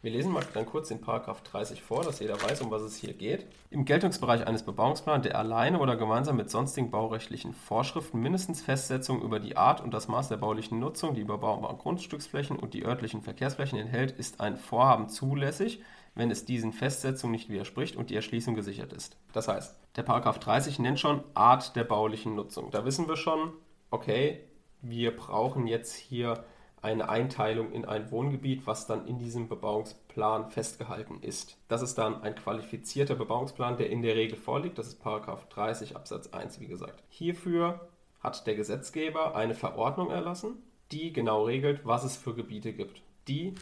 Wir 0.01 0.13
lesen 0.13 0.31
mal 0.31 0.45
dann 0.55 0.65
kurz 0.65 0.89
den 0.89 1.01
Paragraph 1.01 1.43
30 1.43 1.83
vor, 1.83 2.05
dass 2.05 2.21
jeder 2.21 2.41
weiß, 2.41 2.61
um 2.61 2.71
was 2.71 2.83
es 2.83 2.95
hier 2.95 3.15
geht. 3.15 3.47
Im 3.71 3.85
Geltungsbereich 3.85 4.47
eines 4.47 4.63
Bebauungsplans, 4.63 5.25
der 5.25 5.37
alleine 5.37 5.81
oder 5.81 5.97
gemeinsam 5.97 6.37
mit 6.37 6.51
sonstigen 6.51 6.93
baurechtlichen 6.93 7.53
Vorschriften 7.53 8.21
mindestens 8.21 8.63
Festsetzungen 8.63 9.23
über 9.23 9.41
die 9.41 9.57
Art 9.57 9.81
und 9.81 9.93
das 9.93 10.07
Maß 10.07 10.29
der 10.29 10.37
baulichen 10.37 10.79
Nutzung, 10.79 11.15
die 11.15 11.23
überbaubaren 11.23 11.79
Grundstücksflächen 11.79 12.57
und 12.57 12.75
die 12.75 12.85
örtlichen 12.85 13.23
Verkehrsflächen 13.23 13.77
enthält, 13.77 14.13
ist 14.13 14.41
ein 14.41 14.57
Vorhaben 14.57 15.09
zulässig, 15.09 15.83
wenn 16.15 16.31
es 16.31 16.45
diesen 16.45 16.73
Festsetzungen 16.73 17.33
nicht 17.33 17.49
widerspricht 17.49 17.97
und 17.97 18.11
die 18.11 18.15
Erschließung 18.15 18.55
gesichert 18.55 18.93
ist. 18.93 19.17
Das 19.33 19.49
heißt, 19.49 19.81
der 19.97 20.05
Paragraph 20.05 20.39
30 20.39 20.79
nennt 20.79 21.01
schon 21.01 21.25
Art 21.35 21.75
der 21.75 21.83
baulichen 21.83 22.37
Nutzung. 22.37 22.71
Da 22.71 22.85
wissen 22.85 23.09
wir 23.09 23.17
schon, 23.17 23.53
okay, 23.91 24.45
wir 24.81 25.17
brauchen 25.17 25.67
jetzt 25.67 25.97
hier 25.97 26.45
eine 26.83 27.09
Einteilung 27.09 27.73
in 27.73 27.85
ein 27.85 28.11
Wohngebiet, 28.11 28.67
was 28.67 28.87
dann 28.87 29.07
in 29.07 29.19
diesem 29.19 29.49
Bebauungsplan 29.49 30.51
festgehalten 30.51 31.21
ist. 31.23 31.59
Das 31.69 31.83
ist 31.83 31.97
dann 31.97 32.23
ein 32.23 32.35
qualifizierter 32.35 33.15
Bebauungsplan, 33.15 33.77
der 33.77 33.91
in 33.91 34.03
der 34.03 34.15
Regel 34.15 34.37
vorliegt. 34.37 34.79
Das 34.79 34.87
ist 34.87 35.01
Paragraph 35.01 35.49
30 35.49 35.97
Absatz 35.97 36.29
1, 36.29 36.61
wie 36.61 36.67
gesagt. 36.67 37.03
Hierfür 37.09 37.89
hat 38.21 38.47
der 38.47 38.55
Gesetzgeber 38.55 39.35
eine 39.35 39.55
Verordnung 39.55 40.11
erlassen, 40.11 40.63
die 40.93 41.13
genau 41.13 41.45
regelt, 41.45 41.85
was 41.85 42.05
es 42.05 42.17
für 42.17 42.35
Gebiete 42.35 42.73
gibt. 42.73 43.03
Die 43.27 43.55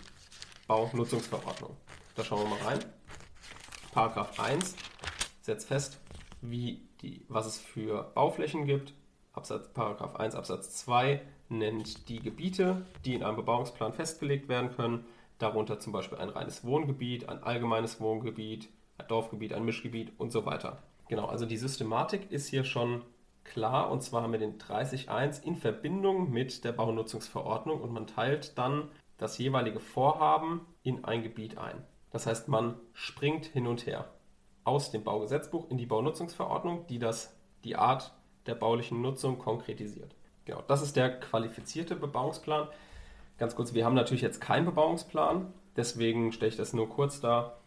Baunutzungsverordnung. 0.67 1.77
Da 2.15 2.25
schauen 2.25 2.41
wir 2.41 2.57
mal 2.57 2.65
rein. 2.65 2.79
Paragraph 3.93 4.39
1 4.39 4.77
setzt 5.41 5.69
fest, 5.69 6.01
wie 6.43 6.87
die, 7.01 7.25
was 7.29 7.47
es 7.47 7.59
für 7.59 8.11
Bauflächen 8.15 8.67
gibt. 8.67 8.93
Absatz, 9.33 9.69
Paragraph 9.73 10.17
1 10.17 10.35
Absatz 10.35 10.77
2 10.77 11.21
nennt 11.49 12.09
die 12.09 12.21
Gebiete, 12.21 12.87
die 13.05 13.15
in 13.15 13.23
einem 13.23 13.37
Bebauungsplan 13.37 13.93
festgelegt 13.93 14.49
werden 14.49 14.71
können. 14.71 15.05
Darunter 15.39 15.79
zum 15.79 15.93
Beispiel 15.93 16.19
ein 16.19 16.31
reines 16.31 16.65
Wohngebiet, 16.65 17.29
ein 17.29 17.43
allgemeines 17.43 18.01
Wohngebiet, 18.01 18.69
ein 18.99 19.09
Dorfgebiet, 19.09 19.53
ein 19.53 19.65
Mischgebiet 19.65 20.13
und 20.19 20.33
so 20.33 20.47
weiter. 20.47 20.83
Genau, 21.09 21.27
also 21.27 21.47
die 21.47 21.57
Systematik 21.57 22.31
ist 22.31 22.49
hier 22.49 22.65
schon 22.65 23.03
klar 23.45 23.91
und 23.91 24.03
zwar 24.03 24.29
mit 24.29 24.41
den 24.41 24.59
30.1 24.59 25.43
in 25.45 25.57
Verbindung 25.57 26.31
mit 26.33 26.65
der 26.65 26.73
Baunutzungsverordnung 26.73 27.81
und 27.81 27.93
man 27.93 28.07
teilt 28.07 28.59
dann 28.59 28.89
das 29.19 29.39
jeweilige 29.39 29.81
Vorhaben 29.81 30.63
in 30.83 31.05
ein 31.05 31.23
Gebiet 31.23 31.59
ein. 31.59 31.85
Das 32.11 32.27
heißt, 32.27 32.49
man 32.49 32.75
springt 32.93 33.47
hin 33.47 33.67
und 33.67 33.87
her 33.87 34.11
aus 34.65 34.91
dem 34.91 35.05
Baugesetzbuch 35.05 35.71
in 35.71 35.79
die 35.79 35.87
Baunutzungsverordnung, 35.87 36.87
die 36.89 36.99
das, 36.99 37.37
die 37.63 37.77
Art 37.77 38.13
der 38.47 38.55
baulichen 38.55 39.01
Nutzung 39.01 39.39
konkretisiert. 39.39 40.15
Genau, 40.47 40.63
das 40.69 40.81
ist 40.81 40.97
der 40.97 41.21
qualifizierte 41.21 41.97
Bebauungsplan. 41.97 42.69
Ganz 43.37 43.55
kurz, 43.55 43.75
wir 43.75 43.85
haben 43.85 43.95
natürlich 43.95 44.23
jetzt 44.23 44.41
keinen 44.41 44.65
Bebauungsplan, 44.65 45.53
deswegen 45.77 46.33
stelle 46.33 46.51
ich 46.51 46.57
das 46.57 46.73
nur 46.73 46.89
kurz 46.89 47.21
dar, 47.21 47.59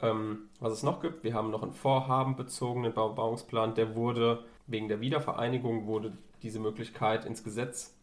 ähm, 0.00 0.48
was 0.58 0.72
es 0.72 0.82
noch 0.82 1.00
gibt. 1.00 1.22
Wir 1.22 1.34
haben 1.34 1.50
noch 1.50 1.62
einen 1.62 1.74
vorhabenbezogenen 1.74 2.92
Bebauungsplan, 2.92 3.74
der 3.74 3.94
wurde 3.94 4.44
wegen 4.66 4.88
der 4.88 5.00
Wiedervereinigung 5.00 5.86
wurde 5.86 6.16
diese 6.42 6.58
Möglichkeit 6.58 7.24
ins 7.26 7.44
Gesetz, 7.44 7.94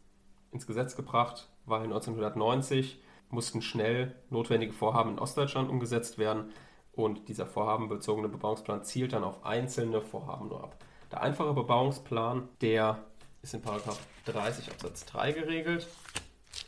ins 0.52 0.68
Gesetz 0.68 0.96
gebracht, 0.96 1.50
weil 1.66 1.84
1990 1.84 3.02
mussten 3.32 3.62
schnell 3.62 4.16
notwendige 4.30 4.74
Vorhaben 4.74 5.12
in 5.12 5.20
Ostdeutschland 5.20 5.70
umgesetzt 5.70 6.20
werden 6.20 6.52
und 6.94 7.28
dieser 7.30 7.48
vorhabenbezogene 7.48 8.30
Bebauungsplan 8.30 8.84
zielt 8.84 9.14
dann 9.14 9.24
auf 9.24 9.44
einzelne 9.44 10.02
Vorhaben 10.02 10.50
nur 10.50 10.64
ab. 10.64 10.78
Der 11.12 11.22
einfache 11.22 11.54
Bebauungsplan, 11.54 12.48
der 12.62 13.00
ist 13.42 13.54
in 13.54 13.62
30 13.62 14.72
Absatz 14.72 15.06
3 15.06 15.32
geregelt. 15.32 15.88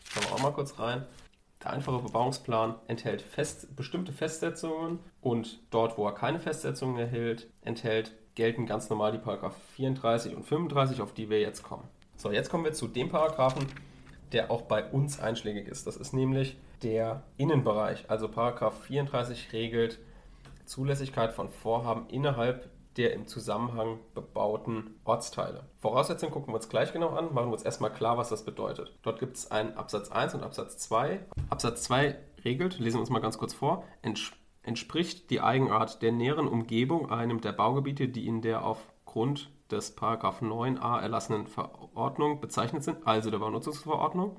Schauen 0.09 0.23
wir 0.23 0.33
auch 0.33 0.41
mal 0.41 0.53
kurz 0.53 0.79
rein. 0.79 1.05
Der 1.63 1.71
einfache 1.71 1.99
Bebauungsplan 1.99 2.75
enthält 2.87 3.21
fest, 3.21 3.75
bestimmte 3.75 4.11
Festsetzungen 4.11 4.99
und 5.21 5.59
dort, 5.69 5.97
wo 5.97 6.07
er 6.07 6.13
keine 6.13 6.39
Festsetzungen 6.39 6.97
erhält, 6.97 7.47
enthält, 7.61 8.13
gelten 8.33 8.65
ganz 8.65 8.89
normal 8.89 9.11
die 9.11 9.19
Paragraph 9.19 9.55
34 9.75 10.35
und 10.35 10.43
35, 10.43 11.01
auf 11.01 11.13
die 11.13 11.29
wir 11.29 11.39
jetzt 11.39 11.61
kommen. 11.63 11.87
So, 12.15 12.31
jetzt 12.31 12.49
kommen 12.49 12.63
wir 12.63 12.73
zu 12.73 12.87
dem 12.87 13.09
Paragraphen, 13.09 13.67
der 14.31 14.49
auch 14.49 14.63
bei 14.63 14.83
uns 14.83 15.19
einschlägig 15.19 15.67
ist. 15.67 15.85
Das 15.85 15.97
ist 15.97 16.13
nämlich 16.13 16.57
der 16.81 17.23
Innenbereich. 17.37 18.09
Also 18.09 18.27
Paragraph 18.27 18.81
34 18.85 19.53
regelt 19.53 19.99
Zulässigkeit 20.65 21.33
von 21.33 21.49
Vorhaben 21.49 22.07
innerhalb 22.09 22.69
der 22.97 23.13
im 23.13 23.27
Zusammenhang 23.27 23.99
bebauten 24.13 24.99
Ortsteile. 25.03 25.65
Voraussetzungen 25.79 26.31
gucken 26.31 26.49
wir 26.49 26.55
uns 26.55 26.69
gleich 26.69 26.93
genau 26.93 27.09
an, 27.09 27.33
machen 27.33 27.47
wir 27.47 27.53
uns 27.53 27.63
erstmal 27.63 27.93
klar, 27.93 28.17
was 28.17 28.29
das 28.29 28.43
bedeutet. 28.43 28.97
Dort 29.01 29.19
gibt 29.19 29.37
es 29.37 29.49
einen 29.51 29.75
Absatz 29.77 30.11
1 30.11 30.35
und 30.35 30.43
Absatz 30.43 30.77
2. 30.77 31.25
Absatz 31.49 31.83
2 31.83 32.17
regelt, 32.43 32.79
lesen 32.79 32.97
wir 32.97 33.01
uns 33.01 33.09
mal 33.09 33.19
ganz 33.19 33.37
kurz 33.37 33.53
vor, 33.53 33.83
entspricht 34.63 35.29
die 35.29 35.41
Eigenart 35.41 36.01
der 36.01 36.11
näheren 36.11 36.47
Umgebung 36.47 37.09
einem 37.09 37.41
der 37.41 37.53
Baugebiete, 37.53 38.07
die 38.07 38.27
in 38.27 38.41
der 38.41 38.65
aufgrund 38.65 39.51
des 39.71 39.97
9a 39.97 40.99
erlassenen 40.99 41.47
Verordnung 41.47 42.41
bezeichnet 42.41 42.83
sind, 42.83 43.07
also 43.07 43.31
der 43.31 43.39
Baunutzungsverordnung, 43.39 44.37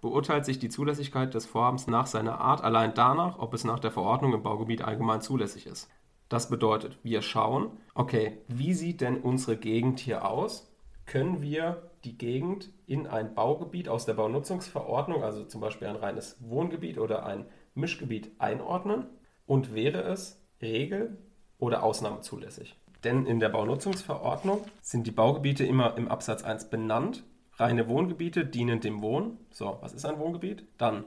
beurteilt 0.00 0.44
sich 0.44 0.58
die 0.58 0.68
Zulässigkeit 0.68 1.34
des 1.34 1.46
Vorhabens 1.46 1.86
nach 1.86 2.06
seiner 2.06 2.40
Art 2.40 2.62
allein 2.62 2.94
danach, 2.94 3.38
ob 3.38 3.54
es 3.54 3.64
nach 3.64 3.78
der 3.78 3.90
Verordnung 3.90 4.32
im 4.32 4.42
Baugebiet 4.42 4.82
allgemein 4.82 5.20
zulässig 5.20 5.66
ist. 5.66 5.90
Das 6.34 6.48
bedeutet, 6.48 6.98
wir 7.04 7.22
schauen, 7.22 7.70
okay, 7.94 8.38
wie 8.48 8.74
sieht 8.74 9.02
denn 9.02 9.20
unsere 9.20 9.56
Gegend 9.56 10.00
hier 10.00 10.28
aus? 10.28 10.68
Können 11.06 11.42
wir 11.42 11.92
die 12.02 12.18
Gegend 12.18 12.72
in 12.86 13.06
ein 13.06 13.36
Baugebiet 13.36 13.88
aus 13.88 14.04
der 14.04 14.14
Baunutzungsverordnung, 14.14 15.22
also 15.22 15.44
zum 15.44 15.60
Beispiel 15.60 15.86
ein 15.86 15.94
reines 15.94 16.36
Wohngebiet 16.40 16.98
oder 16.98 17.24
ein 17.24 17.46
Mischgebiet, 17.76 18.32
einordnen? 18.40 19.06
Und 19.46 19.76
wäre 19.76 20.02
es 20.02 20.44
regel- 20.60 21.18
oder 21.60 21.84
ausnahmezulässig? 21.84 22.80
Denn 23.04 23.26
in 23.26 23.38
der 23.38 23.50
Baunutzungsverordnung 23.50 24.64
sind 24.82 25.06
die 25.06 25.12
Baugebiete 25.12 25.64
immer 25.64 25.96
im 25.96 26.08
Absatz 26.08 26.42
1 26.42 26.68
benannt. 26.68 27.22
Reine 27.58 27.88
Wohngebiete 27.88 28.44
dienen 28.44 28.80
dem 28.80 29.02
Wohnen. 29.02 29.38
So, 29.52 29.78
was 29.82 29.92
ist 29.92 30.04
ein 30.04 30.18
Wohngebiet? 30.18 30.66
Dann 30.78 31.04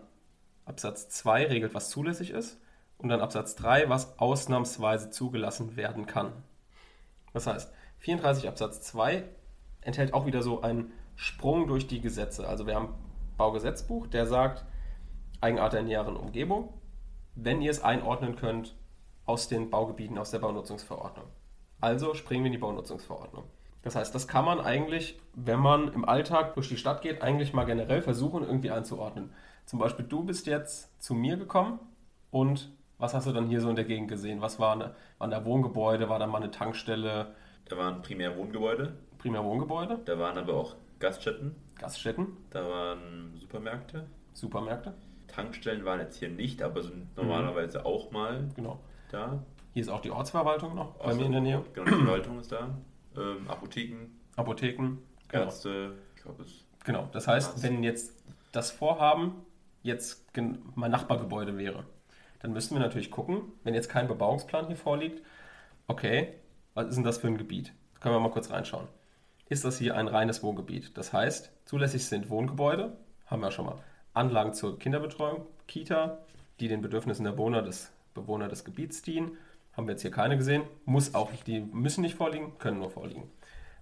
Absatz 0.64 1.10
2 1.10 1.48
regelt, 1.48 1.74
was 1.74 1.90
zulässig 1.90 2.30
ist. 2.30 2.62
Und 2.98 3.10
dann 3.10 3.22
Absatz 3.22 3.56
3, 3.56 3.90
was 3.90 4.18
ausnahmsweise 4.20 5.10
zugelassen 5.10 5.76
werden 5.76 6.08
kann. 6.08 6.34
Das 7.34 7.46
heißt, 7.46 7.72
34 8.00 8.48
Absatz 8.48 8.82
2 8.82 9.24
enthält 9.82 10.14
auch 10.14 10.26
wieder 10.26 10.42
so 10.42 10.62
einen 10.62 10.92
Sprung 11.16 11.68
durch 11.68 11.88
die 11.88 12.02
Gesetze. 12.02 12.48
Also 12.48 12.66
wir 12.66 12.76
haben 12.76 12.94
Baugesetzbuch, 13.38 14.08
der 14.08 14.26
sagt, 14.26 14.66
Eigenart 15.42 15.74
der 15.74 15.84
näheren 15.84 16.18
Umgebung, 16.18 16.74
wenn 17.36 17.62
ihr 17.62 17.72
es 17.72 17.84
einordnen 17.84 18.36
könnt 18.36 18.76
aus 19.26 19.48
den 19.48 19.70
Baugebieten, 19.70 20.18
aus 20.18 20.32
der 20.32 20.40
Baunutzungsverordnung. 20.40 21.26
Also 21.80 22.16
springen 22.16 22.44
wir 22.44 22.48
in 22.48 22.54
die 22.54 22.58
Baunutzungsverordnung. 22.58 23.44
Das 23.84 23.96
heißt, 23.96 24.14
das 24.16 24.28
kann 24.28 24.46
man 24.46 24.60
eigentlich, 24.60 25.20
wenn 25.34 25.60
man 25.60 25.94
im 25.94 26.06
Alltag 26.06 26.56
durch 26.56 26.70
die 26.70 26.78
Stadt 26.78 27.02
geht, 27.02 27.22
eigentlich 27.22 27.54
mal 27.54 27.66
generell 27.66 28.02
versuchen, 28.02 28.44
irgendwie 28.44 28.72
einzuordnen. 28.72 29.32
Zum 29.66 29.80
Beispiel, 29.80 30.06
du 30.06 30.24
bist 30.24 30.48
jetzt 30.48 31.02
zu 31.02 31.14
mir 31.14 31.38
gekommen 31.38 31.80
und 32.32 32.76
was 32.98 33.14
hast 33.14 33.28
du 33.28 33.32
dann 33.32 33.48
hier 33.48 33.62
so 33.62 33.70
in 33.70 33.76
der 33.76 33.86
Gegend 33.86 34.08
gesehen? 34.08 34.42
Was 34.42 34.60
war 34.60 34.74
eine, 34.74 34.96
waren 35.18 35.32
da 35.32 35.46
Wohngebäude? 35.46 36.10
War 36.10 36.20
da 36.20 36.28
mal 36.28 36.42
eine 36.42 36.52
Tankstelle? 36.52 37.36
Da 37.66 37.78
waren 37.78 38.02
primär 38.02 38.36
Wohngebäude. 38.38 38.98
Primär 39.18 39.44
Wohngebäude? 39.44 40.00
Da 40.06 40.18
waren 40.18 40.38
aber 40.38 40.54
auch 40.54 40.76
Gaststätten. 41.00 41.56
Gaststätten? 41.76 42.38
Da 42.50 42.68
waren 42.68 43.36
Supermärkte. 43.40 44.08
Supermärkte? 44.34 44.94
Tankstellen 45.28 45.86
waren 45.86 46.00
jetzt 46.00 46.18
hier 46.18 46.30
nicht, 46.30 46.62
aber 46.64 46.82
sind 46.82 47.16
normalerweise 47.16 47.80
mhm. 47.80 47.86
auch 47.86 48.12
mal 48.12 48.50
genau. 48.56 48.80
da. 49.12 49.44
Hier 49.74 49.82
ist 49.82 49.90
auch 49.90 50.02
die 50.02 50.10
Ortsverwaltung 50.10 50.74
noch 50.74 50.96
bei 50.96 51.14
mir 51.14 51.26
in 51.26 51.32
der 51.34 51.42
Nähe. 51.42 51.64
Genau, 51.74 51.86
die 51.86 52.04
Verwaltung 52.04 52.40
ist 52.40 52.52
da. 52.52 52.76
Ähm, 53.16 53.48
Apotheken. 53.48 54.08
Apotheken. 54.36 54.98
Genau. 55.28 55.44
Ärzte. 55.44 55.98
Ich 56.16 56.24
glaube, 56.24 56.44
es. 56.44 56.66
Genau, 56.84 57.10
das 57.12 57.28
heißt, 57.28 57.52
Arzt. 57.52 57.64
wenn 57.64 57.84
jetzt 57.84 58.16
das 58.52 58.72
Vorhaben 58.72 59.46
jetzt 59.84 60.26
mein 60.76 60.90
Nachbargebäude 60.90 61.58
wäre, 61.58 61.84
dann 62.40 62.54
müssten 62.54 62.76
wir 62.76 62.80
natürlich 62.80 63.12
gucken, 63.12 63.42
wenn 63.64 63.74
jetzt 63.74 63.90
kein 63.90 64.08
Bebauungsplan 64.08 64.68
hier 64.68 64.76
vorliegt, 64.76 65.24
okay, 65.88 66.34
was 66.74 66.88
ist 66.88 66.96
denn 66.96 67.04
das 67.04 67.18
für 67.18 67.28
ein 67.28 67.38
Gebiet? 67.38 67.74
Da 67.94 68.00
können 68.00 68.16
wir 68.16 68.20
mal 68.20 68.32
kurz 68.32 68.52
reinschauen. 68.52 68.88
Ist 69.50 69.66
das 69.66 69.78
hier 69.78 69.96
ein 69.96 70.08
reines 70.08 70.44
Wohngebiet? 70.44 70.98
Das 70.98 71.14
heißt, 71.14 71.52
zulässig 71.66 72.06
sind 72.06 72.30
Wohngebäude, 72.30 72.98
haben 73.26 73.42
wir 73.42 73.52
schon 73.52 73.66
mal, 73.66 73.78
Anlagen 74.14 74.54
zur 74.54 74.78
Kinderbetreuung, 74.78 75.46
Kita, 75.68 76.20
die 76.60 76.68
den 76.68 76.82
Bedürfnissen 76.82 77.24
der 77.24 77.32
Bewohner 77.32 77.62
des, 77.62 77.92
Bewohner 78.14 78.50
des 78.50 78.66
Gebiets 78.66 79.02
dienen. 79.02 79.38
Haben 79.74 79.88
wir 79.88 79.92
jetzt 79.94 80.02
hier 80.02 80.12
keine 80.12 80.38
gesehen. 80.38 80.64
Muss 80.86 81.14
auch, 81.14 81.32
die 81.46 81.60
müssen 81.60 82.02
nicht 82.02 82.16
vorliegen, 82.16 82.58
können 82.58 82.80
nur 82.80 82.90
vorliegen. 82.90 83.30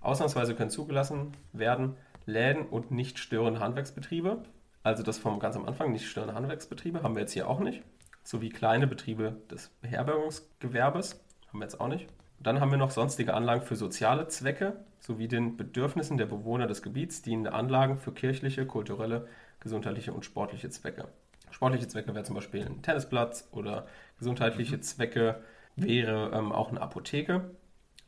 Ausnahmsweise 0.02 0.54
können 0.56 0.70
zugelassen 0.70 1.32
werden 1.54 1.96
Läden 2.26 2.66
und 2.66 2.92
nicht 2.92 3.18
störende 3.18 3.60
Handwerksbetriebe. 3.60 4.44
Also 4.84 5.04
das 5.04 5.18
vom 5.18 5.40
ganz 5.40 5.56
am 5.56 5.66
Anfang, 5.66 5.92
nicht 5.92 6.08
störende 6.08 6.36
Handwerksbetriebe, 6.36 7.02
haben 7.02 7.16
wir 7.16 7.22
jetzt 7.22 7.32
hier 7.32 7.50
auch 7.50 7.60
nicht 7.60 7.82
sowie 8.26 8.50
kleine 8.50 8.88
Betriebe 8.88 9.38
des 9.50 9.70
Beherbergungsgewerbes, 9.82 11.24
haben 11.48 11.60
wir 11.60 11.66
jetzt 11.66 11.80
auch 11.80 11.88
nicht. 11.88 12.08
Dann 12.40 12.60
haben 12.60 12.72
wir 12.72 12.78
noch 12.78 12.92
sonstige 12.92 13.34
Anlagen 13.34 13.62
für 13.62 13.78
soziale 13.78 14.28
Zwecke 14.28 14.76
sowie 15.00 15.28
den 15.28 15.56
Bedürfnissen 15.56 16.18
der 16.18 16.26
Bewohner 16.26 16.68
des 16.68 16.82
Gebiets 16.82 17.22
dienende 17.22 17.54
Anlagen 17.54 17.98
für 17.98 18.12
kirchliche, 18.12 18.66
kulturelle, 18.66 19.28
gesundheitliche 19.60 20.12
und 20.12 20.26
sportliche 20.26 20.70
Zwecke. 20.70 21.08
Sportliche 21.52 21.88
Zwecke 21.88 22.14
wäre 22.14 22.26
zum 22.26 22.36
Beispiel 22.36 22.66
ein 22.66 22.82
Tennisplatz 22.82 23.48
oder 23.52 23.88
gesundheitliche 24.18 24.78
mhm. 24.78 24.82
Zwecke 24.82 25.42
wäre 25.76 26.32
ähm, 26.34 26.52
auch 26.52 26.70
eine 26.70 26.82
Apotheke. 26.82 27.52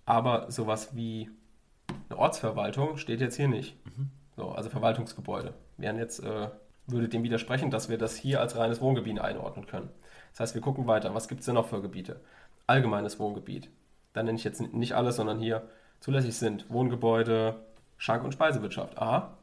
Aber 0.05 0.51
sowas 0.51 0.95
wie 0.95 1.30
eine 2.09 2.18
Ortsverwaltung 2.18 2.97
steht 2.97 3.22
jetzt 3.22 3.36
hier 3.36 3.47
nicht. 3.47 3.78
Mhm. 3.86 4.09
So, 4.36 4.49
also 4.49 4.70
Verwaltungsgebäude 4.70 5.53
wären 5.78 5.97
jetzt, 5.97 6.24
äh, 6.24 6.49
würde 6.88 7.09
dem 7.09 7.24
widersprechen, 7.24 7.72
dass 7.72 7.89
wir 7.89 7.97
das 7.97 8.15
hier 8.15 8.41
als 8.41 8.57
reines 8.57 8.82
Wohngebiet 8.82 9.20
einordnen 9.20 9.65
können. 9.68 9.89
Das 10.38 10.50
heißt, 10.50 10.56
wir 10.56 10.62
gucken 10.62 10.86
weiter. 10.86 11.16
Was 11.16 11.28
gibt 11.28 11.40
es 11.40 11.48
denn 11.48 11.56
noch 11.56 11.66
für 11.68 11.82
Gebiete? 11.82 12.22
Allgemeines 12.68 13.20
Wohngebiet. 13.20 13.72
Da 14.14 14.22
nenne 14.22 14.38
ich 14.38 14.44
jetzt 14.44 14.62
nicht 14.62 14.94
alles, 14.94 15.16
sondern 15.16 15.40
hier 15.40 15.68
zulässig 16.00 16.38
sind 16.38 16.70
Wohngebäude, 16.70 17.56
Schank- 17.98 18.24
und 18.24 18.34
Speisewirtschaft. 18.34 19.02
A, 19.02 19.36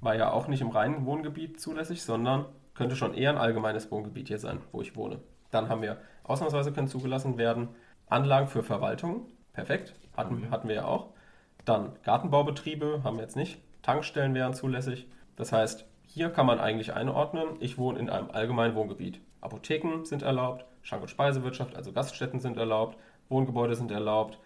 war 0.00 0.14
ja 0.14 0.30
auch 0.30 0.48
nicht 0.48 0.62
im 0.62 0.70
reinen 0.70 1.04
Wohngebiet 1.04 1.60
zulässig, 1.60 2.02
sondern 2.02 2.46
könnte 2.72 2.96
schon 2.96 3.12
eher 3.12 3.28
ein 3.28 3.36
allgemeines 3.36 3.90
Wohngebiet 3.90 4.28
hier 4.28 4.38
sein, 4.38 4.62
wo 4.72 4.80
ich 4.80 4.96
wohne. 4.96 5.20
Dann 5.50 5.68
haben 5.68 5.82
wir, 5.82 5.98
ausnahmsweise 6.24 6.72
können 6.72 6.88
zugelassen 6.88 7.36
werden, 7.36 7.68
Anlagen 8.06 8.46
für 8.46 8.62
Verwaltung. 8.62 9.26
Perfekt, 9.52 9.96
hatten, 10.16 10.50
hatten 10.50 10.68
wir 10.68 10.76
ja 10.76 10.84
auch. 10.86 11.08
Dann 11.66 11.92
Gartenbaubetriebe 12.04 13.02
haben 13.04 13.18
wir 13.18 13.24
jetzt 13.24 13.36
nicht. 13.36 13.60
Tankstellen 13.82 14.34
wären 14.34 14.54
zulässig. 14.54 15.08
Das 15.36 15.52
heißt, 15.52 15.84
hier 16.06 16.30
kann 16.30 16.46
man 16.46 16.58
eigentlich 16.58 16.94
einordnen, 16.94 17.48
ich 17.60 17.76
wohne 17.76 17.98
in 17.98 18.08
einem 18.08 18.30
allgemeinen 18.30 18.74
Wohngebiet. 18.74 19.20
Apotheken 19.40 20.04
sind 20.04 20.22
erlaubt, 20.22 20.64
Schank- 20.82 21.02
und 21.02 21.08
Speisewirtschaft, 21.08 21.76
also 21.76 21.92
Gaststätten 21.92 22.40
sind 22.40 22.56
erlaubt, 22.56 22.96
Wohngebäude 23.28 23.74
sind 23.74 23.90
erlaubt, 23.90 24.38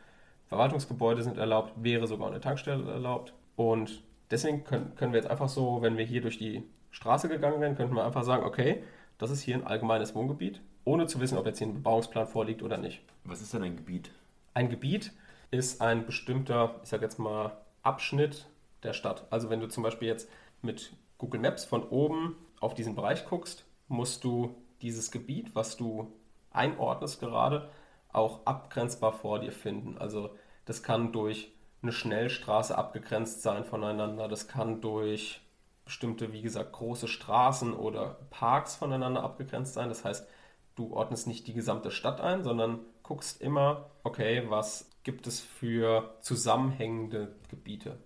Verwaltungsgebäude 0.46 1.22
sind 1.22 1.38
erlaubt, 1.38 1.72
wäre 1.76 2.06
sogar 2.06 2.28
eine 2.28 2.40
Tankstelle 2.40 2.90
erlaubt. 2.90 3.32
Und 3.56 4.02
deswegen 4.30 4.64
können, 4.64 4.94
können 4.96 5.12
wir 5.12 5.20
jetzt 5.20 5.30
einfach 5.30 5.48
so, 5.48 5.82
wenn 5.82 5.96
wir 5.96 6.04
hier 6.04 6.20
durch 6.20 6.38
die 6.38 6.62
Straße 6.90 7.28
gegangen 7.28 7.60
wären, 7.60 7.76
könnten 7.76 7.94
wir 7.94 8.04
einfach 8.04 8.24
sagen, 8.24 8.44
okay, 8.44 8.82
das 9.18 9.30
ist 9.30 9.42
hier 9.42 9.54
ein 9.54 9.66
allgemeines 9.66 10.14
Wohngebiet, 10.14 10.60
ohne 10.84 11.06
zu 11.06 11.20
wissen, 11.20 11.38
ob 11.38 11.46
jetzt 11.46 11.58
hier 11.58 11.68
ein 11.68 11.74
Bebauungsplan 11.74 12.26
vorliegt 12.26 12.62
oder 12.62 12.76
nicht. 12.76 13.02
Was 13.24 13.40
ist 13.40 13.54
denn 13.54 13.62
ein 13.62 13.76
Gebiet? 13.76 14.10
Ein 14.52 14.68
Gebiet 14.68 15.12
ist 15.50 15.80
ein 15.80 16.04
bestimmter, 16.04 16.74
ich 16.82 16.88
sage 16.88 17.04
jetzt 17.04 17.18
mal, 17.18 17.52
Abschnitt 17.82 18.46
der 18.82 18.92
Stadt. 18.92 19.26
Also 19.30 19.48
wenn 19.48 19.60
du 19.60 19.68
zum 19.68 19.82
Beispiel 19.82 20.08
jetzt 20.08 20.28
mit 20.60 20.92
Google 21.18 21.40
Maps 21.40 21.64
von 21.64 21.84
oben 21.84 22.36
auf 22.60 22.74
diesen 22.74 22.94
Bereich 22.94 23.24
guckst, 23.26 23.64
musst 23.88 24.24
du 24.24 24.54
dieses 24.82 25.10
Gebiet, 25.10 25.54
was 25.54 25.76
du 25.76 26.12
einordnest 26.50 27.20
gerade, 27.20 27.70
auch 28.12 28.44
abgrenzbar 28.46 29.12
vor 29.12 29.38
dir 29.38 29.52
finden. 29.52 29.96
Also 29.98 30.36
das 30.64 30.82
kann 30.82 31.12
durch 31.12 31.52
eine 31.82 31.92
Schnellstraße 31.92 32.76
abgegrenzt 32.76 33.42
sein 33.42 33.64
voneinander, 33.64 34.28
das 34.28 34.46
kann 34.48 34.80
durch 34.80 35.40
bestimmte, 35.84 36.32
wie 36.32 36.42
gesagt, 36.42 36.72
große 36.72 37.08
Straßen 37.08 37.74
oder 37.74 38.18
Parks 38.30 38.76
voneinander 38.76 39.22
abgegrenzt 39.22 39.74
sein. 39.74 39.88
Das 39.88 40.04
heißt, 40.04 40.28
du 40.76 40.92
ordnest 40.92 41.26
nicht 41.26 41.46
die 41.46 41.54
gesamte 41.54 41.90
Stadt 41.90 42.20
ein, 42.20 42.44
sondern 42.44 42.80
guckst 43.02 43.40
immer, 43.40 43.90
okay, 44.04 44.44
was 44.48 44.90
gibt 45.02 45.26
es 45.26 45.40
für 45.40 46.16
zusammenhängende 46.20 47.34
Gebiete. 47.48 47.98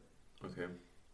Okay. 0.42 0.68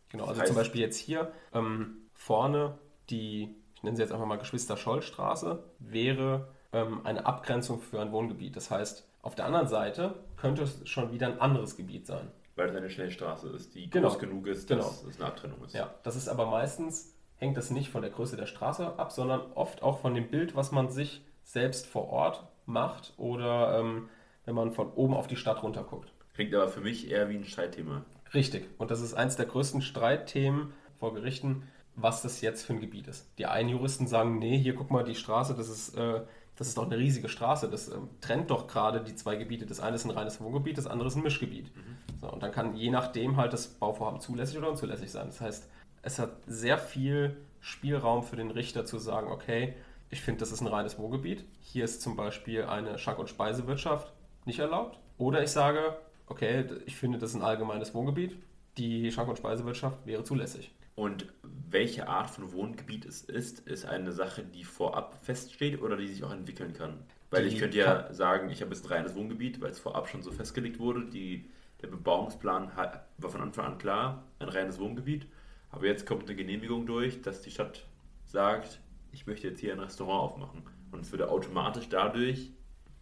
Genau, 0.09 0.27
also 0.27 0.43
zum 0.45 0.57
Beispiel 0.57 0.81
jetzt 0.81 0.99
hier 0.99 1.33
ähm, 1.53 2.09
vorne 2.15 2.79
die, 3.11 3.57
ich 3.83 3.85
nenne 3.85 3.97
sie 3.97 4.03
jetzt 4.03 4.13
einfach 4.13 4.27
mal 4.27 4.39
Geschwister-Scholl-Straße, 4.39 5.65
wäre 5.81 6.47
ähm, 6.73 7.01
eine 7.03 7.27
Abgrenzung 7.27 7.81
für 7.81 8.01
ein 8.01 8.13
Wohngebiet. 8.13 8.55
Das 8.55 8.71
heißt, 8.71 9.05
auf 9.23 9.35
der 9.35 9.45
anderen 9.45 9.67
Seite 9.67 10.15
könnte 10.37 10.63
es 10.63 10.89
schon 10.89 11.11
wieder 11.11 11.27
ein 11.27 11.41
anderes 11.41 11.77
Gebiet 11.77 12.07
sein. 12.07 12.31
Weil 12.55 12.69
es 12.69 12.77
eine 12.77 12.91
Schnellstraße 12.91 13.49
ist, 13.49 13.75
die 13.75 13.91
genau. 13.91 14.11
groß 14.11 14.21
genug 14.21 14.47
ist, 14.47 14.71
dass 14.71 14.79
genau. 14.79 15.11
es 15.11 15.17
eine 15.17 15.27
Abtrennung 15.27 15.65
ist. 15.65 15.75
Ja, 15.75 15.93
das 16.05 16.15
ist 16.15 16.29
aber 16.29 16.47
meistens, 16.47 17.17
hängt 17.39 17.57
das 17.57 17.73
nicht 17.73 17.91
von 17.91 18.03
der 18.03 18.13
Größe 18.13 18.37
der 18.37 18.47
Straße 18.47 19.01
ab, 19.01 19.11
sondern 19.11 19.41
oft 19.57 19.83
auch 19.83 19.99
von 19.99 20.15
dem 20.15 20.29
Bild, 20.29 20.55
was 20.55 20.71
man 20.71 20.89
sich 20.89 21.25
selbst 21.43 21.89
vor 21.89 22.09
Ort 22.09 22.47
macht 22.67 23.15
oder 23.17 23.81
ähm, 23.81 24.09
wenn 24.45 24.55
man 24.55 24.71
von 24.71 24.93
oben 24.93 25.15
auf 25.15 25.27
die 25.27 25.35
Stadt 25.35 25.65
runter 25.65 25.83
guckt. 25.83 26.13
Klingt 26.35 26.55
aber 26.55 26.69
für 26.69 26.83
mich 26.83 27.11
eher 27.11 27.29
wie 27.29 27.35
ein 27.35 27.45
Streitthema. 27.45 28.05
Richtig. 28.33 28.69
Und 28.79 28.93
das 28.93 29.01
ist 29.01 29.15
eines 29.15 29.35
der 29.35 29.47
größten 29.47 29.83
Streitthemen 29.83 30.73
vor 31.01 31.15
Gerichten, 31.15 31.65
was 31.95 32.23
das 32.23 32.41
jetzt 32.41 32.65
für 32.65 32.73
ein 32.73 32.81
Gebiet 32.81 33.07
ist. 33.07 33.27
Die 33.39 33.47
einen 33.47 33.69
Juristen 33.69 34.07
sagen, 34.07 34.39
nee, 34.39 34.59
hier 34.59 34.75
guck 34.75 34.91
mal, 34.91 35.05
die 35.05 35.15
Straße, 35.15 35.55
das 35.55 35.69
ist, 35.69 35.97
äh, 35.97 36.23
das 36.57 36.69
ist 36.69 36.79
doch 36.79 36.87
eine 36.87 36.99
riesige 36.99 37.29
Straße, 37.29 37.69
das 37.69 37.89
äh, 37.89 37.97
trennt 38.21 38.51
doch 38.51 38.67
gerade 38.67 39.03
die 39.03 39.15
zwei 39.15 39.37
Gebiete. 39.37 39.67
Das 39.67 39.81
eine 39.81 39.97
ist 39.97 40.05
ein 40.05 40.11
reines 40.11 40.41
Wohngebiet, 40.41 40.79
das 40.79 40.87
andere 40.87 41.09
ist 41.09 41.17
ein 41.17 41.23
Mischgebiet. 41.23 41.75
Mhm. 41.75 41.97
So, 42.21 42.33
und 42.33 42.43
dann 42.43 42.53
kann 42.53 42.77
je 42.77 42.91
nachdem 42.91 43.37
halt 43.37 43.53
das 43.53 43.67
Bauvorhaben 43.67 44.21
zulässig 44.21 44.59
oder 44.59 44.71
unzulässig 44.71 45.11
sein. 45.11 45.27
Das 45.27 45.41
heißt, 45.41 45.69
es 46.03 46.19
hat 46.19 46.31
sehr 46.47 46.79
viel 46.79 47.37
Spielraum 47.61 48.23
für 48.23 48.37
den 48.37 48.51
Richter 48.51 48.85
zu 48.85 48.99
sagen, 48.99 49.29
okay, 49.31 49.75
ich 50.11 50.21
finde, 50.21 50.41
das 50.41 50.53
ist 50.53 50.61
ein 50.61 50.67
reines 50.67 50.99
Wohngebiet. 50.99 51.45
Hier 51.61 51.85
ist 51.85 52.03
zum 52.03 52.17
Beispiel 52.17 52.65
eine 52.65 52.99
Schack- 52.99 53.19
und 53.19 53.31
Speisewirtschaft 53.31 54.13
nicht 54.45 54.59
erlaubt. 54.59 54.99
Oder 55.17 55.43
ich 55.43 55.51
sage, 55.51 55.97
okay, 56.27 56.67
ich 56.87 56.97
finde, 56.97 57.19
das 57.19 57.31
ist 57.31 57.37
ein 57.37 57.43
allgemeines 57.43 57.95
Wohngebiet. 57.95 58.37
Die 58.77 59.11
Schack- 59.11 59.29
und 59.29 59.39
Speisewirtschaft 59.39 60.05
wäre 60.05 60.25
zulässig. 60.25 60.75
Und 60.95 61.27
welche 61.71 62.07
Art 62.09 62.29
von 62.31 62.53
Wohngebiet 62.53 63.07
es 63.07 63.23
ist, 63.23 63.61
ist 63.61 63.87
eine 63.87 64.13
Sache, 64.13 64.45
die 64.45 64.63
vorab 64.65 65.19
feststeht 65.25 65.81
oder 65.81 65.97
die 65.97 66.07
sich 66.07 66.23
auch 66.23 66.33
entwickeln 66.33 66.75
kann. 66.75 66.99
Weil 67.31 67.45
Die 67.45 67.55
ich 67.55 67.59
könnte 67.59 67.79
ja 67.79 68.13
sagen, 68.13 68.51
ich 68.51 68.61
habe 68.61 68.75
jetzt 68.75 68.85
ein 68.85 68.93
reines 68.93 69.15
Wohngebiet, 69.15 69.61
weil 69.63 69.71
es 69.71 69.79
vorab 69.79 70.09
schon 70.09 70.23
so 70.23 70.31
festgelegt 70.31 70.79
wurde. 70.79 71.07
Die, 71.07 71.49
der 71.81 71.87
Bebauungsplan 71.89 72.77
hat, 72.77 73.07
war 73.17 73.31
von 73.31 73.41
Anfang 73.41 73.65
an 73.65 73.79
klar, 73.79 74.25
ein 74.39 74.49
reines 74.51 74.79
Wohngebiet. 74.79 75.27
Aber 75.71 75.87
jetzt 75.87 76.05
kommt 76.07 76.25
eine 76.25 76.37
Genehmigung 76.37 76.85
durch, 76.85 77.23
dass 77.23 77.41
die 77.41 77.51
Stadt 77.51 77.87
sagt, 78.27 78.81
ich 79.13 79.27
möchte 79.27 79.49
jetzt 79.49 79.61
hier 79.61 79.73
ein 79.73 79.81
Restaurant 79.81 80.21
aufmachen. 80.33 80.63
Und 80.91 81.01
es 81.01 81.11
würde 81.11 81.31
automatisch 81.31 81.89
dadurch 81.89 82.51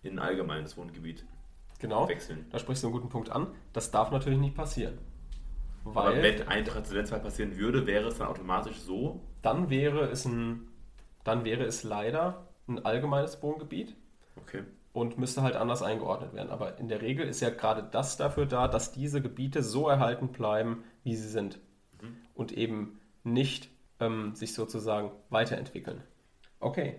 in 0.02 0.12
ein 0.12 0.18
allgemeines 0.20 0.76
Wohngebiet 0.76 1.24
Genau, 1.80 2.08
wechseln. 2.08 2.46
da 2.50 2.58
sprichst 2.60 2.84
du 2.84 2.86
einen 2.88 2.94
guten 2.94 3.08
Punkt 3.08 3.30
an. 3.30 3.48
Das 3.72 3.90
darf 3.90 4.12
natürlich 4.12 4.38
nicht 4.38 4.54
passieren. 4.54 4.98
Aber 5.84 5.94
Weil 6.06 6.22
wenn 6.22 6.48
ein 6.48 6.64
Präzedenzfall 6.64 7.20
passieren 7.20 7.56
würde, 7.56 7.86
wäre 7.86 8.08
es 8.08 8.18
dann 8.18 8.28
automatisch 8.28 8.78
so. 8.80 9.20
dann 9.42 9.70
wäre 9.70 10.06
es 10.10 10.24
ein, 10.26 10.68
dann 11.24 11.44
wäre 11.44 11.64
es 11.64 11.82
leider 11.82 12.46
ein 12.68 12.84
allgemeines 12.84 13.42
Wohngebiet 13.42 13.96
Okay. 14.36 14.62
und 14.92 15.18
müsste 15.18 15.42
halt 15.42 15.56
anders 15.56 15.82
eingeordnet 15.82 16.34
werden. 16.34 16.50
Aber 16.50 16.78
in 16.78 16.88
der 16.88 17.02
Regel 17.02 17.26
ist 17.26 17.40
ja 17.40 17.50
gerade 17.50 17.82
das 17.90 18.16
dafür 18.16 18.46
da, 18.46 18.68
dass 18.68 18.92
diese 18.92 19.20
Gebiete 19.22 19.62
so 19.62 19.88
erhalten 19.88 20.28
bleiben, 20.28 20.84
wie 21.02 21.16
sie 21.16 21.28
sind. 21.28 21.58
Und 22.34 22.52
eben 22.52 22.98
nicht 23.24 23.68
ähm, 24.00 24.34
sich 24.34 24.54
sozusagen 24.54 25.10
weiterentwickeln. 25.28 26.02
Okay. 26.60 26.96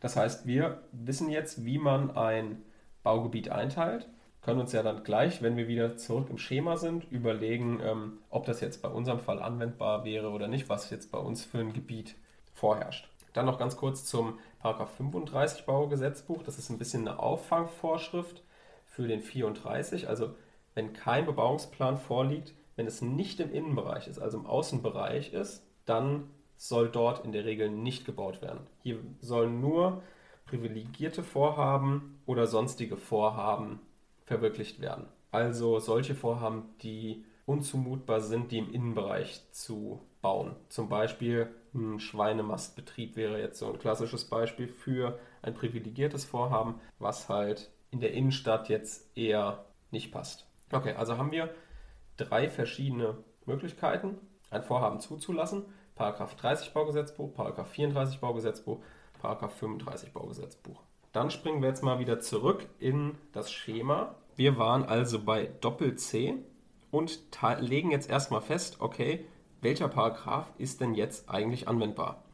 Das 0.00 0.16
heißt, 0.16 0.46
wir 0.46 0.82
wissen 0.92 1.28
jetzt, 1.30 1.64
wie 1.66 1.76
man 1.78 2.10
ein 2.16 2.62
Baugebiet 3.02 3.50
einteilt, 3.50 4.08
können 4.42 4.60
uns 4.60 4.72
ja 4.72 4.82
dann 4.82 5.02
gleich, 5.04 5.42
wenn 5.42 5.56
wir 5.56 5.68
wieder 5.68 5.96
zurück 5.96 6.28
im 6.30 6.38
Schema 6.38 6.76
sind, 6.76 7.10
überlegen, 7.10 7.80
ähm, 7.82 8.18
ob 8.30 8.46
das 8.46 8.60
jetzt 8.60 8.82
bei 8.82 8.88
unserem 8.88 9.20
Fall 9.20 9.42
anwendbar 9.42 10.04
wäre 10.04 10.30
oder 10.30 10.48
nicht, 10.48 10.68
was 10.68 10.90
jetzt 10.90 11.12
bei 11.12 11.18
uns 11.18 11.44
für 11.44 11.58
ein 11.58 11.72
Gebiet 11.72 12.16
vorherrscht. 12.54 13.08
Dann 13.32 13.46
noch 13.46 13.58
ganz 13.58 13.76
kurz 13.76 14.04
zum 14.04 14.38
Paragraph 14.58 14.96
35 14.96 15.66
Baugesetzbuch. 15.66 16.42
Das 16.42 16.58
ist 16.58 16.70
ein 16.70 16.78
bisschen 16.78 17.06
eine 17.06 17.20
Auffangvorschrift 17.20 18.42
für 18.86 19.06
den 19.06 19.20
34. 19.20 20.08
Also 20.08 20.34
wenn 20.74 20.92
kein 20.92 21.26
Bebauungsplan 21.26 21.98
vorliegt, 21.98 22.54
wenn 22.76 22.86
es 22.86 23.02
nicht 23.02 23.40
im 23.40 23.52
Innenbereich 23.52 24.08
ist, 24.08 24.18
also 24.18 24.38
im 24.38 24.46
Außenbereich 24.46 25.32
ist, 25.32 25.62
dann 25.84 26.30
soll 26.56 26.88
dort 26.88 27.24
in 27.24 27.32
der 27.32 27.44
Regel 27.44 27.70
nicht 27.70 28.04
gebaut 28.04 28.42
werden. 28.42 28.60
Hier 28.82 28.98
sollen 29.20 29.60
nur 29.60 30.02
privilegierte 30.46 31.22
Vorhaben 31.22 32.20
oder 32.26 32.46
sonstige 32.46 32.96
Vorhaben 32.96 33.80
verwirklicht 34.30 34.80
werden. 34.80 35.08
Also 35.32 35.80
solche 35.80 36.14
Vorhaben, 36.14 36.70
die 36.82 37.24
unzumutbar 37.46 38.20
sind, 38.20 38.52
die 38.52 38.58
im 38.58 38.72
Innenbereich 38.72 39.42
zu 39.50 40.00
bauen. 40.22 40.54
Zum 40.68 40.88
Beispiel 40.88 41.48
ein 41.74 41.98
Schweinemastbetrieb 41.98 43.16
wäre 43.16 43.40
jetzt 43.40 43.58
so 43.58 43.72
ein 43.72 43.80
klassisches 43.80 44.24
Beispiel 44.24 44.68
für 44.68 45.18
ein 45.42 45.54
privilegiertes 45.54 46.24
Vorhaben, 46.24 46.80
was 47.00 47.28
halt 47.28 47.72
in 47.90 47.98
der 47.98 48.12
Innenstadt 48.12 48.68
jetzt 48.68 49.16
eher 49.16 49.64
nicht 49.90 50.12
passt. 50.12 50.46
Okay, 50.70 50.92
also 50.92 51.18
haben 51.18 51.32
wir 51.32 51.52
drei 52.16 52.48
verschiedene 52.48 53.16
Möglichkeiten, 53.46 54.16
ein 54.50 54.62
Vorhaben 54.62 55.00
zuzulassen. 55.00 55.64
Paragraph 55.96 56.36
30 56.36 56.72
Baugesetzbuch, 56.72 57.34
Paragraph 57.34 57.70
34 57.70 58.20
Baugesetzbuch, 58.20 58.78
Paragraph 59.20 59.54
35 59.58 60.12
Baugesetzbuch. 60.12 60.80
Dann 61.12 61.30
springen 61.30 61.60
wir 61.60 61.68
jetzt 61.68 61.82
mal 61.82 61.98
wieder 61.98 62.20
zurück 62.20 62.66
in 62.78 63.18
das 63.32 63.50
Schema. 63.50 64.14
Wir 64.36 64.58
waren 64.58 64.84
also 64.84 65.22
bei 65.22 65.50
Doppel 65.60 65.96
C 65.96 66.34
und 66.90 67.20
legen 67.60 67.90
jetzt 67.90 68.08
erstmal 68.08 68.40
fest, 68.40 68.76
okay, 68.80 69.24
welcher 69.60 69.88
Paragraph 69.88 70.50
ist 70.58 70.80
denn 70.80 70.94
jetzt 70.94 71.28
eigentlich 71.28 71.68
anwendbar? 71.68 72.24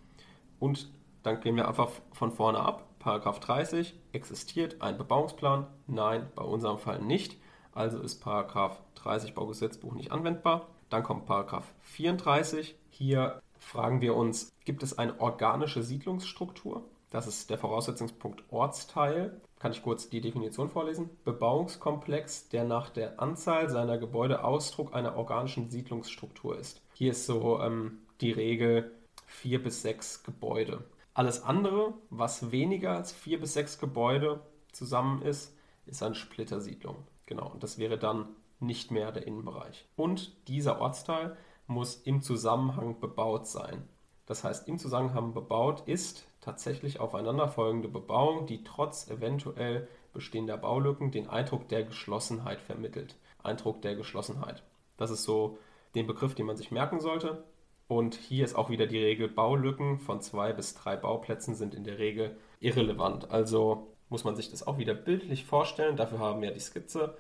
Und 0.59 0.91
dann 1.23 1.41
gehen 1.41 1.57
wir 1.57 1.69
einfach 1.69 1.91
von 2.13 2.31
vorne 2.31 2.61
ab. 2.61 2.87
Paragraph 2.99 3.41
30 3.41 3.99
existiert 4.13 4.81
ein 4.81 4.97
Bebauungsplan? 4.97 5.67
Nein, 5.87 6.29
bei 6.35 6.45
unserem 6.45 6.79
Fall 6.79 7.01
nicht. 7.01 7.37
Also 7.73 8.01
ist 8.01 8.21
Paragraph 8.21 8.81
30 8.95 9.35
Baugesetzbuch 9.35 9.93
nicht 9.93 10.13
anwendbar. 10.13 10.69
Dann 10.89 11.03
kommt 11.03 11.27
Paragraph 11.27 11.73
34. 11.83 12.77
Hier 12.91 13.43
fragen 13.59 14.01
wir 14.01 14.15
uns, 14.15 14.53
gibt 14.65 14.83
es 14.83 14.99
eine 14.99 15.21
organische 15.21 15.83
Siedlungsstruktur? 15.83 16.85
Das 17.11 17.27
ist 17.27 17.51
der 17.51 17.59
Voraussetzungspunkt 17.59 18.43
Ortsteil. 18.51 19.41
Kann 19.59 19.73
ich 19.73 19.83
kurz 19.83 20.09
die 20.09 20.21
Definition 20.21 20.69
vorlesen? 20.69 21.11
Bebauungskomplex, 21.25 22.49
der 22.49 22.65
nach 22.65 22.91
der 22.91 23.21
Anzahl 23.21 23.71
seiner 23.71 23.99
Gebäude 23.99 24.45
Ausdruck 24.45 24.95
einer 24.95 25.17
organischen 25.17 25.71
Siedlungsstruktur 25.71 26.59
ist. 26.59 26.83
Hier 26.93 27.13
ist 27.13 27.27
so 27.27 27.61
ähm, 27.61 27.99
die 28.21 28.33
Regel 28.33 28.93
vier 29.27 29.63
bis 29.63 29.83
sechs 29.83 30.23
Gebäude. 30.25 30.85
Alles 31.15 31.43
andere, 31.43 31.95
was 32.11 32.51
weniger 32.51 32.97
als 32.97 33.13
vier 33.13 33.41
bis 33.41 33.55
sechs 33.55 33.79
Gebäude 33.79 34.41
zusammen 34.73 35.23
ist, 35.23 35.57
ist 35.87 36.03
eine 36.03 36.15
Splittersiedlung. 36.15 36.97
Genau, 37.25 37.51
und 37.51 37.63
das 37.63 37.79
wäre 37.79 37.99
dann 37.99 38.29
nicht 38.61 38.91
mehr 38.91 39.13
der 39.13 39.27
Innenbereich. 39.27 39.87
Und 39.97 40.49
dieser 40.49 40.81
Ortsteil 40.81 41.37
muss 41.67 41.97
im 41.97 42.23
Zusammenhang 42.23 43.01
bebaut 43.01 43.47
sein. 43.47 43.89
Das 44.27 44.45
heißt, 44.45 44.69
im 44.69 44.79
Zusammenhang 44.79 45.33
bebaut 45.33 45.83
ist 45.87 46.26
tatsächlich 46.47 47.01
aufeinanderfolgende 47.01 47.89
Bebauung, 47.89 48.47
die 48.47 48.63
trotz 48.63 49.11
eventuell 49.11 49.89
bestehender 50.15 50.57
Baulücken 50.57 51.11
den 51.11 51.29
Eindruck 51.29 51.69
der 51.69 51.83
Geschlossenheit 51.83 52.61
vermittelt. 52.61 53.17
Eindruck 53.43 53.83
der 53.83 53.97
Geschlossenheit. 53.97 54.63
Das 54.97 55.11
ist 55.11 55.25
so 55.25 55.59
den 55.97 56.07
Begriff, 56.07 56.37
den 56.37 56.47
man 56.47 56.57
sich 56.57 56.71
merken 56.71 57.01
sollte. 57.01 57.45
Und 57.89 58.15
hier 58.15 58.45
ist 58.45 58.55
auch 58.55 58.71
wieder 58.71 58.87
die 58.87 59.03
Regel, 59.03 59.29
Baulücken 59.29 59.99
von 59.99 60.21
zwei 60.21 60.53
bis 60.53 60.75
drei 60.75 60.97
Bauplätzen 60.97 61.57
sind 61.57 61.75
in 61.75 61.83
der 61.83 61.99
Regel 61.99 62.37
irrelevant. 62.61 63.31
Also 63.31 63.89
muss 64.09 64.23
man 64.23 64.37
sich 64.37 64.51
das 64.51 64.65
auch 64.67 64.79
wieder 64.79 64.95
bildlich 64.95 65.45
vorstellen. 65.45 65.97
Dafür 65.97 66.21
haben 66.21 66.43
wir 66.43 66.53
die 66.53 66.61
Skizze. 66.61 67.17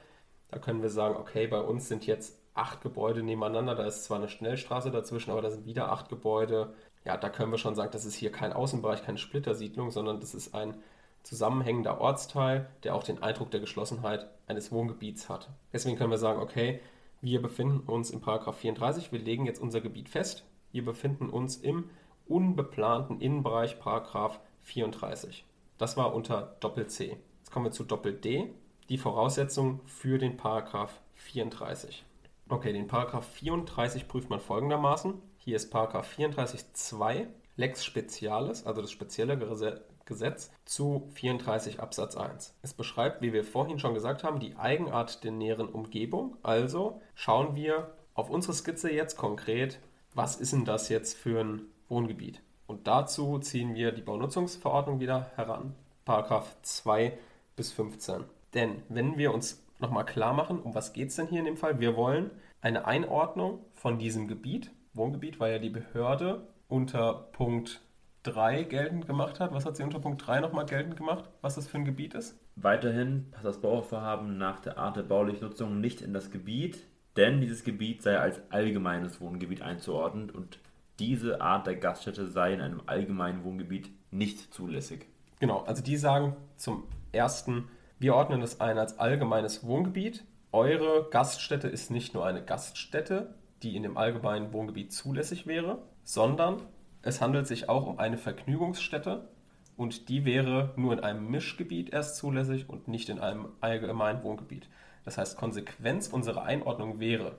Da 0.48 0.60
können 0.60 0.82
wir 0.82 0.90
sagen, 0.90 1.16
okay, 1.16 1.48
bei 1.48 1.60
uns 1.60 1.88
sind 1.88 2.06
jetzt 2.06 2.38
acht 2.54 2.80
Gebäude 2.80 3.24
nebeneinander. 3.24 3.74
Da 3.74 3.86
ist 3.86 4.04
zwar 4.04 4.18
eine 4.18 4.28
Schnellstraße 4.28 4.92
dazwischen, 4.92 5.32
aber 5.32 5.42
da 5.42 5.50
sind 5.50 5.66
wieder 5.66 5.90
acht 5.90 6.08
Gebäude. 6.08 6.74
Ja, 7.06 7.16
da 7.16 7.28
können 7.28 7.52
wir 7.52 7.58
schon 7.58 7.76
sagen, 7.76 7.92
das 7.92 8.04
ist 8.04 8.16
hier 8.16 8.32
kein 8.32 8.52
Außenbereich, 8.52 9.04
keine 9.04 9.18
Splittersiedlung, 9.18 9.92
sondern 9.92 10.18
das 10.18 10.34
ist 10.34 10.54
ein 10.54 10.74
zusammenhängender 11.22 12.00
Ortsteil, 12.00 12.68
der 12.82 12.96
auch 12.96 13.04
den 13.04 13.22
Eindruck 13.22 13.52
der 13.52 13.60
Geschlossenheit 13.60 14.26
eines 14.48 14.72
Wohngebiets 14.72 15.28
hat. 15.28 15.48
Deswegen 15.72 15.96
können 15.96 16.10
wir 16.10 16.18
sagen, 16.18 16.40
okay, 16.40 16.80
wir 17.20 17.40
befinden 17.40 17.88
uns 17.88 18.10
im 18.10 18.20
Paragraph 18.20 18.58
34, 18.58 19.12
wir 19.12 19.20
legen 19.20 19.46
jetzt 19.46 19.60
unser 19.60 19.80
Gebiet 19.80 20.08
fest. 20.08 20.44
Wir 20.72 20.84
befinden 20.84 21.30
uns 21.30 21.56
im 21.56 21.90
unbeplanten 22.26 23.20
Innenbereich 23.20 23.78
Paragraph 23.78 24.40
34. 24.62 25.44
Das 25.78 25.96
war 25.96 26.12
unter 26.12 26.56
Doppel 26.58 26.88
C. 26.88 27.18
Jetzt 27.38 27.52
kommen 27.52 27.66
wir 27.66 27.72
zu 27.72 27.84
Doppel 27.84 28.14
D, 28.14 28.50
die 28.88 28.98
Voraussetzung 28.98 29.80
für 29.86 30.18
den 30.18 30.36
Paragraph 30.36 31.00
34. 31.14 32.04
Okay, 32.48 32.72
den 32.72 32.88
Paragraph 32.88 33.26
34 33.28 34.08
prüft 34.08 34.28
man 34.28 34.40
folgendermaßen. 34.40 35.14
Hier 35.46 35.54
ist 35.54 35.70
Paragraph 35.70 36.12
34.2 36.18 37.28
Lex 37.54 37.84
Specialis, 37.84 38.66
also 38.66 38.80
das 38.80 38.90
spezielle 38.90 39.34
Gese- 39.34 39.80
Gesetz 40.04 40.50
zu 40.64 41.08
34 41.14 41.78
Absatz 41.78 42.16
1. 42.16 42.52
Es 42.62 42.74
beschreibt, 42.74 43.22
wie 43.22 43.32
wir 43.32 43.44
vorhin 43.44 43.78
schon 43.78 43.94
gesagt 43.94 44.24
haben, 44.24 44.40
die 44.40 44.56
Eigenart 44.56 45.22
der 45.22 45.30
näheren 45.30 45.68
Umgebung. 45.68 46.36
Also 46.42 47.00
schauen 47.14 47.54
wir 47.54 47.94
auf 48.14 48.28
unsere 48.28 48.54
Skizze 48.54 48.90
jetzt 48.90 49.16
konkret, 49.16 49.78
was 50.14 50.34
ist 50.34 50.52
denn 50.52 50.64
das 50.64 50.88
jetzt 50.88 51.16
für 51.16 51.40
ein 51.40 51.62
Wohngebiet? 51.88 52.42
Und 52.66 52.88
dazu 52.88 53.38
ziehen 53.38 53.76
wir 53.76 53.92
die 53.92 54.02
Baunutzungsverordnung 54.02 54.98
wieder 54.98 55.30
heran, 55.36 55.76
Paragraph 56.04 56.56
2 56.62 57.16
bis 57.54 57.70
15. 57.70 58.24
Denn 58.52 58.82
wenn 58.88 59.16
wir 59.16 59.32
uns 59.32 59.64
nochmal 59.78 60.06
klar 60.06 60.32
machen, 60.32 60.58
um 60.58 60.74
was 60.74 60.92
geht 60.92 61.10
es 61.10 61.14
denn 61.14 61.28
hier 61.28 61.38
in 61.38 61.44
dem 61.44 61.56
Fall? 61.56 61.78
Wir 61.78 61.94
wollen 61.94 62.32
eine 62.60 62.84
Einordnung 62.84 63.64
von 63.74 63.96
diesem 64.00 64.26
Gebiet, 64.26 64.72
Wohngebiet, 64.96 65.40
weil 65.40 65.52
ja 65.52 65.58
die 65.58 65.70
Behörde 65.70 66.46
unter 66.68 67.28
Punkt 67.32 67.80
3 68.24 68.64
geltend 68.64 69.06
gemacht 69.06 69.40
hat. 69.40 69.52
Was 69.52 69.64
hat 69.64 69.76
sie 69.76 69.82
unter 69.82 70.00
Punkt 70.00 70.26
3 70.26 70.40
nochmal 70.40 70.66
geltend 70.66 70.96
gemacht, 70.96 71.28
was 71.42 71.54
das 71.54 71.68
für 71.68 71.78
ein 71.78 71.84
Gebiet 71.84 72.14
ist? 72.14 72.38
Weiterhin 72.56 73.30
passt 73.30 73.44
das 73.44 73.60
Bauvorhaben 73.60 74.38
nach 74.38 74.60
der 74.60 74.78
Art 74.78 74.96
der 74.96 75.02
baulichen 75.02 75.46
Nutzung 75.46 75.80
nicht 75.80 76.00
in 76.00 76.12
das 76.12 76.30
Gebiet, 76.30 76.82
denn 77.16 77.40
dieses 77.40 77.64
Gebiet 77.64 78.02
sei 78.02 78.18
als 78.18 78.40
allgemeines 78.50 79.20
Wohngebiet 79.20 79.62
einzuordnen 79.62 80.30
und 80.30 80.58
diese 80.98 81.40
Art 81.40 81.66
der 81.66 81.76
Gaststätte 81.76 82.26
sei 82.26 82.54
in 82.54 82.60
einem 82.60 82.82
allgemeinen 82.86 83.44
Wohngebiet 83.44 83.90
nicht 84.10 84.52
zulässig. 84.52 85.06
Genau, 85.38 85.60
also 85.64 85.82
die 85.82 85.96
sagen 85.96 86.36
zum 86.56 86.84
ersten, 87.12 87.68
wir 87.98 88.14
ordnen 88.14 88.42
es 88.42 88.60
ein 88.60 88.78
als 88.78 88.98
allgemeines 88.98 89.64
Wohngebiet. 89.66 90.24
Eure 90.52 91.08
Gaststätte 91.10 91.68
ist 91.68 91.90
nicht 91.90 92.14
nur 92.14 92.24
eine 92.24 92.42
Gaststätte, 92.42 93.34
die 93.62 93.76
in 93.76 93.82
dem 93.82 93.96
allgemeinen 93.96 94.52
Wohngebiet 94.52 94.92
zulässig 94.92 95.46
wäre, 95.46 95.82
sondern 96.04 96.62
es 97.02 97.20
handelt 97.20 97.46
sich 97.46 97.68
auch 97.68 97.86
um 97.86 97.98
eine 97.98 98.18
Vergnügungsstätte, 98.18 99.28
und 99.76 100.08
die 100.08 100.24
wäre 100.24 100.72
nur 100.76 100.94
in 100.94 101.00
einem 101.00 101.30
Mischgebiet 101.30 101.90
erst 101.92 102.16
zulässig 102.16 102.68
und 102.68 102.88
nicht 102.88 103.08
in 103.08 103.20
einem 103.20 103.48
allgemeinen 103.60 104.22
Wohngebiet. 104.22 104.68
Das 105.04 105.18
heißt, 105.18 105.36
Konsequenz 105.36 106.08
unserer 106.08 106.44
Einordnung 106.44 106.98
wäre, 106.98 107.36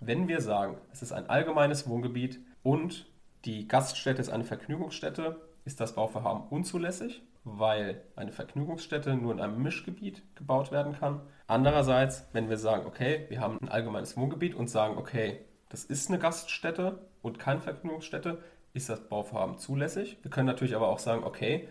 wenn 0.00 0.26
wir 0.26 0.40
sagen, 0.40 0.78
es 0.92 1.02
ist 1.02 1.12
ein 1.12 1.28
allgemeines 1.28 1.88
Wohngebiet 1.88 2.40
und 2.62 3.06
die 3.44 3.68
Gaststätte 3.68 4.20
ist 4.20 4.30
eine 4.30 4.44
Vergnügungsstätte, 4.44 5.40
ist 5.64 5.80
das 5.80 5.94
Bauvorhaben 5.94 6.48
unzulässig, 6.48 7.22
weil 7.44 8.02
eine 8.16 8.32
Vergnügungsstätte 8.32 9.14
nur 9.14 9.32
in 9.32 9.40
einem 9.40 9.62
Mischgebiet 9.62 10.22
gebaut 10.34 10.72
werden 10.72 10.94
kann. 10.94 11.20
Andererseits, 11.46 12.26
wenn 12.32 12.48
wir 12.48 12.56
sagen, 12.56 12.86
okay, 12.86 13.26
wir 13.28 13.40
haben 13.40 13.58
ein 13.60 13.68
allgemeines 13.68 14.16
Wohngebiet 14.16 14.54
und 14.54 14.68
sagen, 14.68 14.96
okay, 14.96 15.40
das 15.74 15.84
ist 15.84 16.08
eine 16.08 16.20
Gaststätte 16.20 17.00
und 17.20 17.40
keine 17.40 17.60
Vergnügungsstätte, 17.60 18.40
ist 18.74 18.88
das 18.88 19.08
Bauvorhaben 19.08 19.58
zulässig. 19.58 20.18
Wir 20.22 20.30
können 20.30 20.46
natürlich 20.46 20.76
aber 20.76 20.86
auch 20.86 21.00
sagen, 21.00 21.24
okay, 21.24 21.68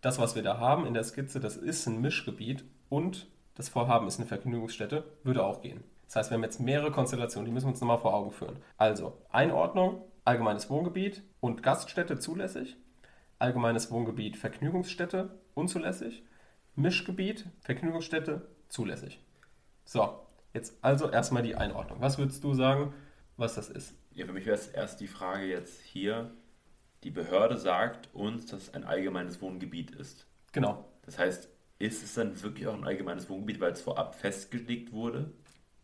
das, 0.00 0.18
was 0.18 0.34
wir 0.34 0.42
da 0.42 0.56
haben 0.56 0.86
in 0.86 0.94
der 0.94 1.04
Skizze, 1.04 1.40
das 1.40 1.58
ist 1.58 1.86
ein 1.86 2.00
Mischgebiet 2.00 2.64
und 2.88 3.26
das 3.54 3.68
Vorhaben 3.68 4.06
ist 4.06 4.18
eine 4.18 4.26
Vergnügungsstätte, 4.26 5.04
würde 5.24 5.44
auch 5.44 5.60
gehen. 5.60 5.84
Das 6.06 6.16
heißt, 6.16 6.30
wir 6.30 6.36
haben 6.36 6.42
jetzt 6.42 6.58
mehrere 6.58 6.90
Konstellationen, 6.90 7.44
die 7.44 7.52
müssen 7.52 7.66
wir 7.66 7.72
uns 7.72 7.82
nochmal 7.82 7.98
vor 7.98 8.14
Augen 8.14 8.30
führen. 8.30 8.56
Also 8.78 9.12
Einordnung, 9.28 10.00
allgemeines 10.24 10.70
Wohngebiet 10.70 11.22
und 11.40 11.62
Gaststätte 11.62 12.18
zulässig, 12.18 12.78
allgemeines 13.38 13.90
Wohngebiet, 13.90 14.38
Vergnügungsstätte 14.38 15.38
unzulässig, 15.52 16.24
Mischgebiet, 16.76 17.44
Vergnügungsstätte 17.60 18.48
zulässig. 18.68 19.22
So, 19.84 20.18
jetzt 20.54 20.78
also 20.80 21.10
erstmal 21.10 21.42
die 21.42 21.56
Einordnung. 21.56 22.00
Was 22.00 22.16
würdest 22.16 22.42
du 22.42 22.54
sagen, 22.54 22.94
was 23.36 23.54
das 23.54 23.68
ist? 23.68 23.94
Ja, 24.12 24.26
für 24.26 24.32
mich 24.32 24.46
wäre 24.46 24.56
es 24.56 24.68
erst 24.68 25.00
die 25.00 25.08
Frage 25.08 25.46
jetzt 25.46 25.80
hier. 25.82 26.30
Die 27.02 27.10
Behörde 27.10 27.56
sagt 27.56 28.08
uns, 28.14 28.46
dass 28.46 28.64
es 28.64 28.74
ein 28.74 28.84
allgemeines 28.84 29.40
Wohngebiet 29.40 29.90
ist. 29.90 30.26
Genau. 30.52 30.88
Das 31.02 31.18
heißt, 31.18 31.48
ist 31.78 32.02
es 32.02 32.14
dann 32.14 32.40
wirklich 32.42 32.66
auch 32.66 32.74
ein 32.74 32.84
allgemeines 32.84 33.28
Wohngebiet, 33.28 33.60
weil 33.60 33.72
es 33.72 33.82
vorab 33.82 34.14
festgelegt 34.14 34.92
wurde? 34.92 35.32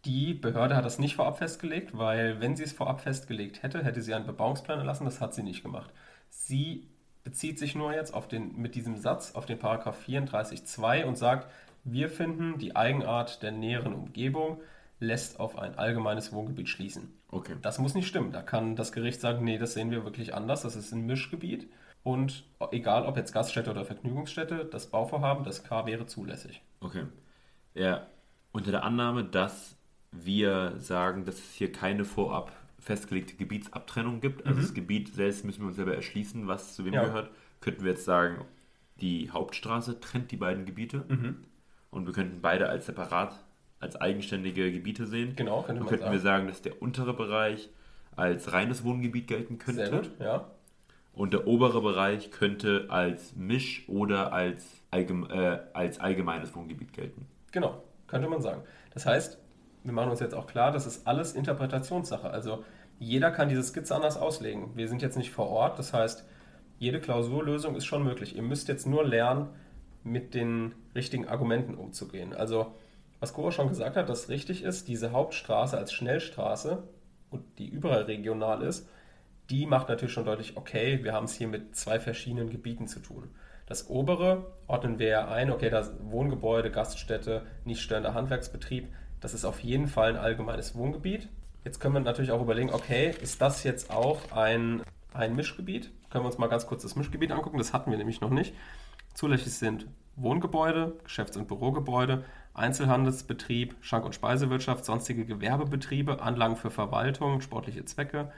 Die 0.06 0.32
Behörde 0.32 0.76
hat 0.76 0.84
das 0.84 0.98
nicht 0.98 1.16
vorab 1.16 1.38
festgelegt, 1.38 1.96
weil 1.96 2.40
wenn 2.40 2.56
sie 2.56 2.62
es 2.62 2.72
vorab 2.72 3.02
festgelegt 3.02 3.62
hätte, 3.62 3.84
hätte 3.84 4.00
sie 4.00 4.14
einen 4.14 4.26
Bebauungsplan 4.26 4.78
erlassen. 4.78 5.04
Das 5.04 5.20
hat 5.20 5.34
sie 5.34 5.42
nicht 5.42 5.62
gemacht. 5.62 5.92
Sie 6.30 6.88
bezieht 7.22 7.58
sich 7.58 7.74
nur 7.74 7.92
jetzt 7.92 8.14
auf 8.14 8.26
den, 8.26 8.56
mit 8.56 8.74
diesem 8.74 8.96
Satz 8.96 9.34
auf 9.34 9.44
den 9.44 9.58
Paragraph 9.58 9.98
34.2 10.06 11.04
und 11.04 11.18
sagt, 11.18 11.50
wir 11.84 12.08
finden, 12.08 12.58
die 12.58 12.76
Eigenart 12.76 13.42
der 13.42 13.52
näheren 13.52 13.92
Umgebung 13.92 14.62
lässt 15.00 15.40
auf 15.40 15.58
ein 15.58 15.76
allgemeines 15.76 16.32
Wohngebiet 16.32 16.68
schließen. 16.68 17.12
Okay. 17.30 17.56
Das 17.62 17.78
muss 17.78 17.94
nicht 17.94 18.06
stimmen. 18.06 18.32
Da 18.32 18.42
kann 18.42 18.76
das 18.76 18.92
Gericht 18.92 19.20
sagen, 19.20 19.44
nee, 19.44 19.58
das 19.58 19.72
sehen 19.74 19.90
wir 19.90 20.04
wirklich 20.04 20.34
anders. 20.34 20.62
Das 20.62 20.76
ist 20.76 20.92
ein 20.92 21.06
Mischgebiet. 21.06 21.70
Und 22.02 22.44
egal 22.70 23.04
ob 23.06 23.16
jetzt 23.16 23.32
Gaststätte 23.32 23.70
oder 23.70 23.84
Vergnügungsstätte, 23.84 24.64
das 24.64 24.90
Bauvorhaben, 24.90 25.44
das 25.44 25.64
K 25.64 25.86
wäre 25.86 26.06
zulässig. 26.06 26.62
Okay. 26.80 27.04
Ja, 27.74 28.06
unter 28.52 28.70
der 28.70 28.84
Annahme, 28.84 29.24
dass 29.24 29.76
wir 30.12 30.74
sagen, 30.78 31.24
dass 31.24 31.36
es 31.38 31.52
hier 31.54 31.72
keine 31.72 32.04
vorab 32.04 32.52
festgelegte 32.78 33.34
Gebietsabtrennung 33.36 34.20
gibt, 34.20 34.46
also 34.46 34.58
Mhm. 34.58 34.62
das 34.62 34.74
Gebiet 34.74 35.14
selbst 35.14 35.44
müssen 35.44 35.60
wir 35.60 35.66
uns 35.68 35.76
selber 35.76 35.94
erschließen, 35.94 36.46
was 36.48 36.74
zu 36.74 36.84
wem 36.86 36.94
Ja. 36.94 37.04
gehört, 37.04 37.30
könnten 37.60 37.84
wir 37.84 37.90
jetzt 37.90 38.06
sagen, 38.06 38.44
die 39.00 39.30
Hauptstraße 39.30 40.00
trennt 40.00 40.30
die 40.30 40.36
beiden 40.38 40.64
Gebiete 40.64 41.04
Mhm. 41.08 41.44
und 41.90 42.06
wir 42.06 42.14
könnten 42.14 42.40
beide 42.40 42.68
als 42.70 42.86
separat, 42.86 43.38
als 43.80 43.96
eigenständige 43.96 44.70
Gebiete 44.70 45.06
sehen. 45.06 45.34
Genau, 45.36 45.62
könnte 45.62 45.68
Dann 45.68 45.78
man 45.78 45.88
könnten 45.88 46.04
sagen. 46.04 46.12
wir 46.12 46.20
sagen, 46.20 46.46
dass 46.46 46.62
der 46.62 46.80
untere 46.80 47.14
Bereich 47.14 47.70
als 48.14 48.52
reines 48.52 48.84
Wohngebiet 48.84 49.26
gelten 49.26 49.58
könnte. 49.58 49.86
Sehr 49.86 49.90
gut, 49.90 50.10
ja. 50.20 50.50
Und 51.12 51.32
der 51.32 51.46
obere 51.46 51.80
Bereich 51.82 52.30
könnte 52.30 52.86
als 52.88 53.34
Misch- 53.34 53.88
oder 53.88 54.32
als, 54.32 54.82
allgeme 54.90 55.28
äh, 55.28 55.76
als 55.76 55.98
allgemeines 55.98 56.54
Wohngebiet 56.54 56.92
gelten. 56.92 57.26
Genau, 57.50 57.82
könnte 58.06 58.28
man 58.28 58.40
sagen. 58.40 58.62
Das 58.94 59.06
heißt, 59.06 59.38
wir 59.82 59.92
machen 59.92 60.10
uns 60.10 60.20
jetzt 60.20 60.34
auch 60.34 60.46
klar, 60.46 60.70
das 60.72 60.86
ist 60.86 61.06
alles 61.06 61.32
Interpretationssache. 61.32 62.30
Also 62.30 62.64
jeder 62.98 63.30
kann 63.30 63.48
diese 63.48 63.62
Skizze 63.62 63.96
anders 63.96 64.18
auslegen. 64.18 64.76
Wir 64.76 64.88
sind 64.88 65.02
jetzt 65.02 65.16
nicht 65.16 65.30
vor 65.30 65.48
Ort, 65.48 65.78
das 65.78 65.92
heißt, 65.92 66.24
jede 66.78 67.00
Klausurlösung 67.00 67.74
ist 67.76 67.86
schon 67.86 68.04
möglich. 68.04 68.36
Ihr 68.36 68.42
müsst 68.42 68.68
jetzt 68.68 68.86
nur 68.86 69.04
lernen, 69.04 69.48
mit 70.02 70.32
den 70.34 70.74
richtigen 70.94 71.28
Argumenten 71.28 71.74
umzugehen. 71.74 72.32
Also, 72.32 72.74
was 73.20 73.34
Cora 73.34 73.52
schon 73.52 73.68
gesagt 73.68 73.96
hat, 73.96 74.08
das 74.08 74.28
richtig 74.28 74.62
ist, 74.62 74.88
diese 74.88 75.12
Hauptstraße 75.12 75.76
als 75.76 75.92
Schnellstraße 75.92 76.82
und 77.30 77.58
die 77.58 77.68
überall 77.68 78.02
regional 78.02 78.62
ist, 78.62 78.88
die 79.50 79.66
macht 79.66 79.88
natürlich 79.88 80.12
schon 80.12 80.24
deutlich, 80.24 80.56
okay, 80.56 81.04
wir 81.04 81.12
haben 81.12 81.24
es 81.24 81.34
hier 81.34 81.48
mit 81.48 81.76
zwei 81.76 82.00
verschiedenen 82.00 82.50
Gebieten 82.50 82.86
zu 82.86 83.00
tun. 83.00 83.30
Das 83.66 83.90
obere 83.90 84.46
ordnen 84.66 84.98
wir 84.98 85.08
ja 85.08 85.28
ein, 85.28 85.50
okay, 85.50 85.70
das 85.70 85.92
Wohngebäude, 86.00 86.70
Gaststätte, 86.70 87.42
nicht 87.64 87.82
störender 87.82 88.14
Handwerksbetrieb, 88.14 88.88
das 89.20 89.34
ist 89.34 89.44
auf 89.44 89.60
jeden 89.60 89.86
Fall 89.86 90.10
ein 90.10 90.16
allgemeines 90.16 90.74
Wohngebiet. 90.74 91.28
Jetzt 91.64 91.78
können 91.78 91.94
wir 91.94 92.00
natürlich 92.00 92.32
auch 92.32 92.40
überlegen, 92.40 92.70
okay, 92.70 93.14
ist 93.20 93.42
das 93.42 93.64
jetzt 93.64 93.90
auch 93.90 94.32
ein, 94.32 94.82
ein 95.12 95.36
Mischgebiet? 95.36 95.90
Können 96.08 96.24
wir 96.24 96.28
uns 96.28 96.38
mal 96.38 96.48
ganz 96.48 96.66
kurz 96.66 96.82
das 96.82 96.96
Mischgebiet 96.96 97.30
angucken, 97.30 97.58
das 97.58 97.72
hatten 97.72 97.90
wir 97.90 97.98
nämlich 97.98 98.20
noch 98.20 98.30
nicht. 98.30 98.54
Zulässig 99.14 99.52
sind 99.52 99.86
Wohngebäude, 100.16 100.96
Geschäfts- 101.04 101.36
und 101.36 101.48
Bürogebäude, 101.48 102.24
Einzelhandelsbetrieb, 102.60 103.74
Schank- 103.80 104.04
und 104.04 104.14
Speisewirtschaft, 104.14 104.84
sonstige 104.84 105.24
Gewerbebetriebe, 105.24 106.22
Anlagen 106.22 106.56
für 106.56 106.70
Verwaltung, 106.70 107.40
sportliche 107.40 107.84
Zwecke, 107.84 108.32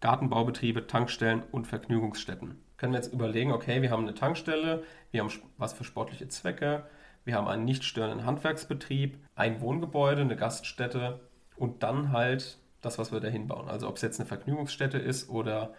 Gartenbaubetriebe, 0.00 0.86
Tankstellen 0.86 1.42
und 1.52 1.66
Vergnügungsstätten. 1.66 2.56
Können 2.78 2.92
wir 2.92 2.98
jetzt 2.98 3.12
überlegen, 3.12 3.52
okay, 3.52 3.82
wir 3.82 3.90
haben 3.90 4.02
eine 4.02 4.14
Tankstelle, 4.14 4.82
wir 5.10 5.20
haben 5.20 5.30
was 5.58 5.74
für 5.74 5.84
sportliche 5.84 6.28
Zwecke, 6.28 6.86
wir 7.24 7.34
haben 7.34 7.48
einen 7.48 7.66
nicht 7.66 7.84
störenden 7.84 8.24
Handwerksbetrieb, 8.24 9.18
ein 9.34 9.60
Wohngebäude, 9.60 10.22
eine 10.22 10.36
Gaststätte 10.36 11.20
und 11.56 11.82
dann 11.82 12.12
halt 12.12 12.58
das, 12.80 12.98
was 12.98 13.12
wir 13.12 13.20
da 13.20 13.28
hinbauen. 13.28 13.68
Also 13.68 13.88
ob 13.88 13.96
es 13.96 14.02
jetzt 14.02 14.18
eine 14.18 14.26
Vergnügungsstätte 14.26 14.96
ist 14.96 15.28
oder 15.28 15.74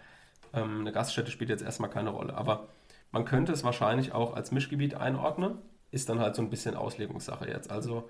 ähm, 0.54 0.80
eine 0.80 0.92
Gaststätte 0.92 1.32
spielt 1.32 1.50
jetzt 1.50 1.64
erstmal 1.64 1.90
keine 1.90 2.10
Rolle. 2.10 2.34
Aber 2.34 2.68
man 3.10 3.24
könnte 3.24 3.52
es 3.52 3.64
wahrscheinlich 3.64 4.12
auch 4.12 4.34
als 4.34 4.52
Mischgebiet 4.52 4.94
einordnen, 4.94 5.58
ist 5.92 6.08
dann 6.08 6.18
halt 6.18 6.34
so 6.34 6.42
ein 6.42 6.50
bisschen 6.50 6.74
Auslegungssache 6.74 7.48
jetzt. 7.48 7.70
Also 7.70 8.08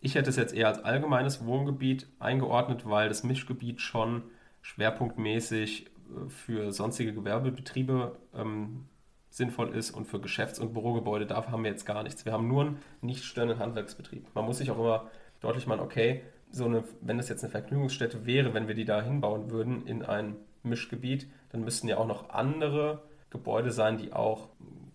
ich 0.00 0.14
hätte 0.14 0.28
es 0.28 0.36
jetzt 0.36 0.54
eher 0.54 0.68
als 0.68 0.84
allgemeines 0.84 1.46
Wohngebiet 1.46 2.06
eingeordnet, 2.18 2.88
weil 2.88 3.08
das 3.08 3.22
Mischgebiet 3.22 3.80
schon 3.80 4.24
schwerpunktmäßig 4.60 5.86
äh, 5.86 6.28
für 6.28 6.72
sonstige 6.72 7.14
Gewerbebetriebe 7.14 8.18
ähm, 8.34 8.86
sinnvoll 9.30 9.74
ist 9.74 9.92
und 9.92 10.06
für 10.06 10.20
Geschäfts- 10.20 10.58
und 10.58 10.74
Bürogebäude, 10.74 11.24
da 11.24 11.46
haben 11.46 11.62
wir 11.62 11.70
jetzt 11.70 11.86
gar 11.86 12.02
nichts. 12.02 12.24
Wir 12.24 12.32
haben 12.32 12.48
nur 12.48 12.62
einen 12.62 12.82
nicht 13.00 13.24
störenden 13.24 13.60
Handwerksbetrieb. 13.60 14.26
Man 14.34 14.44
muss 14.44 14.58
sich 14.58 14.70
auch 14.72 14.78
immer 14.78 15.08
deutlich 15.40 15.66
machen, 15.68 15.80
okay, 15.80 16.22
so 16.50 16.64
eine, 16.64 16.82
wenn 17.00 17.16
das 17.16 17.28
jetzt 17.28 17.44
eine 17.44 17.50
Vergnügungsstätte 17.50 18.26
wäre, 18.26 18.54
wenn 18.54 18.66
wir 18.66 18.74
die 18.74 18.84
da 18.84 19.00
hinbauen 19.00 19.50
würden 19.50 19.86
in 19.86 20.04
ein 20.04 20.36
Mischgebiet, 20.64 21.30
dann 21.50 21.62
müssten 21.62 21.86
ja 21.86 21.96
auch 21.96 22.08
noch 22.08 22.30
andere 22.30 23.02
Gebäude 23.30 23.70
sein, 23.70 23.96
die 23.98 24.12
auch 24.12 24.48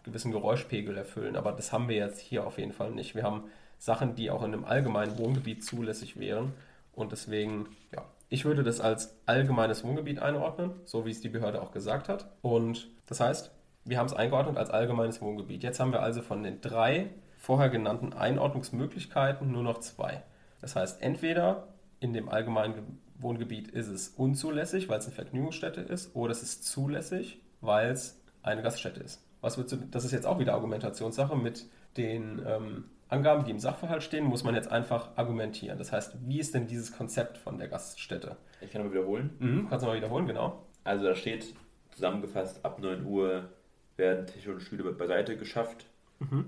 gewissen 0.05 0.31
Geräuschpegel 0.31 0.95
erfüllen. 0.97 1.35
Aber 1.35 1.51
das 1.51 1.73
haben 1.73 1.89
wir 1.89 1.97
jetzt 1.97 2.19
hier 2.19 2.47
auf 2.47 2.57
jeden 2.57 2.71
Fall 2.71 2.91
nicht. 2.91 3.15
Wir 3.15 3.23
haben 3.23 3.43
Sachen, 3.77 4.15
die 4.15 4.31
auch 4.31 4.43
in 4.43 4.53
einem 4.53 4.63
allgemeinen 4.63 5.17
Wohngebiet 5.17 5.65
zulässig 5.65 6.17
wären. 6.17 6.53
Und 6.93 7.11
deswegen, 7.11 7.67
ja, 7.93 8.05
ich 8.29 8.45
würde 8.45 8.63
das 8.63 8.79
als 8.79 9.17
allgemeines 9.25 9.83
Wohngebiet 9.83 10.19
einordnen, 10.19 10.71
so 10.85 11.05
wie 11.05 11.11
es 11.11 11.21
die 11.21 11.29
Behörde 11.29 11.61
auch 11.61 11.71
gesagt 11.71 12.07
hat. 12.07 12.27
Und 12.41 12.87
das 13.07 13.19
heißt, 13.19 13.51
wir 13.83 13.97
haben 13.97 14.07
es 14.07 14.13
eingeordnet 14.13 14.57
als 14.57 14.69
allgemeines 14.69 15.21
Wohngebiet. 15.21 15.63
Jetzt 15.63 15.79
haben 15.79 15.91
wir 15.91 16.01
also 16.01 16.21
von 16.21 16.43
den 16.43 16.61
drei 16.61 17.09
vorher 17.37 17.69
genannten 17.69 18.13
Einordnungsmöglichkeiten 18.13 19.51
nur 19.51 19.63
noch 19.63 19.79
zwei. 19.79 20.23
Das 20.61 20.75
heißt, 20.75 21.01
entweder 21.01 21.67
in 21.99 22.13
dem 22.13 22.29
allgemeinen 22.29 22.99
Wohngebiet 23.17 23.69
ist 23.71 23.87
es 23.87 24.09
unzulässig, 24.09 24.89
weil 24.89 24.99
es 24.99 25.05
eine 25.05 25.15
Vergnügungsstätte 25.15 25.81
ist, 25.81 26.15
oder 26.15 26.31
es 26.31 26.41
ist 26.41 26.65
zulässig, 26.65 27.41
weil 27.61 27.91
es 27.91 28.19
eine 28.41 28.61
Gaststätte 28.61 28.99
ist. 28.99 29.24
Was 29.45 29.57
würdest 29.57 29.73
du, 29.73 29.85
das 29.91 30.03
ist 30.03 30.11
jetzt 30.11 30.25
auch 30.25 30.39
wieder 30.39 30.55
Argumentationssache. 30.55 31.35
Mit 31.35 31.67
den 31.97 32.41
ähm, 32.47 32.85
Angaben, 33.09 33.45
die 33.45 33.51
im 33.51 33.59
Sachverhalt 33.59 34.01
stehen, 34.01 34.25
muss 34.25 34.43
man 34.43 34.55
jetzt 34.55 34.71
einfach 34.71 35.15
argumentieren. 35.15 35.77
Das 35.77 35.91
heißt, 35.91 36.17
wie 36.27 36.39
ist 36.39 36.55
denn 36.55 36.65
dieses 36.65 36.91
Konzept 36.91 37.37
von 37.37 37.59
der 37.59 37.67
Gaststätte? 37.67 38.37
Ich 38.59 38.71
kann 38.71 38.83
mal 38.83 38.91
wiederholen. 38.91 39.35
Mhm, 39.37 39.69
kannst 39.69 39.85
du 39.85 39.89
mal 39.89 39.95
wiederholen, 39.95 40.25
genau. 40.25 40.65
Also 40.83 41.05
da 41.05 41.13
steht 41.13 41.53
zusammengefasst, 41.91 42.65
ab 42.65 42.79
9 42.79 43.05
Uhr 43.05 43.49
werden 43.97 44.25
Tische 44.25 44.51
und 44.51 44.61
Stühle 44.61 44.91
beiseite 44.91 45.37
geschafft 45.37 45.85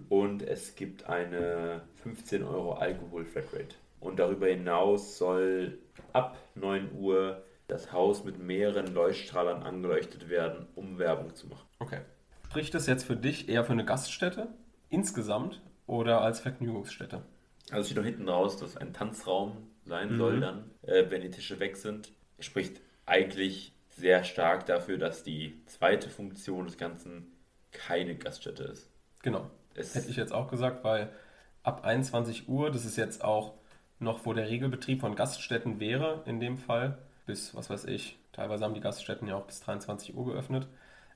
und 0.09 0.41
es 0.41 0.75
gibt 0.75 1.07
eine 1.07 1.81
15 2.01 2.43
Euro 2.43 2.73
Alkohol-Flatrate. 2.73 3.75
Und 3.99 4.17
darüber 4.17 4.47
hinaus 4.47 5.17
soll 5.17 5.77
ab 6.13 6.37
9 6.55 6.89
Uhr 6.97 7.43
das 7.67 7.91
Haus 7.91 8.23
mit 8.23 8.39
mehreren 8.39 8.93
Leuchtstrahlern 8.93 9.63
angeleuchtet 9.63 10.29
werden, 10.29 10.67
um 10.75 10.97
Werbung 10.97 11.35
zu 11.35 11.47
machen. 11.47 11.67
Okay. 11.79 11.99
Spricht 12.49 12.73
das 12.73 12.87
jetzt 12.87 13.03
für 13.05 13.15
dich 13.17 13.49
eher 13.49 13.63
für 13.65 13.73
eine 13.73 13.83
Gaststätte 13.85 14.47
insgesamt 14.89 15.61
oder 15.85 16.21
als 16.21 16.39
Vergnügungsstätte? 16.39 17.21
Also 17.71 17.85
steht 17.87 17.97
noch 17.97 18.05
hinten 18.05 18.29
raus, 18.29 18.57
dass 18.57 18.77
ein 18.77 18.93
Tanzraum 18.93 19.57
sein 19.83 20.13
Mhm. 20.13 20.17
soll 20.17 20.39
dann, 20.39 20.71
äh, 20.83 21.05
wenn 21.09 21.21
die 21.21 21.29
Tische 21.29 21.59
weg 21.59 21.75
sind. 21.75 22.11
Spricht 22.39 22.79
eigentlich 23.05 23.73
sehr 23.89 24.23
stark 24.23 24.65
dafür, 24.65 24.97
dass 24.97 25.23
die 25.23 25.61
zweite 25.65 26.09
Funktion 26.09 26.65
des 26.67 26.77
Ganzen 26.77 27.27
keine 27.71 28.15
Gaststätte 28.15 28.63
ist. 28.63 28.89
Genau. 29.23 29.49
Es- 29.75 29.93
Hätte 29.95 30.09
ich 30.09 30.15
jetzt 30.15 30.33
auch 30.33 30.49
gesagt, 30.49 30.83
weil 30.85 31.09
ab 31.63 31.83
21 31.83 32.47
Uhr, 32.47 32.71
das 32.71 32.85
ist 32.85 32.95
jetzt 32.95 33.23
auch 33.23 33.55
noch, 33.99 34.25
wo 34.25 34.31
der 34.33 34.47
Regelbetrieb 34.49 35.01
von 35.01 35.15
Gaststätten 35.15 35.79
wäre, 35.81 36.23
in 36.25 36.39
dem 36.39 36.57
Fall, 36.57 36.97
bis, 37.25 37.53
was 37.55 37.69
weiß 37.69 37.85
ich, 37.85 38.17
teilweise 38.31 38.63
haben 38.63 38.73
die 38.73 38.79
Gaststätten 38.79 39.27
ja 39.27 39.35
auch 39.35 39.45
bis 39.45 39.59
23 39.59 40.15
Uhr 40.15 40.25
geöffnet, 40.25 40.67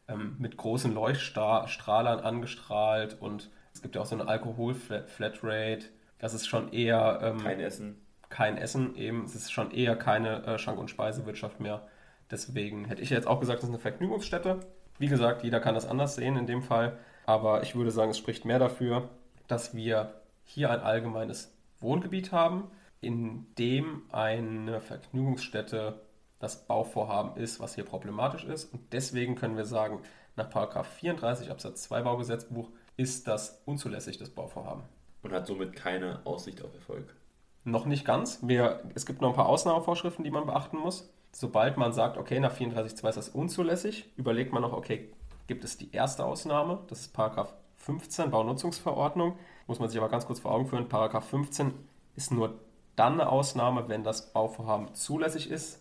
ähm, 0.07 0.35
mit 0.39 0.57
großen 0.57 0.93
Leuchtstrahlern 0.93 2.19
angestrahlt 2.19 3.17
und 3.21 3.49
es 3.73 3.81
gibt 3.81 3.95
ja 3.95 4.01
auch 4.01 4.05
so 4.05 4.15
eine 4.15 4.27
Alkohol-Flatrate. 4.27 5.85
Das 6.19 6.33
ist 6.33 6.47
schon 6.47 6.71
eher 6.73 7.19
ähm, 7.23 7.37
Kein 7.39 7.59
Essen. 7.59 8.01
kein 8.29 8.57
Essen 8.57 8.95
eben. 8.95 9.23
Es 9.25 9.35
ist 9.35 9.51
schon 9.51 9.71
eher 9.71 9.95
keine 9.95 10.43
äh, 10.45 10.57
Schank- 10.57 10.79
und 10.79 10.89
Speisewirtschaft 10.89 11.59
mehr. 11.59 11.87
Deswegen 12.29 12.85
hätte 12.85 13.01
ich 13.01 13.09
jetzt 13.09 13.27
auch 13.27 13.39
gesagt, 13.39 13.59
das 13.59 13.65
ist 13.69 13.73
eine 13.73 13.81
Vergnügungsstätte. 13.81 14.59
Wie 14.99 15.07
gesagt, 15.07 15.43
jeder 15.43 15.59
kann 15.59 15.75
das 15.75 15.87
anders 15.87 16.15
sehen 16.15 16.37
in 16.37 16.45
dem 16.47 16.61
Fall. 16.61 16.97
Aber 17.25 17.63
ich 17.63 17.75
würde 17.75 17.91
sagen, 17.91 18.11
es 18.11 18.17
spricht 18.17 18.45
mehr 18.45 18.59
dafür, 18.59 19.09
dass 19.47 19.75
wir 19.75 20.13
hier 20.43 20.69
ein 20.69 20.79
allgemeines 20.81 21.53
Wohngebiet 21.79 22.31
haben, 22.31 22.69
in 22.99 23.47
dem 23.57 24.03
eine 24.11 24.79
Vergnügungsstätte 24.79 26.01
das 26.41 26.65
Bauvorhaben 26.65 27.41
ist, 27.41 27.59
was 27.59 27.75
hier 27.75 27.85
problematisch 27.85 28.43
ist. 28.43 28.73
Und 28.73 28.93
deswegen 28.93 29.35
können 29.35 29.57
wir 29.57 29.65
sagen, 29.65 30.01
nach 30.35 30.49
34 30.85 31.51
Absatz 31.51 31.83
2 31.83 32.01
Baugesetzbuch 32.01 32.69
ist 32.97 33.27
das 33.27 33.61
unzulässig, 33.65 34.17
das 34.17 34.29
Bauvorhaben. 34.29 34.83
Und 35.21 35.33
hat 35.33 35.45
somit 35.45 35.73
keine 35.75 36.19
Aussicht 36.25 36.63
auf 36.63 36.73
Erfolg. 36.73 37.15
Noch 37.63 37.85
nicht 37.85 38.05
ganz. 38.05 38.39
Wir, 38.41 38.81
es 38.95 39.05
gibt 39.05 39.21
noch 39.21 39.29
ein 39.29 39.35
paar 39.35 39.49
Ausnahmevorschriften, 39.49 40.23
die 40.23 40.31
man 40.31 40.47
beachten 40.47 40.77
muss. 40.77 41.13
Sobald 41.31 41.77
man 41.77 41.93
sagt, 41.93 42.17
okay, 42.17 42.39
nach 42.39 42.55
34.2 42.55 43.09
ist 43.09 43.15
das 43.15 43.29
unzulässig, 43.29 44.11
überlegt 44.17 44.51
man 44.51 44.63
noch, 44.63 44.73
okay, 44.73 45.13
gibt 45.47 45.63
es 45.63 45.77
die 45.77 45.91
erste 45.91 46.25
Ausnahme? 46.25 46.79
Das 46.87 47.01
ist 47.01 47.13
Paragraph 47.13 47.53
15 47.77 48.31
Baunutzungsverordnung. 48.31 49.37
Muss 49.67 49.79
man 49.79 49.89
sich 49.89 49.97
aber 49.99 50.09
ganz 50.09 50.25
kurz 50.25 50.39
vor 50.39 50.51
Augen 50.51 50.65
führen. 50.65 50.89
Paragraph 50.89 51.29
15 51.29 51.73
ist 52.15 52.31
nur 52.31 52.59
dann 52.95 53.13
eine 53.13 53.29
Ausnahme, 53.29 53.87
wenn 53.87 54.03
das 54.03 54.33
Bauvorhaben 54.33 54.93
zulässig 54.93 55.49
ist 55.49 55.80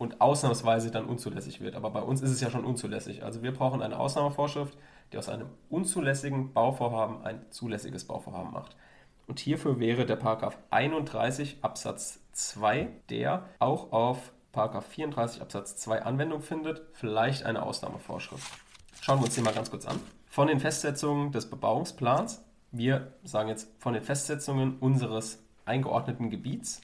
und 0.00 0.22
ausnahmsweise 0.22 0.90
dann 0.90 1.04
unzulässig 1.04 1.60
wird. 1.60 1.76
Aber 1.76 1.90
bei 1.90 2.00
uns 2.00 2.22
ist 2.22 2.30
es 2.30 2.40
ja 2.40 2.50
schon 2.50 2.64
unzulässig. 2.64 3.22
Also 3.22 3.42
wir 3.42 3.52
brauchen 3.52 3.82
eine 3.82 3.98
Ausnahmevorschrift, 3.98 4.78
die 5.12 5.18
aus 5.18 5.28
einem 5.28 5.48
unzulässigen 5.68 6.54
Bauvorhaben 6.54 7.22
ein 7.22 7.44
zulässiges 7.50 8.06
Bauvorhaben 8.06 8.50
macht. 8.50 8.76
Und 9.26 9.40
hierfür 9.40 9.78
wäre 9.78 10.06
der 10.06 10.16
Paragraph 10.16 10.56
31 10.70 11.58
Absatz 11.60 12.18
2, 12.32 12.88
der 13.10 13.44
auch 13.58 13.92
auf 13.92 14.32
Paragraph 14.52 14.86
34 14.86 15.42
Absatz 15.42 15.76
2 15.76 16.02
Anwendung 16.02 16.40
findet, 16.40 16.80
vielleicht 16.94 17.44
eine 17.44 17.62
Ausnahmevorschrift. 17.62 18.50
Schauen 19.02 19.18
wir 19.18 19.26
uns 19.26 19.34
den 19.34 19.44
mal 19.44 19.52
ganz 19.52 19.70
kurz 19.70 19.84
an. 19.84 20.00
Von 20.30 20.48
den 20.48 20.60
Festsetzungen 20.60 21.30
des 21.30 21.50
Bebauungsplans, 21.50 22.42
wir 22.72 23.12
sagen 23.22 23.50
jetzt 23.50 23.68
von 23.78 23.92
den 23.92 24.02
Festsetzungen 24.02 24.78
unseres 24.78 25.44
eingeordneten 25.66 26.30
Gebiets, 26.30 26.80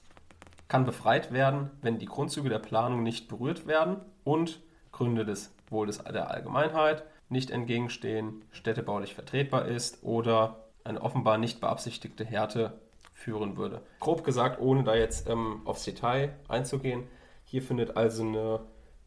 kann 0.68 0.84
befreit 0.84 1.32
werden, 1.32 1.70
wenn 1.82 1.98
die 1.98 2.06
Grundzüge 2.06 2.48
der 2.48 2.58
Planung 2.58 3.02
nicht 3.02 3.28
berührt 3.28 3.66
werden 3.66 3.98
und 4.24 4.60
Gründe 4.92 5.24
des 5.24 5.54
Wohles 5.68 5.98
der 5.98 6.30
Allgemeinheit 6.30 7.04
nicht 7.28 7.50
entgegenstehen, 7.50 8.44
städtebaulich 8.50 9.14
vertretbar 9.14 9.66
ist 9.66 10.02
oder 10.02 10.64
eine 10.84 11.02
offenbar 11.02 11.38
nicht 11.38 11.60
beabsichtigte 11.60 12.24
Härte 12.24 12.78
führen 13.12 13.56
würde. 13.56 13.82
Grob 13.98 14.24
gesagt, 14.24 14.60
ohne 14.60 14.84
da 14.84 14.94
jetzt 14.94 15.28
ähm, 15.28 15.62
aufs 15.64 15.84
Detail 15.84 16.34
einzugehen, 16.48 17.04
hier 17.44 17.62
findet 17.62 17.96
also 17.96 18.22
eine 18.22 18.60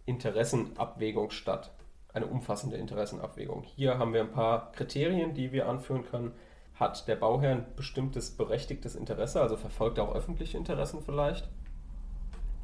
Interessenabwägung 0.06 1.30
statt, 1.30 1.72
eine 2.14 2.26
umfassende 2.26 2.78
Interessenabwägung. 2.78 3.64
Hier 3.64 3.98
haben 3.98 4.14
wir 4.14 4.22
ein 4.22 4.32
paar 4.32 4.72
Kriterien, 4.72 5.34
die 5.34 5.52
wir 5.52 5.68
anführen 5.70 6.04
können. 6.06 6.34
Hat 6.80 7.10
der 7.10 7.18
Bauherr 7.18 7.52
ein 7.52 7.66
bestimmtes 7.76 8.32
berechtigtes 8.32 8.96
Interesse, 8.96 9.42
also 9.42 9.58
verfolgt 9.58 9.98
er 9.98 10.06
auch 10.06 10.16
öffentliche 10.16 10.58
Interessen 10.58 11.02
vielleicht? 11.02 11.50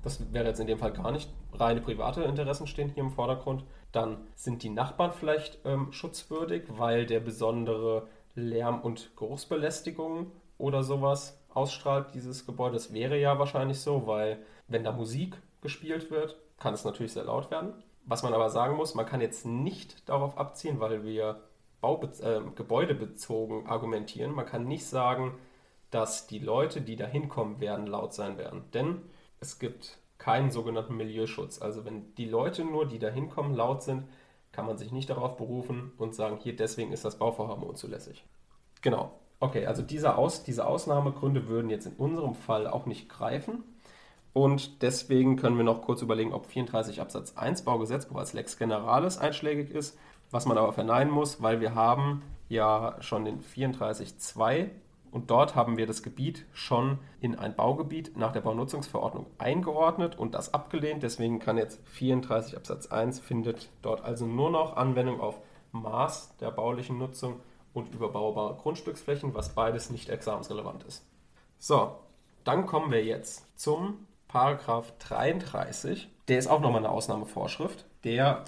Das 0.03 0.31
wäre 0.31 0.47
jetzt 0.47 0.61
in 0.61 0.67
dem 0.67 0.77
Fall 0.79 0.93
gar 0.93 1.11
nicht. 1.11 1.29
Reine 1.51 1.81
private 1.81 2.23
Interessen 2.23 2.65
stehen 2.65 2.89
hier 2.89 3.03
im 3.03 3.11
Vordergrund. 3.11 3.65
Dann 3.91 4.17
sind 4.35 4.63
die 4.63 4.69
Nachbarn 4.69 5.11
vielleicht 5.11 5.59
ähm, 5.65 5.91
schutzwürdig, 5.91 6.63
weil 6.69 7.05
der 7.05 7.19
besondere 7.19 8.07
Lärm- 8.35 8.81
und 8.81 9.17
Geruchsbelästigung 9.17 10.31
oder 10.57 10.83
sowas 10.83 11.41
ausstrahlt, 11.53 12.13
dieses 12.13 12.45
Gebäude. 12.45 12.75
Das 12.75 12.93
wäre 12.93 13.19
ja 13.19 13.37
wahrscheinlich 13.37 13.79
so, 13.81 14.07
weil 14.07 14.37
wenn 14.67 14.83
da 14.83 14.93
Musik 14.93 15.41
gespielt 15.61 16.09
wird, 16.09 16.37
kann 16.57 16.73
es 16.73 16.85
natürlich 16.85 17.13
sehr 17.13 17.25
laut 17.25 17.51
werden. 17.51 17.73
Was 18.05 18.23
man 18.23 18.33
aber 18.33 18.49
sagen 18.49 18.77
muss, 18.77 18.95
man 18.95 19.05
kann 19.05 19.19
jetzt 19.19 19.45
nicht 19.45 20.07
darauf 20.07 20.37
abziehen, 20.37 20.79
weil 20.79 21.03
wir 21.03 21.41
Baube 21.81 22.07
äh, 22.23 22.41
gebäudebezogen 22.55 23.67
argumentieren. 23.67 24.33
Man 24.33 24.45
kann 24.45 24.67
nicht 24.67 24.85
sagen, 24.85 25.37
dass 25.91 26.27
die 26.27 26.39
Leute, 26.39 26.81
die 26.81 26.95
da 26.95 27.05
hinkommen 27.05 27.59
werden, 27.59 27.87
laut 27.87 28.13
sein 28.13 28.37
werden. 28.37 28.63
Denn 28.73 29.01
es 29.39 29.59
gibt 29.59 29.99
keinen 30.17 30.51
sogenannten 30.51 30.97
Milieuschutz. 30.97 31.61
Also 31.61 31.85
wenn 31.85 32.13
die 32.15 32.25
Leute 32.25 32.65
nur, 32.65 32.85
die 32.87 32.99
da 32.99 33.09
hinkommen, 33.09 33.53
laut 33.53 33.83
sind, 33.83 34.05
kann 34.51 34.65
man 34.65 34.77
sich 34.77 34.91
nicht 34.91 35.09
darauf 35.09 35.37
berufen 35.37 35.91
und 35.97 36.15
sagen, 36.15 36.37
hier 36.41 36.55
deswegen 36.55 36.91
ist 36.93 37.05
das 37.05 37.19
Bauvorhaben 37.19 37.63
unzulässig. 37.63 38.25
Genau. 38.81 39.11
Okay, 39.39 39.65
also 39.65 39.81
diese, 39.81 40.17
Aus, 40.17 40.43
diese 40.43 40.65
Ausnahmegründe 40.65 41.47
würden 41.47 41.69
jetzt 41.69 41.85
in 41.85 41.95
unserem 41.97 42.35
Fall 42.35 42.67
auch 42.67 42.85
nicht 42.85 43.09
greifen. 43.09 43.63
Und 44.31 44.81
deswegen 44.81 45.35
können 45.35 45.57
wir 45.57 45.63
noch 45.63 45.81
kurz 45.81 46.01
überlegen, 46.01 46.33
ob 46.33 46.45
34 46.45 47.01
Absatz 47.01 47.37
1 47.37 47.63
Baugesetzbuch 47.63 48.17
als 48.17 48.33
Lex 48.33 48.57
Generalis 48.57 49.17
einschlägig 49.17 49.71
ist, 49.71 49.97
was 50.35 50.45
man 50.45 50.57
aber 50.57 50.73
verneinen 50.73 51.13
muss, 51.13 51.41
weil 51.41 51.61
wir 51.61 51.75
haben 51.75 52.21
ja 52.49 52.97
schon 52.99 53.23
den 53.23 53.39
34.2 53.39 54.67
und 55.09 55.31
dort 55.31 55.55
haben 55.55 55.77
wir 55.77 55.87
das 55.87 56.03
Gebiet 56.03 56.45
schon 56.51 56.99
in 57.21 57.39
ein 57.39 57.55
Baugebiet 57.55 58.17
nach 58.17 58.33
der 58.33 58.41
Baunutzungsverordnung 58.41 59.27
eingeordnet 59.37 60.19
und 60.19 60.35
das 60.35 60.53
abgelehnt. 60.53 61.03
Deswegen 61.03 61.39
kann 61.39 61.57
jetzt 61.57 61.79
34 61.87 62.57
Absatz 62.57 62.87
1 62.87 63.21
findet 63.21 63.69
dort 63.81 64.03
also 64.03 64.25
nur 64.25 64.49
noch 64.49 64.75
Anwendung 64.75 65.21
auf 65.21 65.39
Maß 65.71 66.35
der 66.41 66.51
baulichen 66.51 66.97
Nutzung 66.97 67.39
und 67.73 67.93
überbaubare 67.93 68.55
Grundstücksflächen, 68.55 69.33
was 69.33 69.55
beides 69.55 69.89
nicht 69.89 70.09
examensrelevant 70.09 70.83
ist. 70.83 71.05
So, 71.59 71.95
dann 72.43 72.65
kommen 72.65 72.91
wir 72.91 73.05
jetzt 73.05 73.57
zum 73.57 74.05
Paragraph 74.27 74.91
33. 74.99 76.09
Der 76.27 76.39
ist 76.39 76.47
auch 76.47 76.59
nochmal 76.59 76.79
eine 76.79 76.89
Ausnahmevorschrift. 76.89 77.85
Der 78.03 78.43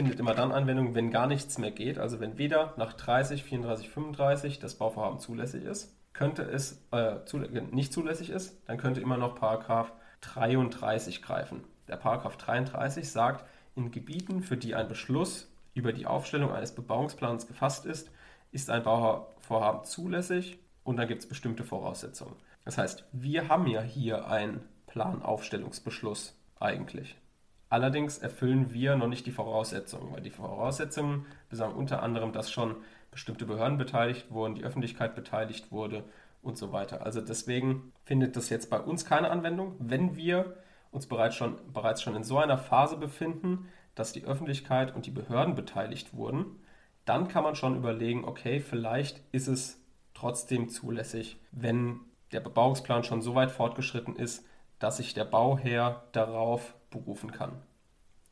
findet 0.00 0.18
immer 0.18 0.32
dann 0.32 0.50
Anwendung, 0.50 0.94
wenn 0.94 1.10
gar 1.10 1.26
nichts 1.26 1.58
mehr 1.58 1.72
geht. 1.72 1.98
Also 1.98 2.20
wenn 2.20 2.38
weder 2.38 2.72
nach 2.78 2.94
30, 2.94 3.44
34, 3.44 3.90
35 3.90 4.58
das 4.58 4.76
Bauvorhaben 4.76 5.18
zulässig 5.18 5.62
ist, 5.64 5.94
könnte 6.14 6.40
es 6.40 6.82
äh, 6.90 7.16
zu, 7.26 7.36
nicht 7.36 7.92
zulässig 7.92 8.30
ist, 8.30 8.56
dann 8.66 8.78
könnte 8.78 9.02
immer 9.02 9.18
noch 9.18 9.34
Paragraph 9.34 9.92
33 10.22 11.20
greifen. 11.20 11.64
Der 11.86 11.96
Paragraph 11.96 12.38
33 12.38 13.10
sagt, 13.10 13.44
in 13.76 13.90
Gebieten, 13.90 14.42
für 14.42 14.56
die 14.56 14.74
ein 14.74 14.88
Beschluss 14.88 15.52
über 15.74 15.92
die 15.92 16.06
Aufstellung 16.06 16.50
eines 16.50 16.74
Bebauungsplans 16.74 17.46
gefasst 17.46 17.84
ist, 17.84 18.10
ist 18.52 18.70
ein 18.70 18.82
Bauvorhaben 18.82 19.84
zulässig 19.84 20.60
und 20.82 20.96
dann 20.96 21.08
gibt 21.08 21.20
es 21.20 21.28
bestimmte 21.28 21.62
Voraussetzungen. 21.62 22.36
Das 22.64 22.78
heißt, 22.78 23.04
wir 23.12 23.50
haben 23.50 23.66
ja 23.66 23.82
hier 23.82 24.28
einen 24.28 24.62
Planaufstellungsbeschluss 24.86 26.34
eigentlich. 26.58 27.16
Allerdings 27.70 28.18
erfüllen 28.18 28.74
wir 28.74 28.96
noch 28.96 29.06
nicht 29.06 29.26
die 29.26 29.30
Voraussetzungen, 29.30 30.12
weil 30.12 30.22
die 30.22 30.30
Voraussetzungen 30.30 31.24
besagen 31.48 31.74
unter 31.74 32.02
anderem, 32.02 32.32
dass 32.32 32.50
schon 32.50 32.74
bestimmte 33.12 33.46
Behörden 33.46 33.78
beteiligt 33.78 34.30
wurden, 34.32 34.56
die 34.56 34.64
Öffentlichkeit 34.64 35.14
beteiligt 35.14 35.70
wurde 35.70 36.04
und 36.42 36.58
so 36.58 36.72
weiter. 36.72 37.06
Also 37.06 37.20
deswegen 37.20 37.92
findet 38.04 38.34
das 38.34 38.50
jetzt 38.50 38.70
bei 38.70 38.80
uns 38.80 39.04
keine 39.04 39.30
Anwendung, 39.30 39.76
wenn 39.78 40.16
wir 40.16 40.56
uns 40.90 41.06
bereits 41.06 41.36
schon, 41.36 41.58
bereits 41.72 42.02
schon 42.02 42.16
in 42.16 42.24
so 42.24 42.38
einer 42.38 42.58
Phase 42.58 42.96
befinden, 42.96 43.68
dass 43.94 44.12
die 44.12 44.24
Öffentlichkeit 44.24 44.94
und 44.94 45.06
die 45.06 45.12
Behörden 45.12 45.54
beteiligt 45.54 46.12
wurden, 46.12 46.46
dann 47.04 47.28
kann 47.28 47.44
man 47.44 47.54
schon 47.54 47.76
überlegen, 47.76 48.24
okay, 48.24 48.58
vielleicht 48.58 49.22
ist 49.30 49.46
es 49.46 49.80
trotzdem 50.14 50.68
zulässig, 50.68 51.38
wenn 51.52 52.00
der 52.32 52.40
Bebauungsplan 52.40 53.04
schon 53.04 53.22
so 53.22 53.36
weit 53.36 53.52
fortgeschritten 53.52 54.16
ist, 54.16 54.44
dass 54.80 54.96
sich 54.96 55.14
der 55.14 55.24
Bauherr 55.24 56.02
darauf 56.12 56.74
berufen 56.90 57.32
kann. 57.32 57.52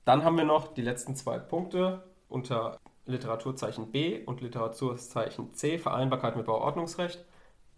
Dann 0.05 0.25
haben 0.25 0.37
wir 0.37 0.45
noch 0.45 0.73
die 0.75 0.83
letzten 0.83 1.17
zwei 1.17 1.39
Punkte 1.39 2.03
unter 2.29 2.79
Literaturzeichen 3.07 3.91
B 3.91 4.23
und 4.25 4.41
Literaturzeichen 4.41 5.55
C, 5.55 5.79
Vereinbarkeit 5.79 6.37
mit 6.37 6.47
Bauordnungsrecht. 6.47 7.25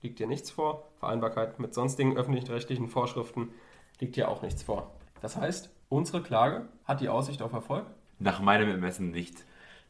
Liegt 0.03 0.19
hier 0.19 0.27
nichts 0.27 0.51
vor. 0.51 0.89
Vereinbarkeit 0.99 1.59
mit 1.59 1.75
sonstigen 1.75 2.17
öffentlich 2.17 2.51
rechtlichen 2.51 2.89
Vorschriften 2.89 3.51
liegt 4.01 4.15
hier 4.15 4.29
auch 4.29 4.43
nichts 4.43 4.63
vor. 4.63 4.91
Das 5.21 5.37
heißt, 5.37 5.71
unsere 5.89 6.23
Klage 6.23 6.69
hat 6.85 7.01
die 7.01 7.09
Aussicht 7.09 7.43
auf 7.43 7.53
Erfolg? 7.53 7.87
Nach 8.19 8.41
meinem 8.41 8.69
Ermessen 8.69 9.11
nicht. 9.11 9.45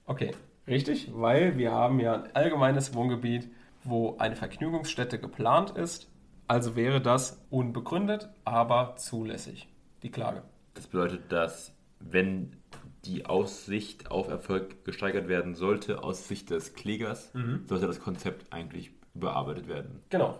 Okay, 0.06 0.32
richtig, 0.66 1.10
weil 1.14 1.56
wir 1.58 1.72
haben 1.72 2.00
ja 2.00 2.14
ein 2.14 2.34
allgemeines 2.34 2.94
Wohngebiet, 2.94 3.50
wo 3.84 4.16
eine 4.18 4.36
Vergnügungsstätte 4.36 5.18
geplant 5.18 5.70
ist. 5.70 6.10
Also 6.48 6.74
wäre 6.74 7.00
das 7.00 7.40
unbegründet, 7.50 8.28
aber 8.44 8.96
zulässig, 8.96 9.68
die 10.02 10.10
Klage. 10.10 10.42
Das 10.74 10.86
bedeutet, 10.86 11.32
dass 11.32 11.72
wenn 11.98 12.56
die 13.04 13.26
Aussicht 13.26 14.10
auf 14.10 14.28
Erfolg 14.28 14.84
gesteigert 14.84 15.28
werden 15.28 15.54
sollte, 15.54 16.02
aus 16.02 16.28
Sicht 16.28 16.50
des 16.50 16.74
Klägers, 16.74 17.32
sollte 17.66 17.86
das 17.86 18.00
Konzept 18.00 18.52
eigentlich 18.52 18.90
überarbeitet 19.14 19.68
werden. 19.68 20.02
Genau. 20.10 20.38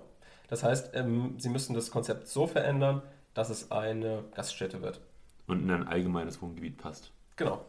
Das 0.49 0.63
heißt, 0.63 0.95
ähm, 0.95 1.39
sie 1.39 1.49
müssen 1.49 1.75
das 1.75 1.91
Konzept 1.91 2.27
so 2.29 2.47
verändern, 2.47 3.03
dass 3.35 3.51
es 3.51 3.71
eine 3.71 4.25
Gaststätte 4.35 4.83
wird. 4.83 5.01
Und 5.47 5.63
in 5.63 5.71
ein 5.71 5.87
allgemeines 5.87 6.43
Wohngebiet 6.43 6.77
passt. 6.77 7.13
Genau. 7.37 7.65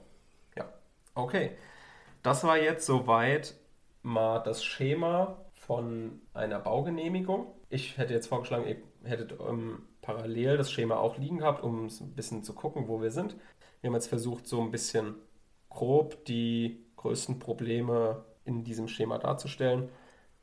Ja. 0.58 0.72
Okay. 1.14 1.52
Das 2.24 2.44
war 2.44 2.58
jetzt 2.58 2.86
soweit 2.86 3.56
mal 4.04 4.40
das 4.40 4.64
Schema 4.64 5.38
von 5.54 6.22
einer 6.34 6.60
Baugenehmigung. 6.60 7.48
Ich 7.70 7.98
hätte 7.98 8.14
jetzt 8.14 8.28
vorgeschlagen, 8.28 8.66
ihr 8.68 9.10
hättet 9.10 9.34
ähm, 9.40 9.88
parallel 10.02 10.58
das 10.58 10.72
Schema 10.72 10.98
auch 10.98 11.18
liegen 11.18 11.40
gehabt, 11.40 11.64
um 11.64 11.86
ein 11.86 12.16
bisschen 12.16 12.44
zu 12.44 12.54
gucken, 12.54 12.88
wo 12.88 13.02
wir 13.02 13.12
sind. 13.12 13.36
Wir 13.82 13.90
haben 13.90 13.96
jetzt 13.96 14.08
versucht, 14.08 14.48
so 14.48 14.62
ein 14.62 14.72
bisschen 14.72 15.16
grob 15.70 16.26
die 16.26 16.86
größten 16.98 17.40
Probleme 17.40 18.26
in 18.46 18.64
diesem 18.64 18.88
Schema 18.88 19.18
darzustellen. 19.18 19.90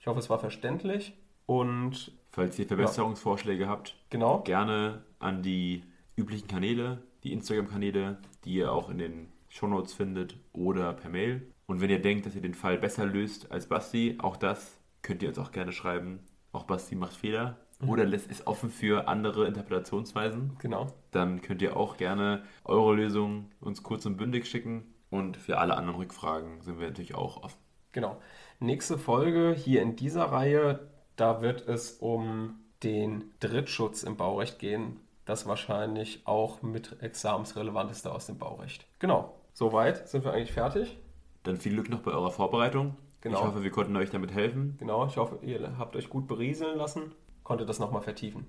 Ich 0.01 0.07
hoffe, 0.07 0.19
es 0.19 0.31
war 0.31 0.39
verständlich. 0.39 1.15
Und 1.47 2.13
Falls 2.31 2.59
ihr 2.59 2.67
Verbesserungsvorschläge 2.67 3.69
habt, 3.69 3.97
genau, 4.11 4.41
gerne 4.41 5.03
an 5.19 5.43
die 5.43 5.83
üblichen 6.17 6.47
Kanäle, 6.47 7.03
die 7.25 7.33
Instagram-Kanäle, 7.33 8.19
die 8.45 8.55
ihr 8.55 8.73
auch 8.73 8.91
in 8.91 8.99
den 8.99 9.29
Shownotes 9.49 9.95
findet 9.95 10.37
oder 10.53 10.93
per 10.93 11.11
Mail. 11.11 11.53
Und 11.67 11.81
wenn 11.81 11.91
ihr 11.91 12.01
denkt, 12.01 12.27
dass 12.27 12.35
ihr 12.35 12.43
den 12.43 12.55
Fall 12.55 12.79
besser 12.79 13.07
löst 13.07 13.51
als 13.51 13.67
Basti, 13.67 14.19
auch 14.21 14.37
das 14.37 14.79
könnt 15.03 15.23
ihr 15.23 15.29
uns 15.29 15.39
auch 15.39 15.53
gerne 15.53 15.73
schreiben. 15.73 16.21
Auch 16.53 16.65
Basti 16.65 16.95
macht 16.95 17.15
Fehler 17.15 17.59
oder 17.87 18.05
lässt 18.05 18.31
es 18.31 18.47
offen 18.47 18.70
für 18.70 19.09
andere 19.09 19.47
Interpretationsweisen. 19.47 20.57
genau. 20.59 20.89
Dann 21.11 21.43
könnt 21.43 21.62
ihr 21.62 21.76
auch 21.76 21.97
gerne 21.97 22.43
eure 22.64 22.95
Lösung 22.95 23.51
uns 23.61 23.83
kurz 23.83 24.05
und 24.07 24.16
bündig 24.16 24.47
schicken. 24.47 24.95
Und 25.11 25.37
für 25.37 25.59
alle 25.59 25.76
anderen 25.76 25.99
Rückfragen 25.99 26.61
sind 26.61 26.81
wir 26.81 26.89
natürlich 26.89 27.14
auch 27.14 27.43
offen. 27.43 27.59
Genau. 27.93 28.20
Nächste 28.61 28.99
Folge 28.99 29.55
hier 29.57 29.81
in 29.81 29.97
dieser 29.97 30.24
Reihe, 30.24 30.89
da 31.16 31.41
wird 31.41 31.66
es 31.66 31.93
um 31.93 32.59
den 32.83 33.31
Drittschutz 33.41 34.03
im 34.03 34.16
Baurecht 34.16 34.59
gehen. 34.59 35.01
Das 35.24 35.47
wahrscheinlich 35.47 36.22
auch 36.26 36.62
mit 36.62 37.03
examensrelevanteste 37.03 38.12
aus 38.12 38.26
dem 38.26 38.39
Baurecht. 38.39 38.87
Genau. 38.99 39.35
Soweit 39.53 40.09
sind 40.09 40.24
wir 40.24 40.33
eigentlich 40.33 40.53
fertig. 40.53 40.99
Dann 41.43 41.57
viel 41.57 41.72
Glück 41.72 41.89
noch 41.89 42.01
bei 42.01 42.12
eurer 42.12 42.31
Vorbereitung. 42.31 42.97
Genau. 43.20 43.39
Ich 43.39 43.45
hoffe, 43.45 43.62
wir 43.62 43.70
konnten 43.70 43.97
euch 43.97 44.11
damit 44.11 44.33
helfen. 44.33 44.76
Genau, 44.79 45.07
ich 45.07 45.16
hoffe, 45.16 45.39
ihr 45.43 45.76
habt 45.79 45.97
euch 45.97 46.09
gut 46.09 46.29
berieseln 46.29 46.79
lassen, 46.79 47.12
konntet 47.49 47.71
das 47.71 47.79
nochmal 47.79 48.03
vertiefen. 48.03 48.45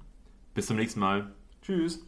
Bis 0.54 0.68
zum 0.68 0.76
nächsten 0.76 1.00
Mal. 1.00 1.32
Tschüss. 1.62 2.06